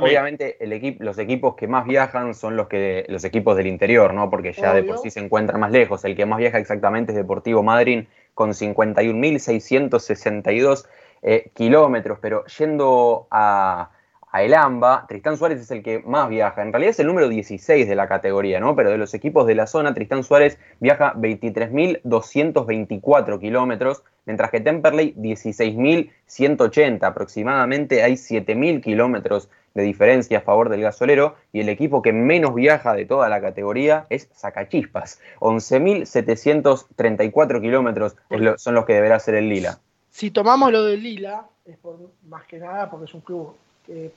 [0.01, 4.15] Obviamente el equipo, los equipos que más viajan son los que los equipos del interior,
[4.15, 4.31] ¿no?
[4.31, 6.05] Porque ya de por sí se encuentran más lejos.
[6.05, 8.05] El que más viaja exactamente es Deportivo Madrid
[8.35, 10.87] con 51.662
[11.23, 12.19] eh, kilómetros.
[12.21, 13.91] Pero yendo a,
[14.31, 16.63] a el AMBA, Tristán Suárez es el que más viaja.
[16.63, 18.77] En realidad es el número 16 de la categoría, ¿no?
[18.77, 25.15] Pero de los equipos de la zona, Tristán Suárez viaja 23.224 kilómetros, mientras que Temperley
[25.15, 27.05] 16.180.
[27.05, 32.53] Aproximadamente hay 7.000 kilómetros de diferencia a favor del gasolero y el equipo que menos
[32.55, 35.21] viaja de toda la categoría es Sacachispas.
[35.41, 38.17] 11.734 kilómetros
[38.57, 39.79] son los que deberá ser el Lila.
[40.11, 41.97] Si tomamos lo del Lila, es por,
[42.27, 43.55] más que nada porque es un club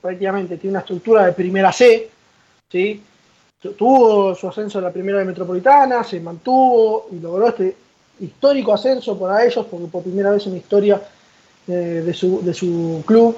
[0.00, 2.10] prácticamente tiene una estructura de primera C,
[2.70, 3.02] ¿sí?
[3.70, 7.76] tuvo su ascenso en la primera de Metropolitana, se mantuvo y logró este
[8.20, 11.02] histórico ascenso para ellos, porque por primera vez en la historia
[11.68, 13.36] eh, de, su, club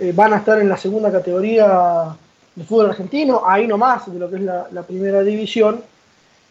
[0.00, 2.08] eh, van a estar en la segunda categoría
[2.54, 5.82] del fútbol argentino, ahí nomás de lo que es la, primera división.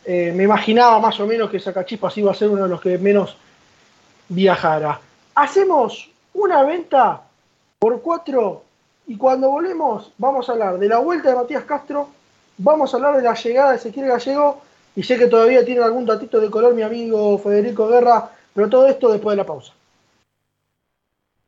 [0.05, 2.97] Eh, me imaginaba más o menos que Sacachispas iba a ser uno de los que
[2.97, 3.37] menos
[4.29, 4.99] viajara.
[5.35, 7.21] Hacemos una venta
[7.77, 8.63] por cuatro
[9.11, 12.07] y cuando volvemos vamos a hablar de la vuelta de Matías Castro,
[12.57, 14.61] vamos a hablar de la llegada de Ezequiel Gallego
[14.95, 18.87] y sé que todavía tiene algún datito de color mi amigo Federico Guerra, pero todo
[18.87, 19.73] esto después de la pausa.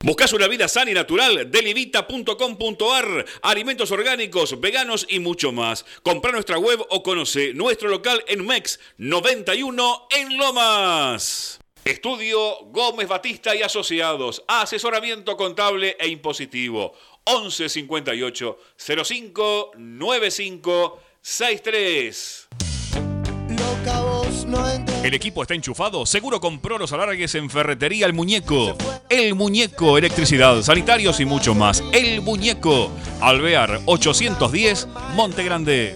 [0.04, 5.86] Buscas una vida sana y natural, delivita.com.ar, alimentos orgánicos, veganos y mucho más.
[6.04, 11.62] Compra nuestra web o conoce nuestro local en MEX 91 en Lomas.
[11.86, 16.94] Estudio Gómez Batista y Asociados, asesoramiento contable e impositivo.
[17.26, 22.48] 11 58 05 95 63.
[25.04, 26.06] El equipo está enchufado.
[26.06, 28.78] Seguro compró los alargues en Ferretería El Muñeco.
[29.10, 31.84] El Muñeco, electricidad, sanitarios y mucho más.
[31.92, 32.90] El Muñeco.
[33.22, 35.96] Alvear 810, Monte Grande.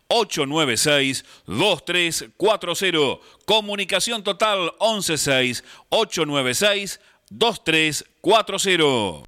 [0.11, 3.21] 896 2340.
[3.45, 9.25] Comunicación total 116 896 2340.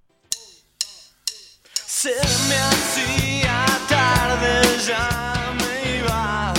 [1.86, 2.10] Se
[2.50, 6.54] me hacía tarde, ya me iba.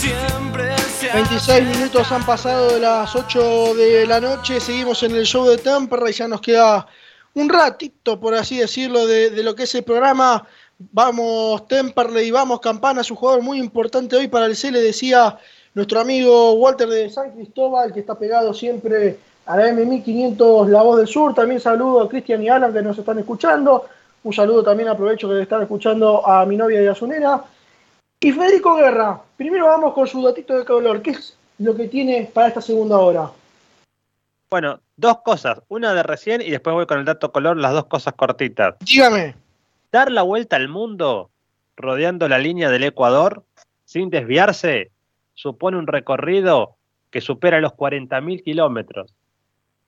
[0.00, 0.74] Siempre
[1.12, 5.58] 26 minutos han pasado de las 8 de la noche, seguimos en el show de
[5.58, 6.86] Temperley, ya nos queda
[7.34, 10.46] un ratito, por así decirlo, de, de lo que es el programa
[10.92, 15.38] Vamos Temperley, vamos Campana, es un jugador muy importante hoy para el C, le decía
[15.74, 20.96] nuestro amigo Walter de San Cristóbal, que está pegado siempre a la M1500 La Voz
[20.96, 21.34] del Sur.
[21.34, 23.86] También saludo a Cristian y Alan que nos están escuchando.
[24.22, 27.44] Un saludo también aprovecho que están escuchando a mi novia de Azunera.
[28.18, 31.02] Y Federico Guerra, primero vamos con su datito de color.
[31.02, 33.30] ¿Qué es lo que tiene para esta segunda hora?
[34.50, 35.60] Bueno, dos cosas.
[35.68, 38.76] Una de recién y después voy con el dato color, las dos cosas cortitas.
[38.80, 39.49] Dígame.
[39.92, 41.30] Dar la vuelta al mundo
[41.76, 43.44] rodeando la línea del Ecuador
[43.84, 44.90] sin desviarse
[45.34, 46.76] supone un recorrido
[47.10, 49.14] que supera los 40.000 kilómetros.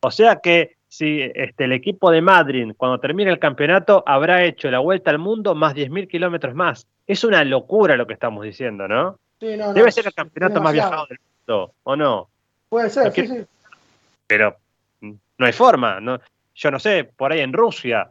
[0.00, 4.70] O sea que si este, el equipo de Madrid, cuando termine el campeonato, habrá hecho
[4.70, 6.86] la vuelta al mundo más 10.000 kilómetros más.
[7.06, 9.18] Es una locura lo que estamos diciendo, ¿no?
[9.40, 12.28] Debe ser el campeonato más viajado del mundo, ¿o no?
[12.68, 13.44] Puede ser, sí, sí.
[14.26, 14.56] Pero
[15.00, 16.00] no hay forma.
[16.00, 16.18] No,
[16.54, 18.10] yo no sé, por ahí en Rusia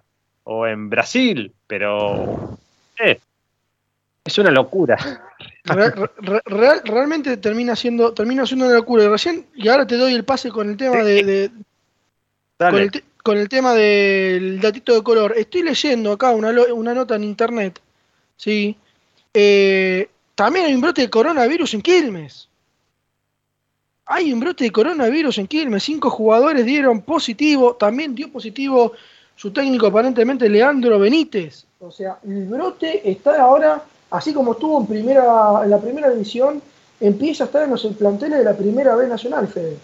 [0.51, 2.57] o en Brasil, pero
[2.99, 3.19] eh,
[4.23, 4.97] es una locura.
[6.85, 9.03] realmente termina siendo, termina siendo una locura.
[9.03, 11.51] Y recién, y ahora te doy el pase con el tema de,
[13.23, 15.33] con, el tema del datito de color.
[15.37, 17.79] Estoy leyendo acá una, una nota en internet,
[18.35, 18.75] sí.
[19.33, 22.49] Eh, también hay un brote de coronavirus en Quilmes.
[24.05, 25.83] Hay un brote de coronavirus en Quilmes.
[25.83, 27.75] Cinco jugadores dieron positivo.
[27.75, 28.91] También dio positivo
[29.35, 31.65] su técnico aparentemente Leandro Benítez.
[31.79, 33.81] O sea, el brote está ahora,
[34.11, 36.61] así como estuvo en, primera, en la primera división,
[36.99, 39.77] empieza a estar en los planteles de la primera B nacional, Fede.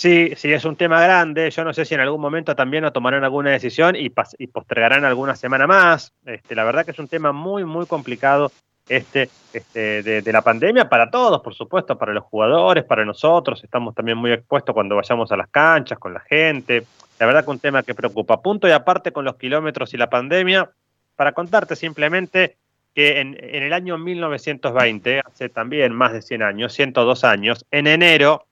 [0.00, 1.50] Sí, sí, es un tema grande.
[1.50, 5.36] Yo no sé si en algún momento también lo tomarán alguna decisión y, postergarán alguna
[5.36, 6.14] semana más.
[6.24, 8.50] Este, la verdad que es un tema muy, muy complicado
[8.88, 13.62] este, este de, de, la pandemia para todos, por supuesto, para los jugadores, para nosotros.
[13.62, 16.86] Estamos también muy expuestos cuando vayamos a las canchas, con la gente.
[17.20, 18.40] La verdad que un tema que preocupa.
[18.40, 20.70] Punto y aparte con los kilómetros y la pandemia,
[21.16, 22.56] para contarte simplemente
[22.94, 28.46] que en, el año 1920, hace también más de 100 años, 102 años, en enero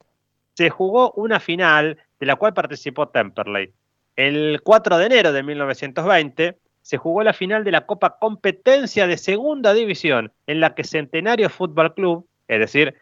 [0.53, 3.73] se jugó una final de la cual participó Temperley.
[4.15, 9.17] El 4 de enero de 1920 se jugó la final de la Copa Competencia de
[9.17, 12.93] Segunda División, en la que Centenario Fútbol Club, es decir,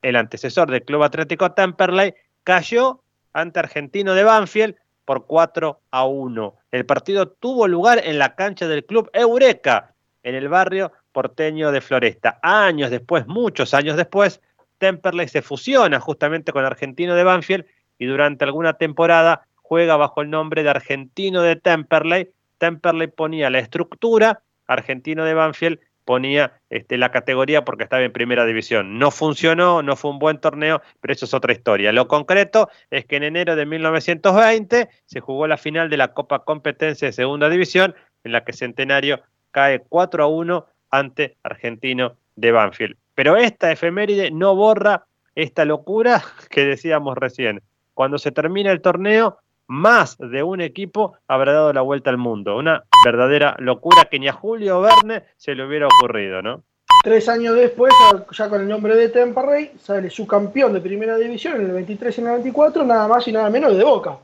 [0.00, 3.02] el antecesor del Club Atlético Temperley, cayó
[3.34, 6.54] ante Argentino de Banfield por 4 a 1.
[6.70, 11.80] El partido tuvo lugar en la cancha del club Eureka, en el barrio porteño de
[11.80, 12.38] Floresta.
[12.42, 14.40] Años después, muchos años después,
[14.78, 17.66] Temperley se fusiona justamente con Argentino de Banfield
[17.98, 22.30] y durante alguna temporada juega bajo el nombre de Argentino de Temperley.
[22.58, 28.44] Temperley ponía la estructura argentino de Banfield ponía este, la categoría porque estaba en primera
[28.44, 28.98] división.
[28.98, 31.92] No funcionó, no fue un buen torneo, pero eso es otra historia.
[31.92, 36.44] Lo concreto es que en enero de 1920 se jugó la final de la Copa
[36.44, 37.94] Competencia de Segunda División,
[38.24, 39.20] en la que Centenario
[39.50, 42.96] cae 4 a 1 ante Argentino de Banfield.
[43.14, 47.62] Pero esta efeméride no borra esta locura que decíamos recién.
[47.94, 49.38] Cuando se termina el torneo,
[49.70, 52.56] más de un equipo habrá dado la vuelta al mundo.
[52.56, 56.64] Una verdadera locura que ni a Julio Verne se le hubiera ocurrido, ¿no?
[57.04, 57.94] Tres años después,
[58.32, 62.18] ya con el nombre de Temperley, sale su campeón de primera división en el 23
[62.18, 64.18] y en el 24, nada más y nada menos de Boca.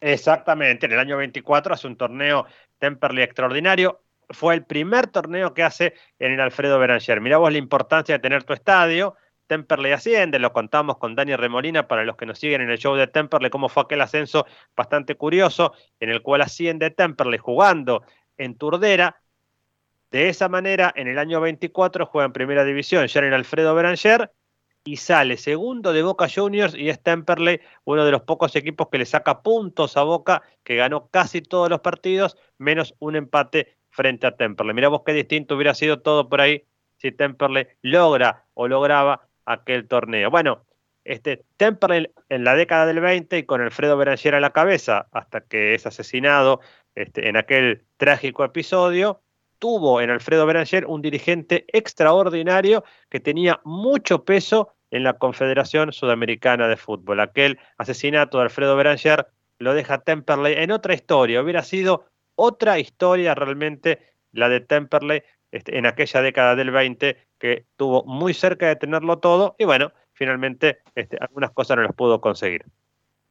[0.00, 2.46] Exactamente, en el año 24 hace un torneo
[2.78, 4.00] Temperley extraordinario.
[4.30, 7.20] Fue el primer torneo que hace en el Alfredo Beranger.
[7.20, 9.16] Mirá vos la importancia de tener tu estadio,
[9.50, 12.94] Temperley asciende, lo contamos con Dani Remolina para los que nos siguen en el show
[12.94, 14.46] de Temperley, cómo fue aquel ascenso
[14.76, 18.04] bastante curioso, en el cual asciende Temperley jugando
[18.38, 19.20] en Turdera.
[20.12, 24.30] De esa manera, en el año 24 juega en primera división ya en Alfredo Beranger
[24.84, 28.98] y sale segundo de Boca Juniors y es Temperley uno de los pocos equipos que
[28.98, 34.28] le saca puntos a Boca, que ganó casi todos los partidos, menos un empate frente
[34.28, 34.76] a Temperley.
[34.76, 36.66] Mirá vos qué distinto hubiera sido todo por ahí
[36.98, 40.30] si Temperley logra o lograba aquel torneo.
[40.30, 40.64] Bueno,
[41.04, 45.40] este Temperley en la década del 20 y con Alfredo Beranger a la cabeza hasta
[45.40, 46.60] que es asesinado
[46.94, 49.22] este, en aquel trágico episodio,
[49.58, 56.68] tuvo en Alfredo Beranger un dirigente extraordinario que tenía mucho peso en la Confederación Sudamericana
[56.68, 57.20] de Fútbol.
[57.20, 59.26] Aquel asesinato de Alfredo Beranger
[59.58, 61.42] lo deja Temperley en otra historia.
[61.42, 67.64] Hubiera sido otra historia realmente la de Temperley este, en aquella década del 20 que
[67.76, 72.20] tuvo muy cerca de tenerlo todo y bueno, finalmente este, algunas cosas no las pudo
[72.20, 72.64] conseguir.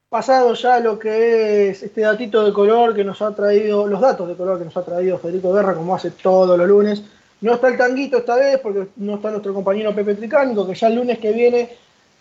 [0.10, 4.28] Pasado ya lo que es este datito de color que nos ha traído, los datos
[4.28, 7.04] de color que nos ha traído Federico Guerra, como hace todos los lunes.
[7.42, 10.88] No está el tanguito esta vez porque no está nuestro compañero Pepe Tricánico, que ya
[10.88, 11.70] el lunes que viene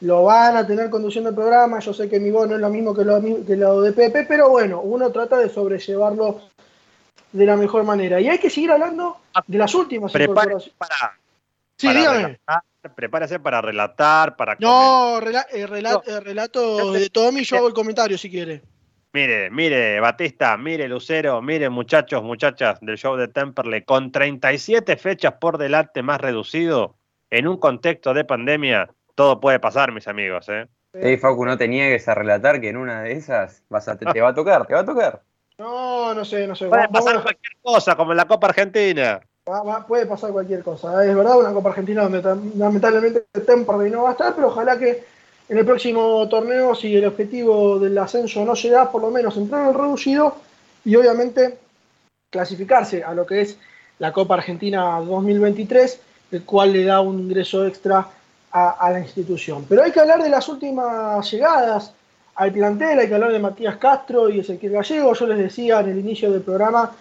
[0.03, 1.81] lo van a tener conduciendo el programa.
[1.81, 4.27] Yo sé que mi voz no es lo mismo que lo, que lo de Pepe,
[4.29, 6.43] pero bueno, uno trata de sobrellevarlo
[7.33, 8.21] de la mejor manera.
[8.21, 9.17] Y hay que seguir hablando
[9.47, 10.71] de las últimas incorporaciones.
[10.77, 11.19] Para,
[11.79, 12.39] sí, dígame.
[12.95, 14.57] prepárese para relatar, para...
[14.61, 18.63] No, eh, eh, relato de Tommy, yo hago el comentario si quiere.
[19.13, 25.35] Mire, mire, Batista, mire, Lucero, mire, muchachos, muchachas del show de Temperley, con 37 fechas
[25.41, 26.97] por delante más reducido,
[27.31, 30.67] en un contexto de pandemia, todo puede pasar, mis amigos, ¿eh?
[30.93, 34.21] Hey, Facu, no te niegues a relatar que en una de esas vas a, te
[34.21, 35.23] va a tocar, te va a tocar.
[35.59, 36.67] No, no sé, no sé.
[36.69, 39.21] Puede pasar cualquier cosa, como en la Copa Argentina.
[39.87, 41.05] Puede pasar cualquier cosa.
[41.05, 42.23] Es verdad, una Copa Argentina donde
[42.57, 45.05] lamentablemente Temperley no va a estar, pero ojalá que
[45.49, 49.63] en el próximo torneo, si el objetivo del ascenso no llega, por lo menos entrar
[49.63, 50.37] en el reducido
[50.85, 51.59] y obviamente
[52.31, 53.57] clasificarse a lo que es
[53.99, 56.01] la Copa Argentina 2023,
[56.33, 58.07] el cual le da un ingreso extra
[58.51, 59.65] a, la institución.
[59.69, 61.93] Pero hay que hablar de las últimas llegadas
[62.35, 65.15] al plantel, hay que hablar de Matías Castro y Ezequiel Gallego.
[65.15, 66.93] Yo les decía en el inicio del programa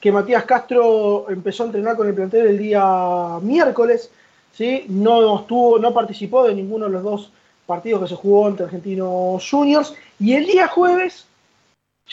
[0.00, 4.10] que Matías Castro empezó a entrenar con el plantel el día miércoles,
[4.52, 4.84] ¿sí?
[4.88, 7.32] no, estuvo, no participó de ninguno de los dos
[7.66, 11.26] partidos que se jugó entre Argentinos Juniors, y el día jueves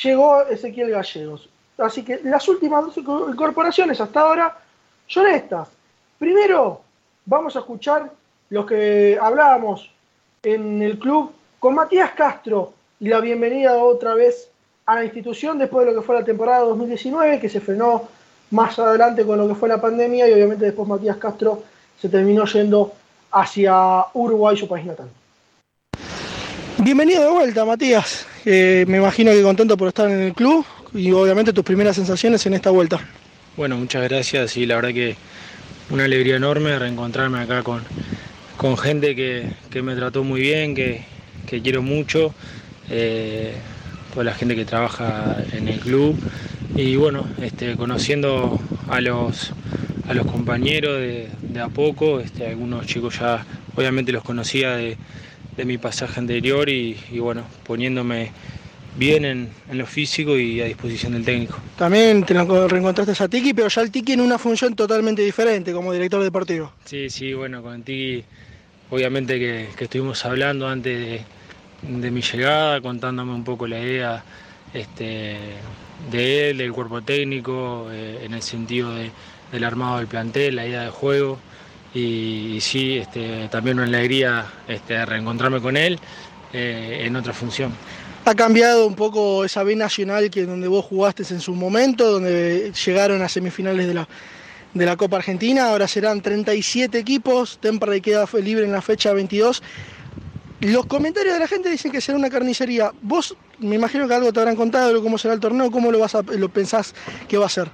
[0.01, 1.49] llegó Ezequiel Gallegos.
[1.77, 4.57] Así que las últimas dos incorporaciones hasta ahora
[5.07, 5.69] son estas.
[6.17, 6.81] Primero,
[7.25, 8.11] vamos a escuchar
[8.49, 9.89] los que hablábamos
[10.43, 14.49] en el club con Matías Castro y la bienvenida otra vez
[14.85, 18.09] a la institución después de lo que fue la temporada 2019, que se frenó
[18.51, 21.63] más adelante con lo que fue la pandemia y obviamente después Matías Castro
[21.99, 22.93] se terminó yendo
[23.31, 25.07] hacia Uruguay, su país natal.
[26.77, 28.27] Bienvenido de vuelta, Matías.
[28.45, 32.45] Eh, me imagino que contento por estar en el club y obviamente tus primeras sensaciones
[32.45, 32.99] en esta vuelta.
[33.55, 35.15] Bueno, muchas gracias y la verdad que
[35.89, 37.83] una alegría enorme reencontrarme acá con,
[38.57, 41.05] con gente que, que me trató muy bien, que,
[41.47, 42.33] que quiero mucho,
[42.89, 43.53] eh,
[44.13, 46.15] toda la gente que trabaja en el club
[46.75, 49.53] y bueno, este, conociendo a los,
[50.07, 51.29] a los compañeros de,
[51.59, 53.45] a poco, este, algunos chicos ya
[53.75, 54.97] obviamente los conocía de,
[55.65, 58.31] mi pasaje anterior y, bueno, poniéndome
[58.97, 61.59] bien en, lo físico y a disposición del técnico.
[61.77, 65.93] También te reencontraste a Tiki, pero ya el Tiki en una función totalmente diferente como
[65.93, 66.73] director deportivo.
[66.85, 68.23] Sí, sí, bueno, con el Tiki
[68.89, 71.21] obviamente que, estuvimos hablando antes de,
[71.89, 74.23] mi llegada, contándome un poco la idea
[74.73, 75.37] este,
[76.11, 80.83] de él, del cuerpo técnico, eh, en el sentido del armado del plantel, la idea
[80.83, 81.39] de juego.
[81.93, 85.99] Y, sí, este, también una alegría este, reencontrarme con él
[86.51, 87.71] eh, en otra función.
[88.25, 92.71] ¿Ha cambiado un poco esa B nacional que donde vos jugaste en su momento, donde
[92.85, 94.07] llegaron a semifinales de la,
[94.73, 95.69] de la Copa Argentina.
[95.69, 97.59] Ahora serán 37 equipos.
[97.59, 99.61] Temperley queda libre en la fecha 22.
[100.61, 102.91] Los comentarios de la gente dicen que será una carnicería.
[103.01, 105.99] Vos, me imagino que algo te habrán contado de cómo será el torneo, cómo lo,
[105.99, 106.95] vas a, lo pensás
[107.27, 107.67] que va a ser.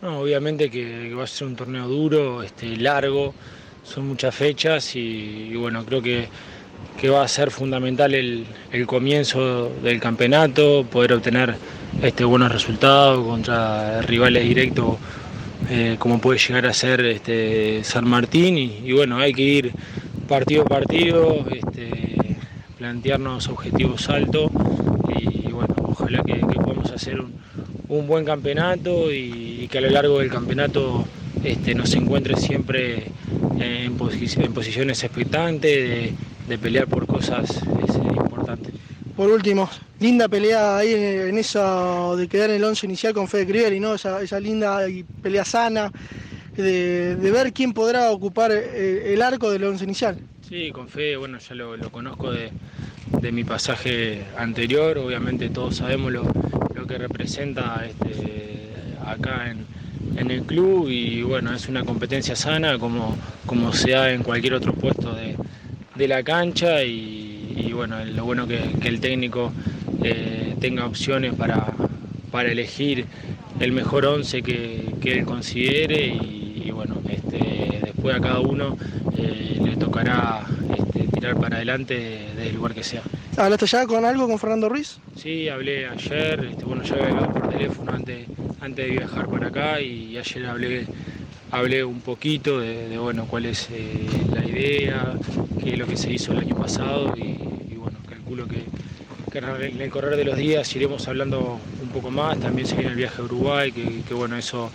[0.00, 3.34] No, obviamente que, va a ser un torneo duro, este, largo,
[3.84, 6.28] son muchas fechas y, bueno, creo que,
[6.98, 11.56] que, va a ser fundamental el, el, comienzo del campeonato, poder obtener
[12.02, 14.96] este, buenos resultados contra rivales directos
[15.68, 19.72] eh, como puede llegar a ser este, San Martín y, bueno, hay que ir
[20.26, 22.09] partido a partido, este,
[22.80, 24.50] plantearnos objetivos altos
[25.20, 27.20] y, bueno, ojalá que, podamos hacer
[27.88, 31.04] un, buen campeonato y, que a lo largo del campeonato
[31.44, 33.08] este, nos encuentre siempre
[33.58, 36.14] en, posi en posiciones expectantes
[36.48, 38.72] de, pelear por cosas es, importantes.
[39.14, 39.68] Por último,
[40.00, 43.78] linda pelea ahí en, en eso de quedar en el once inicial con Fede Crivelli,
[43.78, 43.94] ¿no?
[43.94, 44.80] Esa, esa linda
[45.20, 45.92] pelea sana,
[46.56, 50.16] de, ver quién podrá ocupar eh, el arco del once inicial.
[50.50, 52.50] Sí, con Fede, bueno, ya lo, conozco de,
[53.20, 56.24] de, mi pasaje anterior, obviamente todos sabemos lo,
[56.74, 58.72] lo que representa este,
[59.06, 59.64] acá en,
[60.16, 63.16] en, el club y bueno, es una competencia sana como,
[63.46, 65.36] como se da en cualquier otro puesto de,
[65.94, 69.52] de la cancha y, y, bueno, lo bueno que, que el técnico
[70.02, 71.64] eh, tenga opciones para,
[72.32, 73.06] para elegir
[73.60, 78.78] el mejor once que, que él considere y, y bueno, este, después a cada uno
[79.18, 80.42] eh, le tocará
[80.74, 81.94] este, tirar para adelante
[82.34, 83.02] desde el lugar que sea.
[83.36, 84.96] ¿Hablaste ya con algo con Fernando Ruiz?
[85.16, 88.26] Sí, hablé ayer, este, bueno, ya hablado por teléfono antes,
[88.62, 90.86] antes de viajar para acá y ayer hablé,
[91.50, 95.12] hablé un poquito de, de bueno, cuál es eh, la idea,
[95.62, 97.20] qué es lo que se hizo el año pasado y,
[97.70, 98.64] y bueno, calculo que,
[99.30, 102.90] que, en el correr de los días iremos hablando un poco más, también se viene
[102.90, 104.70] el viaje a Uruguay, que, que bueno, eso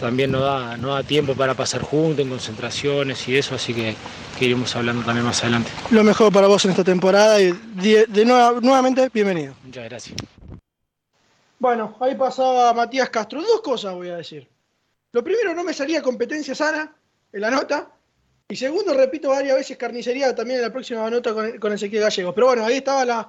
[0.00, 3.94] también no da, no da tiempo para pasar juntos en concentraciones y eso, así que,
[4.38, 5.70] que, iremos hablando también más adelante.
[5.90, 9.54] Lo mejor para vos en esta temporada y de, de nueva, nuevamente, bienvenido.
[9.64, 10.16] Muchas gracias.
[11.58, 13.40] Bueno, ahí pasaba Matías Castro.
[13.40, 14.46] Dos cosas voy a decir.
[15.12, 16.94] Lo primero, no me salía competencia sana
[17.32, 17.88] en la nota.
[18.46, 22.34] Y segundo, repito varias veces carnicería también en la próxima nota con, con Ezequiel Gallegos.
[22.34, 23.28] Pero bueno, ahí estaba la,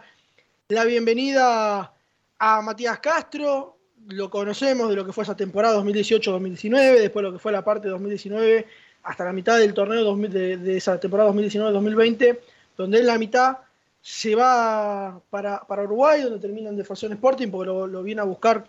[0.70, 1.94] la bienvenida
[2.40, 3.78] a Matías Castro,
[4.08, 7.88] lo conocemos de lo que fue esa temporada 2018-2019, después lo que fue la parte
[7.88, 8.66] 2019
[9.04, 10.32] hasta la mitad del torneo 2000,
[10.64, 12.40] de, esa temporada 2019-2020,
[12.78, 13.58] donde en la mitad
[14.02, 18.26] se va para, para Uruguay, donde termina en Defensor Sporting, porque lo, lo, viene a
[18.26, 18.66] buscar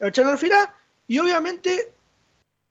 [0.00, 0.68] el Channel final,
[1.08, 1.92] y obviamente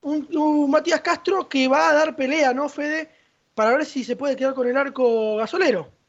[0.02, 3.10] un, un, Matías Castro que va a dar pelea, ¿no, Fede?
[3.56, 6.01] Para ver si se puede quedar con el arco gasolero.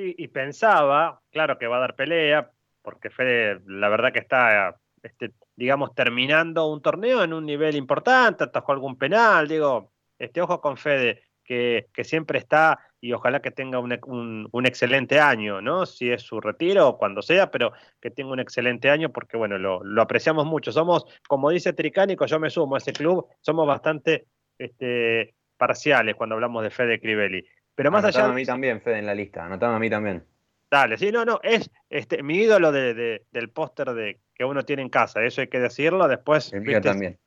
[0.00, 2.50] Y pensaba, claro que va a dar pelea,
[2.82, 8.44] porque Fede, la verdad que está, este, digamos, terminando un torneo en un nivel importante,
[8.44, 13.78] atajó algún penal, digo, este ojo con Fede, que, siempre está y ojalá que tenga
[13.78, 15.86] un, excelente año, ¿no?
[15.86, 19.58] Si es su retiro o cuando sea, pero que tenga un excelente año porque, bueno,
[19.58, 20.72] lo, lo apreciamos mucho.
[20.72, 24.26] Somos, como dice Tricánico, yo me sumo a ese club, somos bastante
[24.58, 27.44] este, parciales cuando hablamos de Fede Crivelli.
[27.78, 28.32] Pero más Anotame allá...
[28.32, 30.24] a mí también, Fede, en la lista, anotame a mí también.
[30.68, 34.64] Dale, sí, no, no, es este, mi ídolo de, de, del póster de, que uno
[34.64, 36.52] tiene en casa, eso hay que decirlo, después...
[36.52, 37.20] El mío también.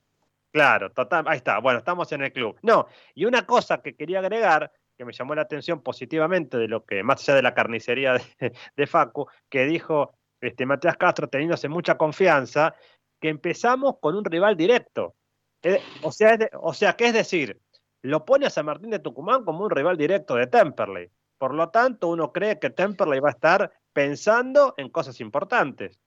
[0.52, 2.58] Claro, total, ahí está, bueno, estamos en el club.
[2.60, 6.84] No, y una cosa que quería agregar, que me llamó la atención positivamente de lo
[6.84, 11.70] que, más allá de la carnicería de, de Facu, que dijo este, Matías Castro teniéndose
[11.70, 12.74] mucha confianza,
[13.18, 15.14] que empezamos con un rival directo.
[15.62, 17.58] Eh, o, sea, o sea, que es decir,
[18.02, 21.08] lo pone a San Martín de Tucumán como un rival directo de Temperley.
[21.38, 25.98] Por lo tanto, uno cree que Temperley va a estar pensando en cosas importantes.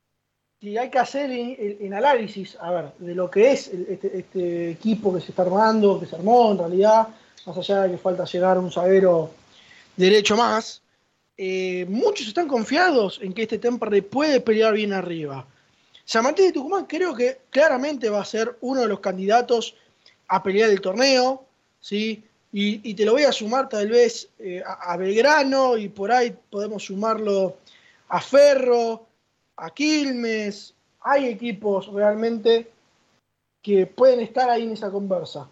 [0.59, 5.13] Y hay que hacer el, análisis, a ver, de lo que es este, este, equipo
[5.13, 7.09] que se está armando, que se armó en realidad,
[7.45, 9.31] más allá de que falta llegar un zaguero
[9.95, 10.81] derecho más.
[11.38, 15.45] Eh, muchos están confiados en que este Temperley puede pelear bien arriba.
[16.05, 19.76] San Martín de Tucumán creo que claramente va a ser uno de los candidatos
[20.27, 21.44] a pelear el torneo,
[21.86, 22.24] ¿sí?
[22.52, 26.36] Y, y, te lo voy a sumar tal vez eh, a, Belgrano y por ahí
[26.49, 27.57] podemos sumarlo
[28.07, 29.06] a Ferro,
[29.57, 30.74] a Quilmes.
[31.02, 32.72] Hay equipos realmente
[33.62, 35.48] que pueden estar ahí en esa conversa.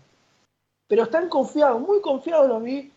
[0.88, 2.92] Pero están confiados, muy confiados los vi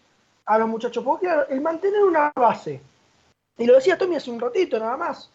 [0.46, 1.04] a los muchachos.
[1.04, 2.80] Porque el mantener una base,
[3.58, 5.28] y lo decía Tommy hace un ratito nada más,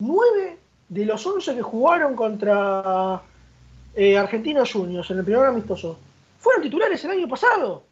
[0.00, 0.58] nueve
[0.88, 3.22] de los once que jugaron contra
[3.94, 6.00] eh, Argentinos Juniors en el primer amistoso
[6.46, 7.82] fueron titulares el año pasado.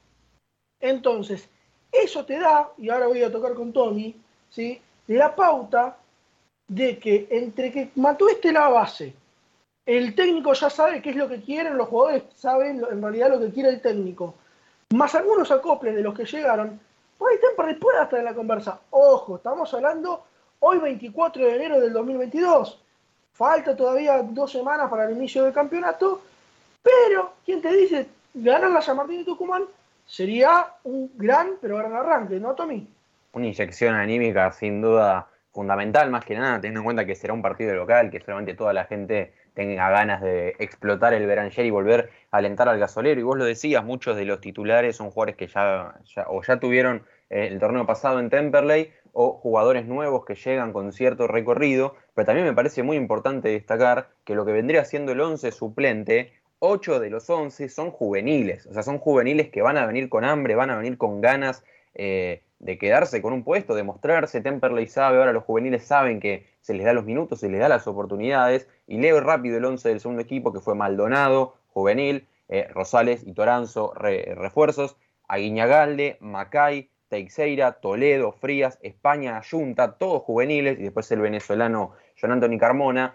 [0.81, 1.49] Entonces,
[1.91, 4.15] eso te da, y ahora voy a tocar con Tommy,
[4.49, 4.81] ¿sí?
[5.09, 5.97] la pauta
[6.69, 9.13] de que entre que Mató esté la base
[9.87, 13.41] el técnico ya sabe qué es lo que quieren, los jugadores saben en realidad lo
[13.41, 14.35] que quiere el técnico.
[14.95, 16.81] Más algunos acoples de los que llegaron,
[17.19, 18.81] por ahí Temperley puede estar en la conversa.
[18.91, 20.25] Ojo, estamos hablando
[20.61, 22.81] hoy 24 de enero del 2022.
[23.35, 26.23] Falta todavía dos semanas para el inicio del campeonato,
[26.83, 28.09] pero, ¿quién te dice?
[28.35, 29.65] Ganar la San Martín y Tucumán
[30.05, 32.89] sería un gran, pero gran arranque, ¿no, Tommy?
[33.33, 37.43] Una inyección anímica sin duda fundamental, más que nada, teniendo en cuenta que será un
[37.43, 42.11] partido local, que solamente toda la gente tenga ganas de explotar el Beranger y volver
[42.33, 43.21] a alentar al gasolero.
[43.21, 45.95] Y vos lo decías, muchos de los titulares son jugadores que ya,
[46.27, 50.93] o ya tuvieron eh, el torneo pasado en Temperley o jugadores nuevos que llegan con
[50.93, 55.21] cierto recorrido, pero también me parece muy importante destacar que lo que vendría siendo el
[55.21, 56.33] 11 suplente,
[56.67, 60.25] 8 de los 11 son juveniles, o sea, son juveniles que van a venir con
[60.25, 61.63] hambre, van a venir con ganas
[61.95, 64.41] eh, de quedarse con un puesto, de mostrarse.
[64.41, 67.69] Temperley sabe, ahora los juveniles saben que se les da los minutos, se les da
[67.69, 68.67] las oportunidades.
[68.87, 73.35] Y leo rápido el 11 del segundo equipo, que fue Maldonado, juvenil, eh, Rosales y
[73.35, 74.97] Toranzo, refuerzos,
[75.29, 82.59] Aguiñagalde, Macay, Teixeira, Toledo, Frías, España, Ayunta, todos juveniles, y después el venezolano John Anthony
[82.59, 83.15] Carmona.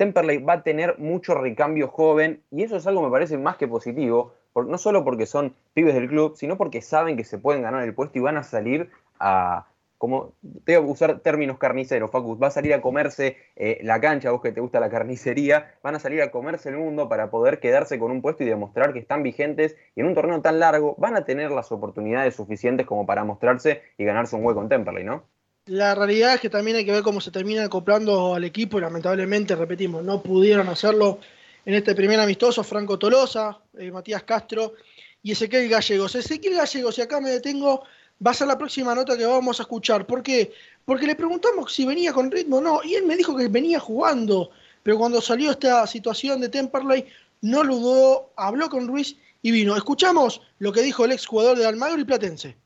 [0.00, 3.58] Temperley va a tener mucho recambio joven, y eso es algo que me parece más
[3.58, 7.60] que positivo, no solo porque son pibes del club, sino porque saben que se pueden
[7.60, 9.66] ganar el puesto y van a salir a,
[9.98, 10.32] como
[10.64, 14.30] te voy a usar términos carniceros, Facus, va a salir a comerse eh, la cancha,
[14.30, 17.60] vos que te gusta la carnicería, van a salir a comerse el mundo para poder
[17.60, 20.94] quedarse con un puesto y demostrar que están vigentes y en un torneo tan largo
[20.96, 25.04] van a tener las oportunidades suficientes como para mostrarse y ganarse un hueco en Temperley,
[25.04, 25.24] ¿no?
[25.66, 28.80] La realidad es que también hay que ver cómo se termina acoplando al equipo y
[28.80, 31.20] lamentablemente, repetimos, no pudieron hacerlo
[31.64, 34.74] en este primer amistoso Franco Tolosa, eh, Matías Castro
[35.22, 36.14] y Ezequiel Gallegos.
[36.14, 37.84] Ezequiel Gallegos, y acá me detengo,
[38.26, 40.06] va a ser la próxima nota que vamos a escuchar.
[40.06, 40.52] ¿Por qué?
[40.84, 43.78] Porque le preguntamos si venía con ritmo o no, y él me dijo que venía
[43.78, 44.50] jugando,
[44.82, 47.06] pero cuando salió esta situación de Temperley,
[47.42, 49.76] no lo dudó, habló con Ruiz y vino.
[49.76, 52.56] Escuchamos lo que dijo el ex jugador de Almagro y Platense.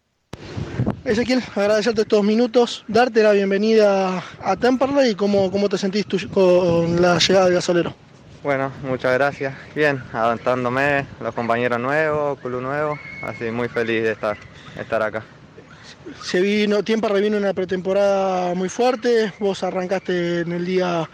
[1.04, 7.00] Ezequiel, agradecerte estos minutos, darte la bienvenida a Temperley y cómo, cómo te sentís con
[7.02, 7.94] la llegada del gasolero.
[8.42, 9.54] Bueno, muchas gracias.
[9.74, 14.38] Bien, adaptándome, los compañeros nuevos, club nuevo, así muy feliz de estar,
[14.80, 15.22] estar acá.
[16.22, 21.08] Se vino, tiempo revino una pretemporada muy fuerte, vos arrancaste en el día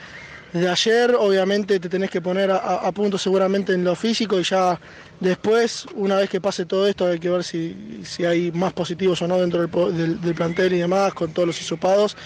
[0.53, 4.79] de ayer, obviamente te tenés que poner a, punto seguramente en lo físico y ya
[5.21, 9.29] después, una vez que pase todo esto, hay que ver si, hay más positivos o
[9.29, 12.17] no dentro del, del, plantel y demás, con todos los hisopados,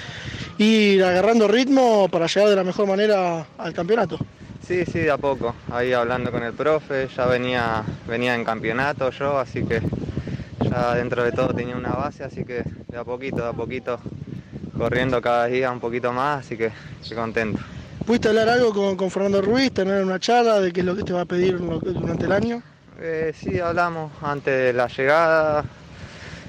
[0.58, 4.18] y agarrando ritmo para llegar de la mejor manera al campeonato.
[4.66, 5.54] Sí, sí, de a poco.
[5.70, 9.82] Ahí hablando con el profe, ya venía, venía en campeonato yo, así que
[10.62, 14.00] ya dentro de todo tenía una base, así que de a poquito, de a poquito,
[14.78, 16.72] corriendo cada día un poquito más, así que
[17.02, 17.60] estoy contento.
[18.06, 21.12] ¿Pudiste hablar algo con, Fernando Ruiz, tener una charla de qué es lo que te
[21.12, 22.62] va a pedir durante el año?
[23.00, 25.64] Eh, sí, hablamos antes de la llegada,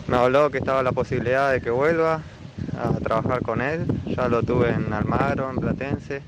[0.08, 2.22] me habló que estaba la posibilidad de que vuelva
[2.78, 6.22] a trabajar con él, ya lo tuve en Almagro, en Platense.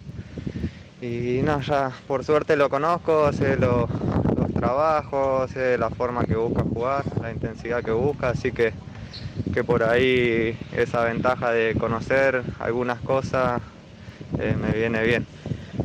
[1.02, 3.88] Y no, ya por suerte lo conozco, sé los,
[4.56, 8.74] trabajos, sé la forma que busca jugar, la intensidad que busca, así que,
[9.54, 13.62] que por ahí esa ventaja de conocer algunas cosas
[14.40, 15.28] eh, me viene bien.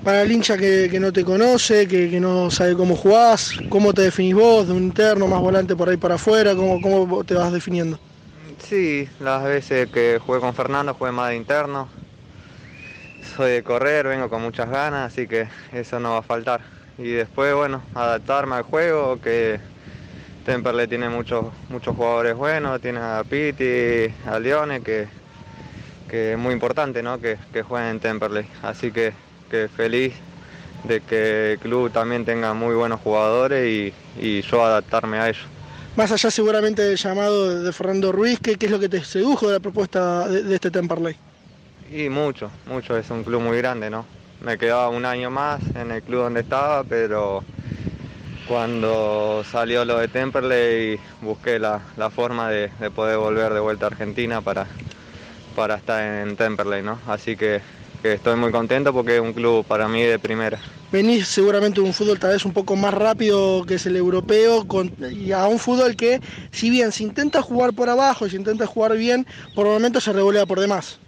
[0.04, 4.34] Para el hincha que, no te conoce, que, no sabe cómo jugás, ¿cómo te definís
[4.34, 4.66] vos?
[4.66, 6.56] ¿De un interno, más volante por ahí para afuera?
[6.56, 8.00] ¿Cómo, te vas definiendo?
[8.58, 11.88] Sí, las veces que jugué con Fernando jugué más de interno,
[13.36, 16.62] soy de correr, vengo con muchas ganas, así que eso no va a faltar.
[16.98, 19.60] Y después, bueno, adaptarme al juego, que
[20.44, 21.46] Temperley tiene muchos,
[21.84, 25.06] jugadores buenos, tiene a Pitti, a Leone, que,
[26.08, 27.20] que es muy importante ¿no?
[27.20, 28.46] que, que jueguen en Temperley.
[28.62, 29.12] Así que,
[29.52, 30.14] que, feliz
[30.84, 35.46] de que el club también tenga muy buenos jugadores y, y yo adaptarme a ellos.
[35.94, 39.46] Más allá seguramente del llamado de Fernando Ruiz, ¿qué, qué es lo que te sedujo
[39.48, 41.14] de la propuesta de, de este Temperley?
[41.92, 44.06] Y mucho, mucho, es un club muy grande, ¿no?
[44.40, 47.44] Me quedaba un año más en el club donde estaba, pero
[48.48, 51.80] cuando salió lo de Temperley busqué la,
[52.14, 54.66] forma de, poder volver de vuelta a Argentina para,
[55.54, 56.98] para estar en Temperley, ¿no?
[57.06, 57.60] Así que,
[58.02, 60.60] estoy muy contento porque es un club para mí de primera.
[60.90, 64.66] Venís seguramente de un fútbol tal vez un poco más rápido que es el europeo
[65.10, 66.20] y a un fútbol que
[66.50, 70.00] si bien se intenta jugar por abajo y se intenta jugar bien, por el momento
[70.00, 71.00] se revolea por demás.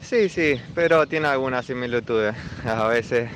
[0.00, 2.36] Sí, sí, pero tiene algunas similitudes.
[2.64, 3.30] A veces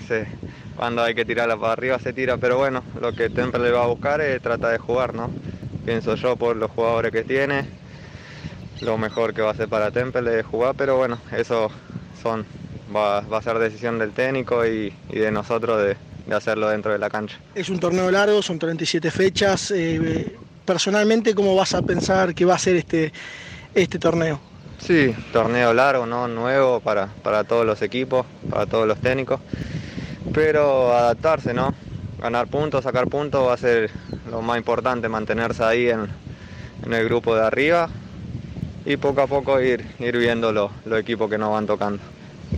[0.75, 3.85] cuando hay que tirarla para arriba se tira, pero bueno, lo que Temple le va
[3.85, 5.35] a buscar es tratar de jugar, ¿no?
[5.85, 7.69] Pienso yo por los jugadores que tiene,
[8.81, 11.71] lo mejor que va a hacer para Temple es jugar, pero bueno, eso
[12.23, 12.47] son
[12.95, 15.97] va, a ser decisión del técnico y, de nosotros de,
[16.27, 17.39] de hacerlo dentro de la cancha.
[17.55, 19.71] Es un torneo largo, son 37 fechas.
[19.71, 23.13] Eh, personalmente, ¿cómo vas a pensar que va a ser este,
[23.75, 24.41] este torneo?
[24.79, 26.27] Sí, torneo largo, ¿no?
[26.27, 29.41] Nuevo para, para todos los equipos, para todos los técnicos.
[30.33, 31.75] Pero adaptarse, ¿no?
[32.21, 33.91] Ganar puntos, sacar puntos va a ser
[34.31, 36.07] lo más importante, mantenerse ahí en,
[36.85, 37.89] en el grupo de arriba
[38.85, 42.03] y poco a poco ir, ir viendo los, los equipos que nos van tocando.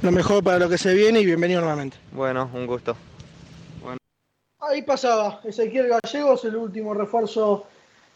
[0.00, 1.96] Lo mejor para lo que se viene y bienvenido nuevamente.
[2.12, 2.96] Bueno, un gusto.
[4.58, 7.66] Ahí pasaba Ezequiel Gallegos, el último refuerzo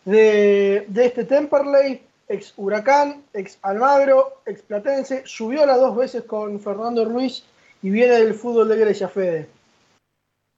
[0.05, 6.59] de, de este Temperley, ex Huracán, ex Almagro, ex Platense, subió las dos veces con
[6.61, 7.45] Fernando Ruiz
[7.83, 9.49] y viene del fútbol de Grecia, Fede.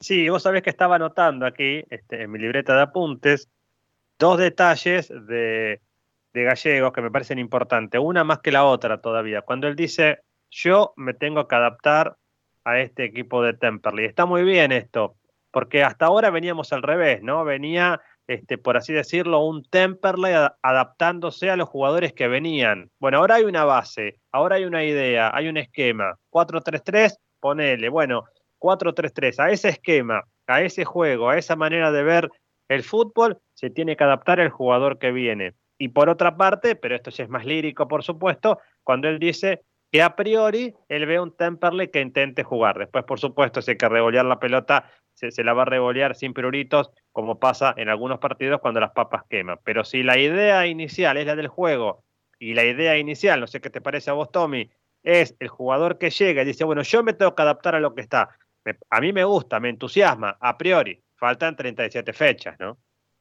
[0.00, 3.48] Sí, vos sabés que estaba anotando aquí este, en mi libreta de apuntes
[4.18, 5.80] dos detalles de,
[6.32, 9.42] de Gallegos que me parecen importantes, una más que la otra todavía.
[9.42, 10.20] Cuando él dice,
[10.50, 12.16] yo me tengo que adaptar
[12.64, 14.04] a este equipo de Temperley.
[14.04, 15.16] Está muy bien esto,
[15.50, 17.44] porque hasta ahora veníamos al revés, ¿no?
[17.44, 22.90] Venía, este, por así decirlo, un Temperley adaptándose a los jugadores que venían.
[22.98, 26.16] Bueno, ahora hay una base, ahora hay una idea, hay un esquema.
[26.30, 27.88] 4-3-3, ponele.
[27.88, 28.24] Bueno,
[28.58, 32.30] 4-3-3, a ese esquema, a ese juego, a esa manera de ver
[32.68, 35.54] el fútbol, se tiene que adaptar el jugador que viene.
[35.78, 39.62] Y por otra parte, pero esto ya es más lírico, por supuesto, cuando él dice
[39.90, 42.78] que a priori él ve un Temperley que intente jugar.
[42.78, 46.34] Después, por supuesto, si hay que revolear la pelota, se, la va a revolear sin
[46.34, 49.58] pruritos, como pasa en algunos partidos cuando las papas queman.
[49.64, 52.04] Pero si la idea inicial es la del juego
[52.38, 54.70] y la idea inicial, no sé qué te parece a vos, Tommy,
[55.02, 57.94] es el jugador que llega y dice, bueno, yo me tengo que adaptar a lo
[57.94, 58.30] que está.
[58.90, 61.02] a mí me gusta, me entusiasma, a priori.
[61.16, 62.78] Faltan 37 fechas, ¿no?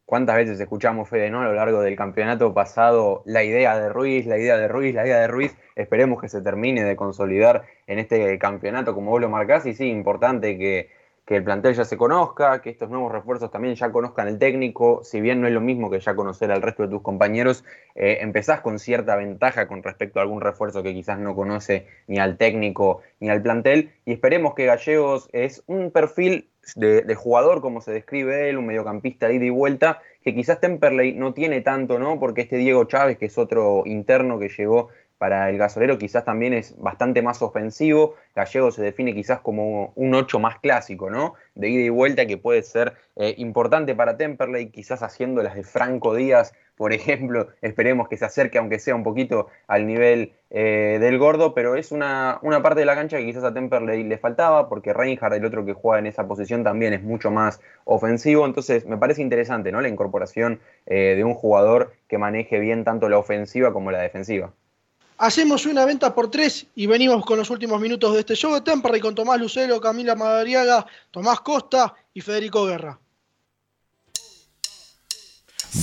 [0.08, 1.42] ¿Cuántas veces escuchamos, Fede, ¿no?
[1.42, 5.06] a lo largo del campeonato pasado la idea de Ruiz, la idea de Ruiz, la
[5.06, 5.58] idea de Ruiz?
[5.76, 9.90] Esperemos que se termine de consolidar en este campeonato como vos lo marcás y sí,
[9.90, 10.90] importante que,
[11.26, 15.04] que el plantel ya se conozca, que estos nuevos refuerzos también ya conozcan el técnico,
[15.04, 18.20] si bien no es lo mismo que ya conocer al resto de tus compañeros, eh,
[18.22, 22.38] empezás con cierta ventaja con respecto a algún refuerzo que quizás no conoce ni al
[22.38, 27.92] técnico ni al plantel, y esperemos que Gallegos es un perfil de, jugador, como se
[27.92, 32.20] describe él, un mediocampista de ida y vuelta, que quizás Temperley no tiene tanto, ¿no?
[32.20, 36.54] Porque este Diego Chávez, que es otro interno que llegó para el gasolero, quizás también
[36.54, 38.16] es bastante más ofensivo.
[38.36, 41.34] Gallego se define quizás como un 8 más clásico, ¿no?
[41.56, 45.64] De ida y vuelta que puede ser eh, importante para Temperley, quizás haciendo las de
[45.64, 50.98] Franco Díaz, por ejemplo, esperemos que se acerque, aunque sea un poquito al nivel eh,
[51.02, 54.18] del gordo, pero es una, una, parte de la cancha que quizás a Temperley le
[54.18, 58.46] faltaba, porque Reinhardt, el otro que juega en esa posición, también es mucho más ofensivo,
[58.46, 59.82] entonces me parece interesante, ¿no?
[59.82, 64.54] La incorporación eh, de un jugador que maneje bien tanto la ofensiva como la defensiva.
[65.20, 68.62] Hacemos una venta por tres y venimos con los últimos minutos de este show de
[68.62, 73.00] Temperley con Tomás Lucero, Camila Madariaga, Tomás Costa y Federico Guerra.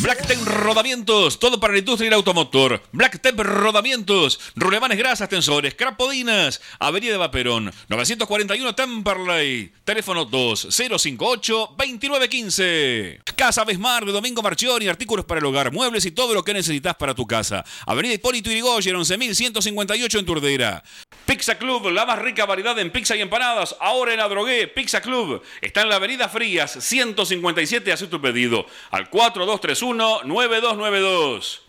[0.03, 2.83] Blacktep Rodamientos, todo para la industria del automotor.
[2.93, 13.21] Blacktep Rodamientos, rulemanes grasas, tensores, crapodinas, Avenida Vaperón, 941 Temperley, teléfono 2058-2915.
[13.37, 16.97] Casa Besmar de Domingo Marchioni, artículos para el hogar, muebles y todo lo que necesitas
[16.97, 17.65] para tu casa.
[17.87, 20.83] Avenida Hipólito Yrigoyen, 11158 en Turdera.
[21.25, 25.01] Pizza Club, la más rica variedad en pizza y empanadas, ahora en la Drogué, Pizza
[25.01, 25.43] Club.
[25.63, 31.61] Está en la Avenida Frías, 157, hace tu pedido al 4231 9292.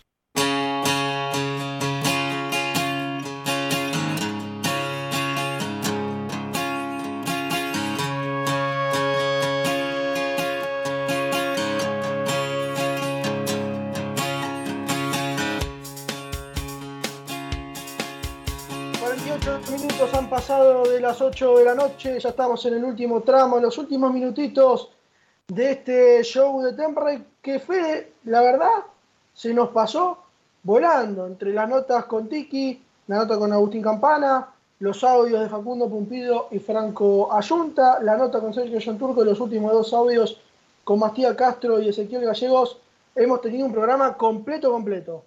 [19.70, 23.56] minutos han pasado de las 8 de la noche, ya estamos en el último tramo,
[23.56, 24.90] en los últimos minutitos
[25.48, 28.84] de este show de Temperley que fue, la verdad,
[29.32, 30.24] se nos pasó
[30.62, 34.48] volando entre las notas con Tiki, la nota con Agustín Campana,
[34.80, 39.26] los audios de Facundo Pumpido y Franco Ayunta, la nota con Sergio John Turco y
[39.26, 40.40] los últimos dos audios
[40.82, 42.80] con Mastía Castro y Ezequiel Gallegos.
[43.14, 45.24] Hemos tenido un programa completo, completo.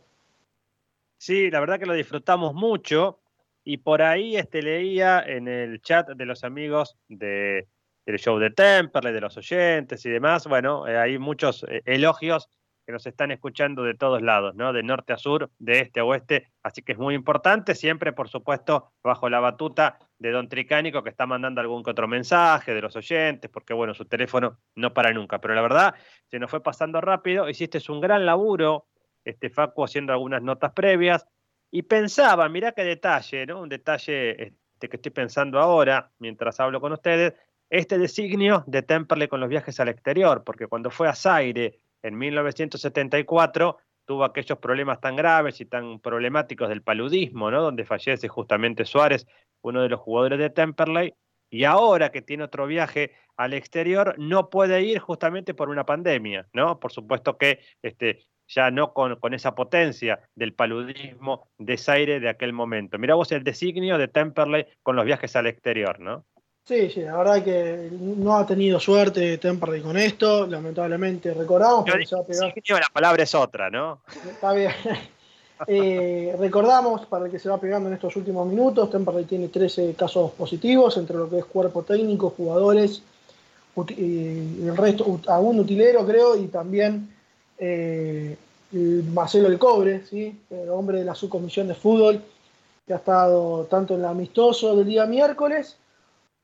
[1.17, 3.19] Sí, la verdad que lo disfrutamos mucho
[3.63, 7.67] y por ahí este, leía en el chat de los amigos de
[8.10, 10.48] del show de Temperley, de los oyentes y demás.
[10.48, 12.49] Bueno, eh, hay muchos eh, elogios
[12.84, 14.73] que nos están escuchando de todos lados, ¿no?
[14.73, 18.27] De norte a sur, de este a oeste, así que es muy importante, siempre, por
[18.27, 22.81] supuesto, bajo la batuta de Don Tricánico, que está mandando algún que otro mensaje de
[22.81, 25.40] los oyentes, porque, bueno, su teléfono no para nunca.
[25.40, 25.94] Pero la verdad,
[26.31, 28.88] se nos fue pasando rápido, hiciste un gran laburo,
[29.23, 31.27] este Facu, haciendo algunas notas previas,
[31.69, 33.61] y pensaba, mirá qué detalle, ¿no?
[33.61, 37.36] Un detalle este, que estoy pensando ahora, mientras hablo con ustedes,
[37.69, 42.17] este designio de Temperley con los viajes al exterior, porque cuando fue a Zaire en
[42.17, 47.61] 1974 tuvo aquellos problemas tan graves y tan problemáticos del paludismo, ¿no?
[47.61, 49.27] Donde fallece justamente Suárez,
[49.61, 51.13] uno de los jugadores de Temperley,
[51.51, 56.47] y ahora que tiene otro viaje al exterior, no puede ir justamente por una pandemia,
[56.53, 56.79] ¿no?
[56.79, 62.29] Por supuesto que este, ya no con, con, esa potencia del paludismo de Zaire de
[62.29, 62.97] aquel momento.
[62.97, 66.25] Mirá vos el designio de Temperley con los viajes al exterior, ¿no?
[66.69, 71.33] Sí, sí, la verdad que no ha tenido suerte Temperley con esto, lamentablemente.
[71.33, 72.53] Recordamos que se va a pegar...
[72.79, 74.01] la palabra es otra, ¿no?
[74.29, 74.71] Está bien.
[75.67, 79.95] eh, recordamos, para el que se va pegando en estos últimos minutos, Temperley tiene 13
[79.95, 83.01] casos positivos entre lo que es cuerpo técnico, jugadores,
[83.97, 87.11] y el resto, algún utilero creo, y también
[87.57, 88.37] eh,
[89.11, 90.39] Marcelo El Cobre, ¿sí?
[90.51, 92.21] el hombre de la subcomisión de fútbol,
[92.85, 95.75] que ha estado tanto en el amistoso del día miércoles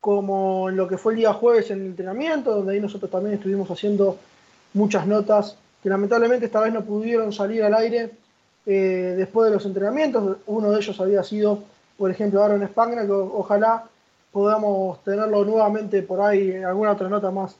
[0.05, 3.37] como en lo que fue el día jueves en el entrenamiento, donde ahí nosotros también
[3.37, 4.19] estuvimos haciendo
[4.75, 8.11] muchas notas que lamentablemente esta vez no pudieron salir al aire
[8.67, 10.37] eh, después de los entrenamientos.
[10.45, 11.63] Uno de ellos había sido,
[11.97, 13.85] por ejemplo, Aaron Spangler, que ojalá
[14.31, 17.55] podamos tenerlo nuevamente por ahí en alguna otra nota más,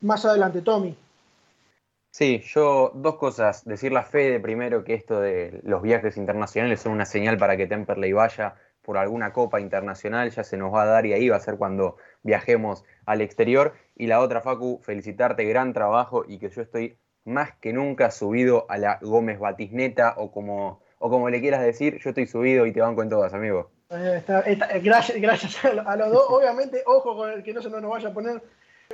[0.00, 0.62] más adelante.
[0.62, 0.96] Tommy.
[2.12, 3.64] Sí, yo dos cosas.
[3.64, 7.56] Decir la fe de primero que esto de los viajes internacionales son una señal para
[7.56, 11.28] que Temperley vaya por alguna copa internacional, ya se nos va a dar y ahí
[11.28, 13.74] va a ser cuando viajemos al exterior.
[13.96, 18.66] Y la otra, Facu, felicitarte, gran trabajo y que yo estoy más que nunca subido
[18.68, 22.72] a la Gómez Batisneta o como, o como le quieras decir, yo estoy subido y
[22.72, 23.70] te banco en todas, amigo.
[23.90, 24.22] Eh,
[24.82, 26.24] gracias, gracias a los dos.
[26.28, 28.42] Obviamente, ojo con el que no se nos vaya a poner.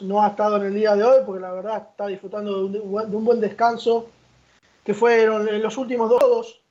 [0.02, 3.24] No ha estado en el día de hoy porque la verdad está disfrutando de un,
[3.24, 4.10] buen descanso
[4.84, 6.62] que fueron en los últimos dos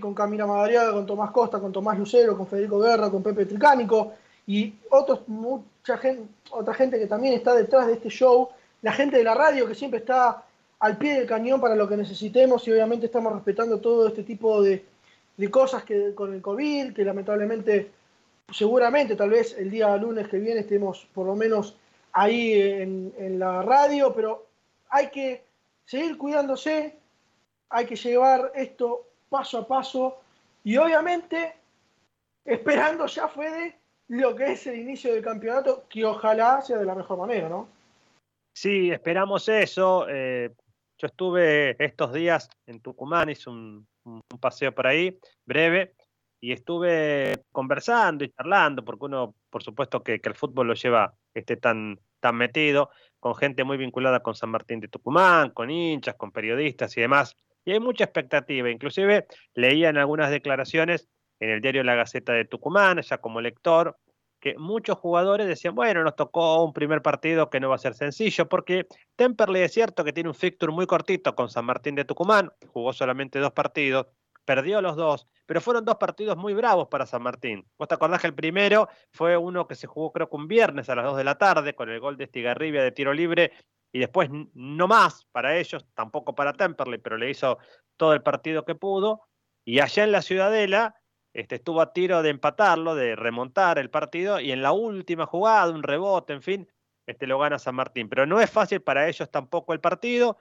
[0.00, 4.12] con Camila Madariaga, con Tomás Costa, con Tomás Lucero, con Federico Guerra, con Pepe Tricánico
[4.46, 8.48] y otros, mucha gente, otra gente que también está detrás de este show,
[8.80, 10.44] la gente de la radio que siempre está
[10.78, 14.62] al pie del cañón para lo que necesitemos y obviamente estamos respetando todo este tipo
[14.62, 14.84] de,
[15.50, 17.90] cosas que con el COVID, que lamentablemente,
[18.52, 21.76] seguramente, tal vez el día lunes que viene estemos por lo menos
[22.12, 24.46] ahí en la radio, pero
[24.90, 25.42] hay que
[25.84, 26.94] seguir cuidándose,
[27.68, 30.20] hay que llevar esto paso a paso
[30.62, 31.54] y obviamente
[32.44, 33.76] esperando ya fue de
[34.08, 37.66] lo que es el inicio del campeonato, que ojalá sea de la mejor manera, ¿no?
[38.54, 40.06] Sí, esperamos eso.
[40.08, 40.50] Eh,
[40.98, 45.94] yo estuve estos días en Tucumán, hice un, un, paseo por ahí, breve,
[46.40, 51.56] y estuve conversando y charlando, porque uno, por supuesto, que, el fútbol lo lleva este,
[51.56, 56.32] tan, tan metido, con gente muy vinculada con San Martín de Tucumán, con hinchas, con
[56.32, 57.34] periodistas y demás.
[57.64, 58.70] Y hay mucha expectativa.
[58.70, 61.08] Inclusive leía en algunas declaraciones
[61.40, 63.96] en el diario La Gaceta de Tucumán, ya como lector,
[64.40, 67.94] que muchos jugadores decían, bueno, nos tocó un primer partido que no va a ser
[67.94, 68.86] sencillo, porque
[69.16, 72.92] Temperley es cierto que tiene un fixture muy cortito con San Martín de Tucumán, jugó
[72.92, 74.08] solamente dos partidos,
[74.44, 77.62] perdió los dos, pero fueron dos partidos muy bravos para San Martín.
[77.76, 80.88] Vos te acordás que el primero fue uno que se jugó creo que un viernes
[80.88, 83.52] a las 2 de la tarde, con el gol de Estigarribia de tiro libre,
[83.92, 87.58] y después no más para ellos, tampoco para Temperley, pero le hizo
[87.98, 89.28] todo el partido que pudo.
[89.62, 90.94] Y allá en la Ciudadela
[91.34, 95.70] este, estuvo a tiro de empatarlo, de remontar el partido, y en la última jugada,
[95.70, 96.68] un rebote, en fin,
[97.06, 98.08] este, lo gana San Martín.
[98.08, 100.38] Pero no es fácil para ellos tampoco el partido.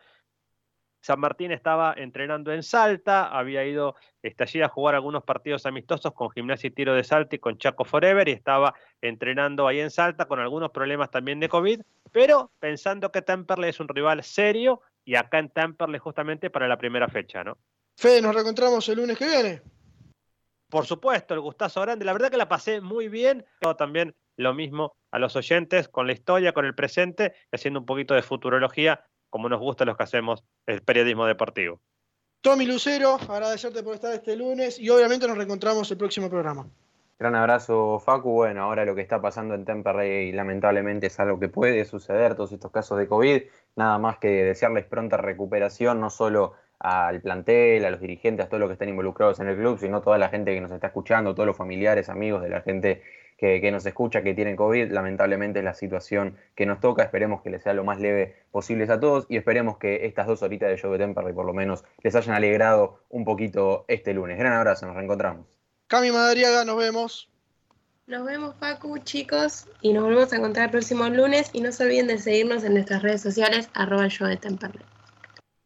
[1.01, 6.13] San Martín estaba entrenando en Salta, había ido este, allí a jugar algunos partidos amistosos
[6.13, 9.89] con Gimnasia y Tiro de Salta y con Chaco Forever y estaba entrenando ahí en
[9.89, 14.81] Salta con algunos problemas también de COVID, pero pensando que Temperley es un rival serio
[15.03, 17.57] y acá en Temperley justamente para la primera fecha, ¿no?
[17.97, 19.61] Fede, nos reencontramos el lunes que viene.
[20.69, 22.05] Por supuesto, el gustazo grande.
[22.05, 23.45] La verdad que la pasé muy bien.
[23.77, 28.13] También lo mismo a los oyentes con la historia, con el presente, haciendo un poquito
[28.13, 31.81] de futurología como nos gusta los que hacemos el periodismo deportivo.
[32.41, 36.67] Tommy Lucero, agradecerte por estar este lunes y obviamente nos reencontramos el próximo programa.
[37.19, 38.31] Gran abrazo, Facu.
[38.31, 42.51] Bueno, ahora lo que está pasando en Temperley lamentablemente es algo que puede suceder, todos
[42.51, 43.43] estos casos de COVID.
[43.75, 48.59] Nada más que desearles pronta recuperación, no solo al plantel, a los dirigentes, a todos
[48.59, 50.87] los que están involucrados en el club, sino a toda la gente que nos está
[50.87, 53.03] escuchando, todos los familiares, amigos de la gente
[53.41, 54.91] que, nos escucha, que tiene COVID.
[54.91, 57.01] Lamentablemente es la situación que nos toca.
[57.01, 60.43] Esperemos que les sea lo más leve posible a todos y esperemos que estas dos
[60.43, 64.37] horitas de show de Temperley por lo menos les hayan alegrado un poquito este lunes.
[64.37, 65.47] Gran abrazo, nos reencontramos.
[65.87, 67.29] Cami Madariaga, nos vemos.
[68.05, 71.49] Nos vemos, Facu, chicos, y nos volvemos a encontrar el próximo lunes.
[71.53, 74.85] Y no se olviden de seguirnos en nuestras redes sociales, arroba el show de Temperley.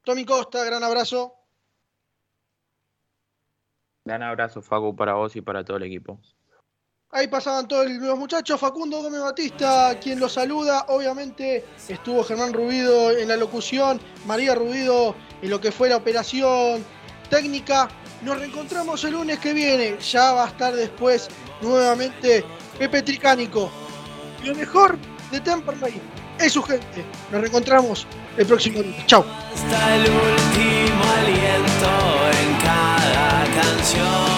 [0.06, 1.34] Tommy Costa, gran abrazo.
[4.06, 6.22] Gran abrazo, Facu, para vos y para todo el equipo.
[7.16, 8.60] Ahí pasaban todos los muchachos.
[8.60, 10.84] Facundo Gómez Batista, quien los saluda.
[10.90, 16.84] Obviamente estuvo Germán Rubido en la locución, María Rubido en lo que fue la operación
[17.30, 17.88] técnica.
[18.22, 19.98] Nos reencontramos el lunes que viene.
[19.98, 21.30] Ya va a estar después
[21.62, 22.44] nuevamente
[22.78, 23.72] Pepe Tricánico.
[24.44, 24.98] Lo mejor
[25.32, 26.02] de Temperley
[26.38, 27.06] es su gente.
[27.32, 28.06] Nos reencontramos
[28.36, 29.08] el próximo lunes.
[29.08, 29.26] Chao.
[29.54, 31.90] Hasta el último aliento
[32.42, 34.35] en cada canción.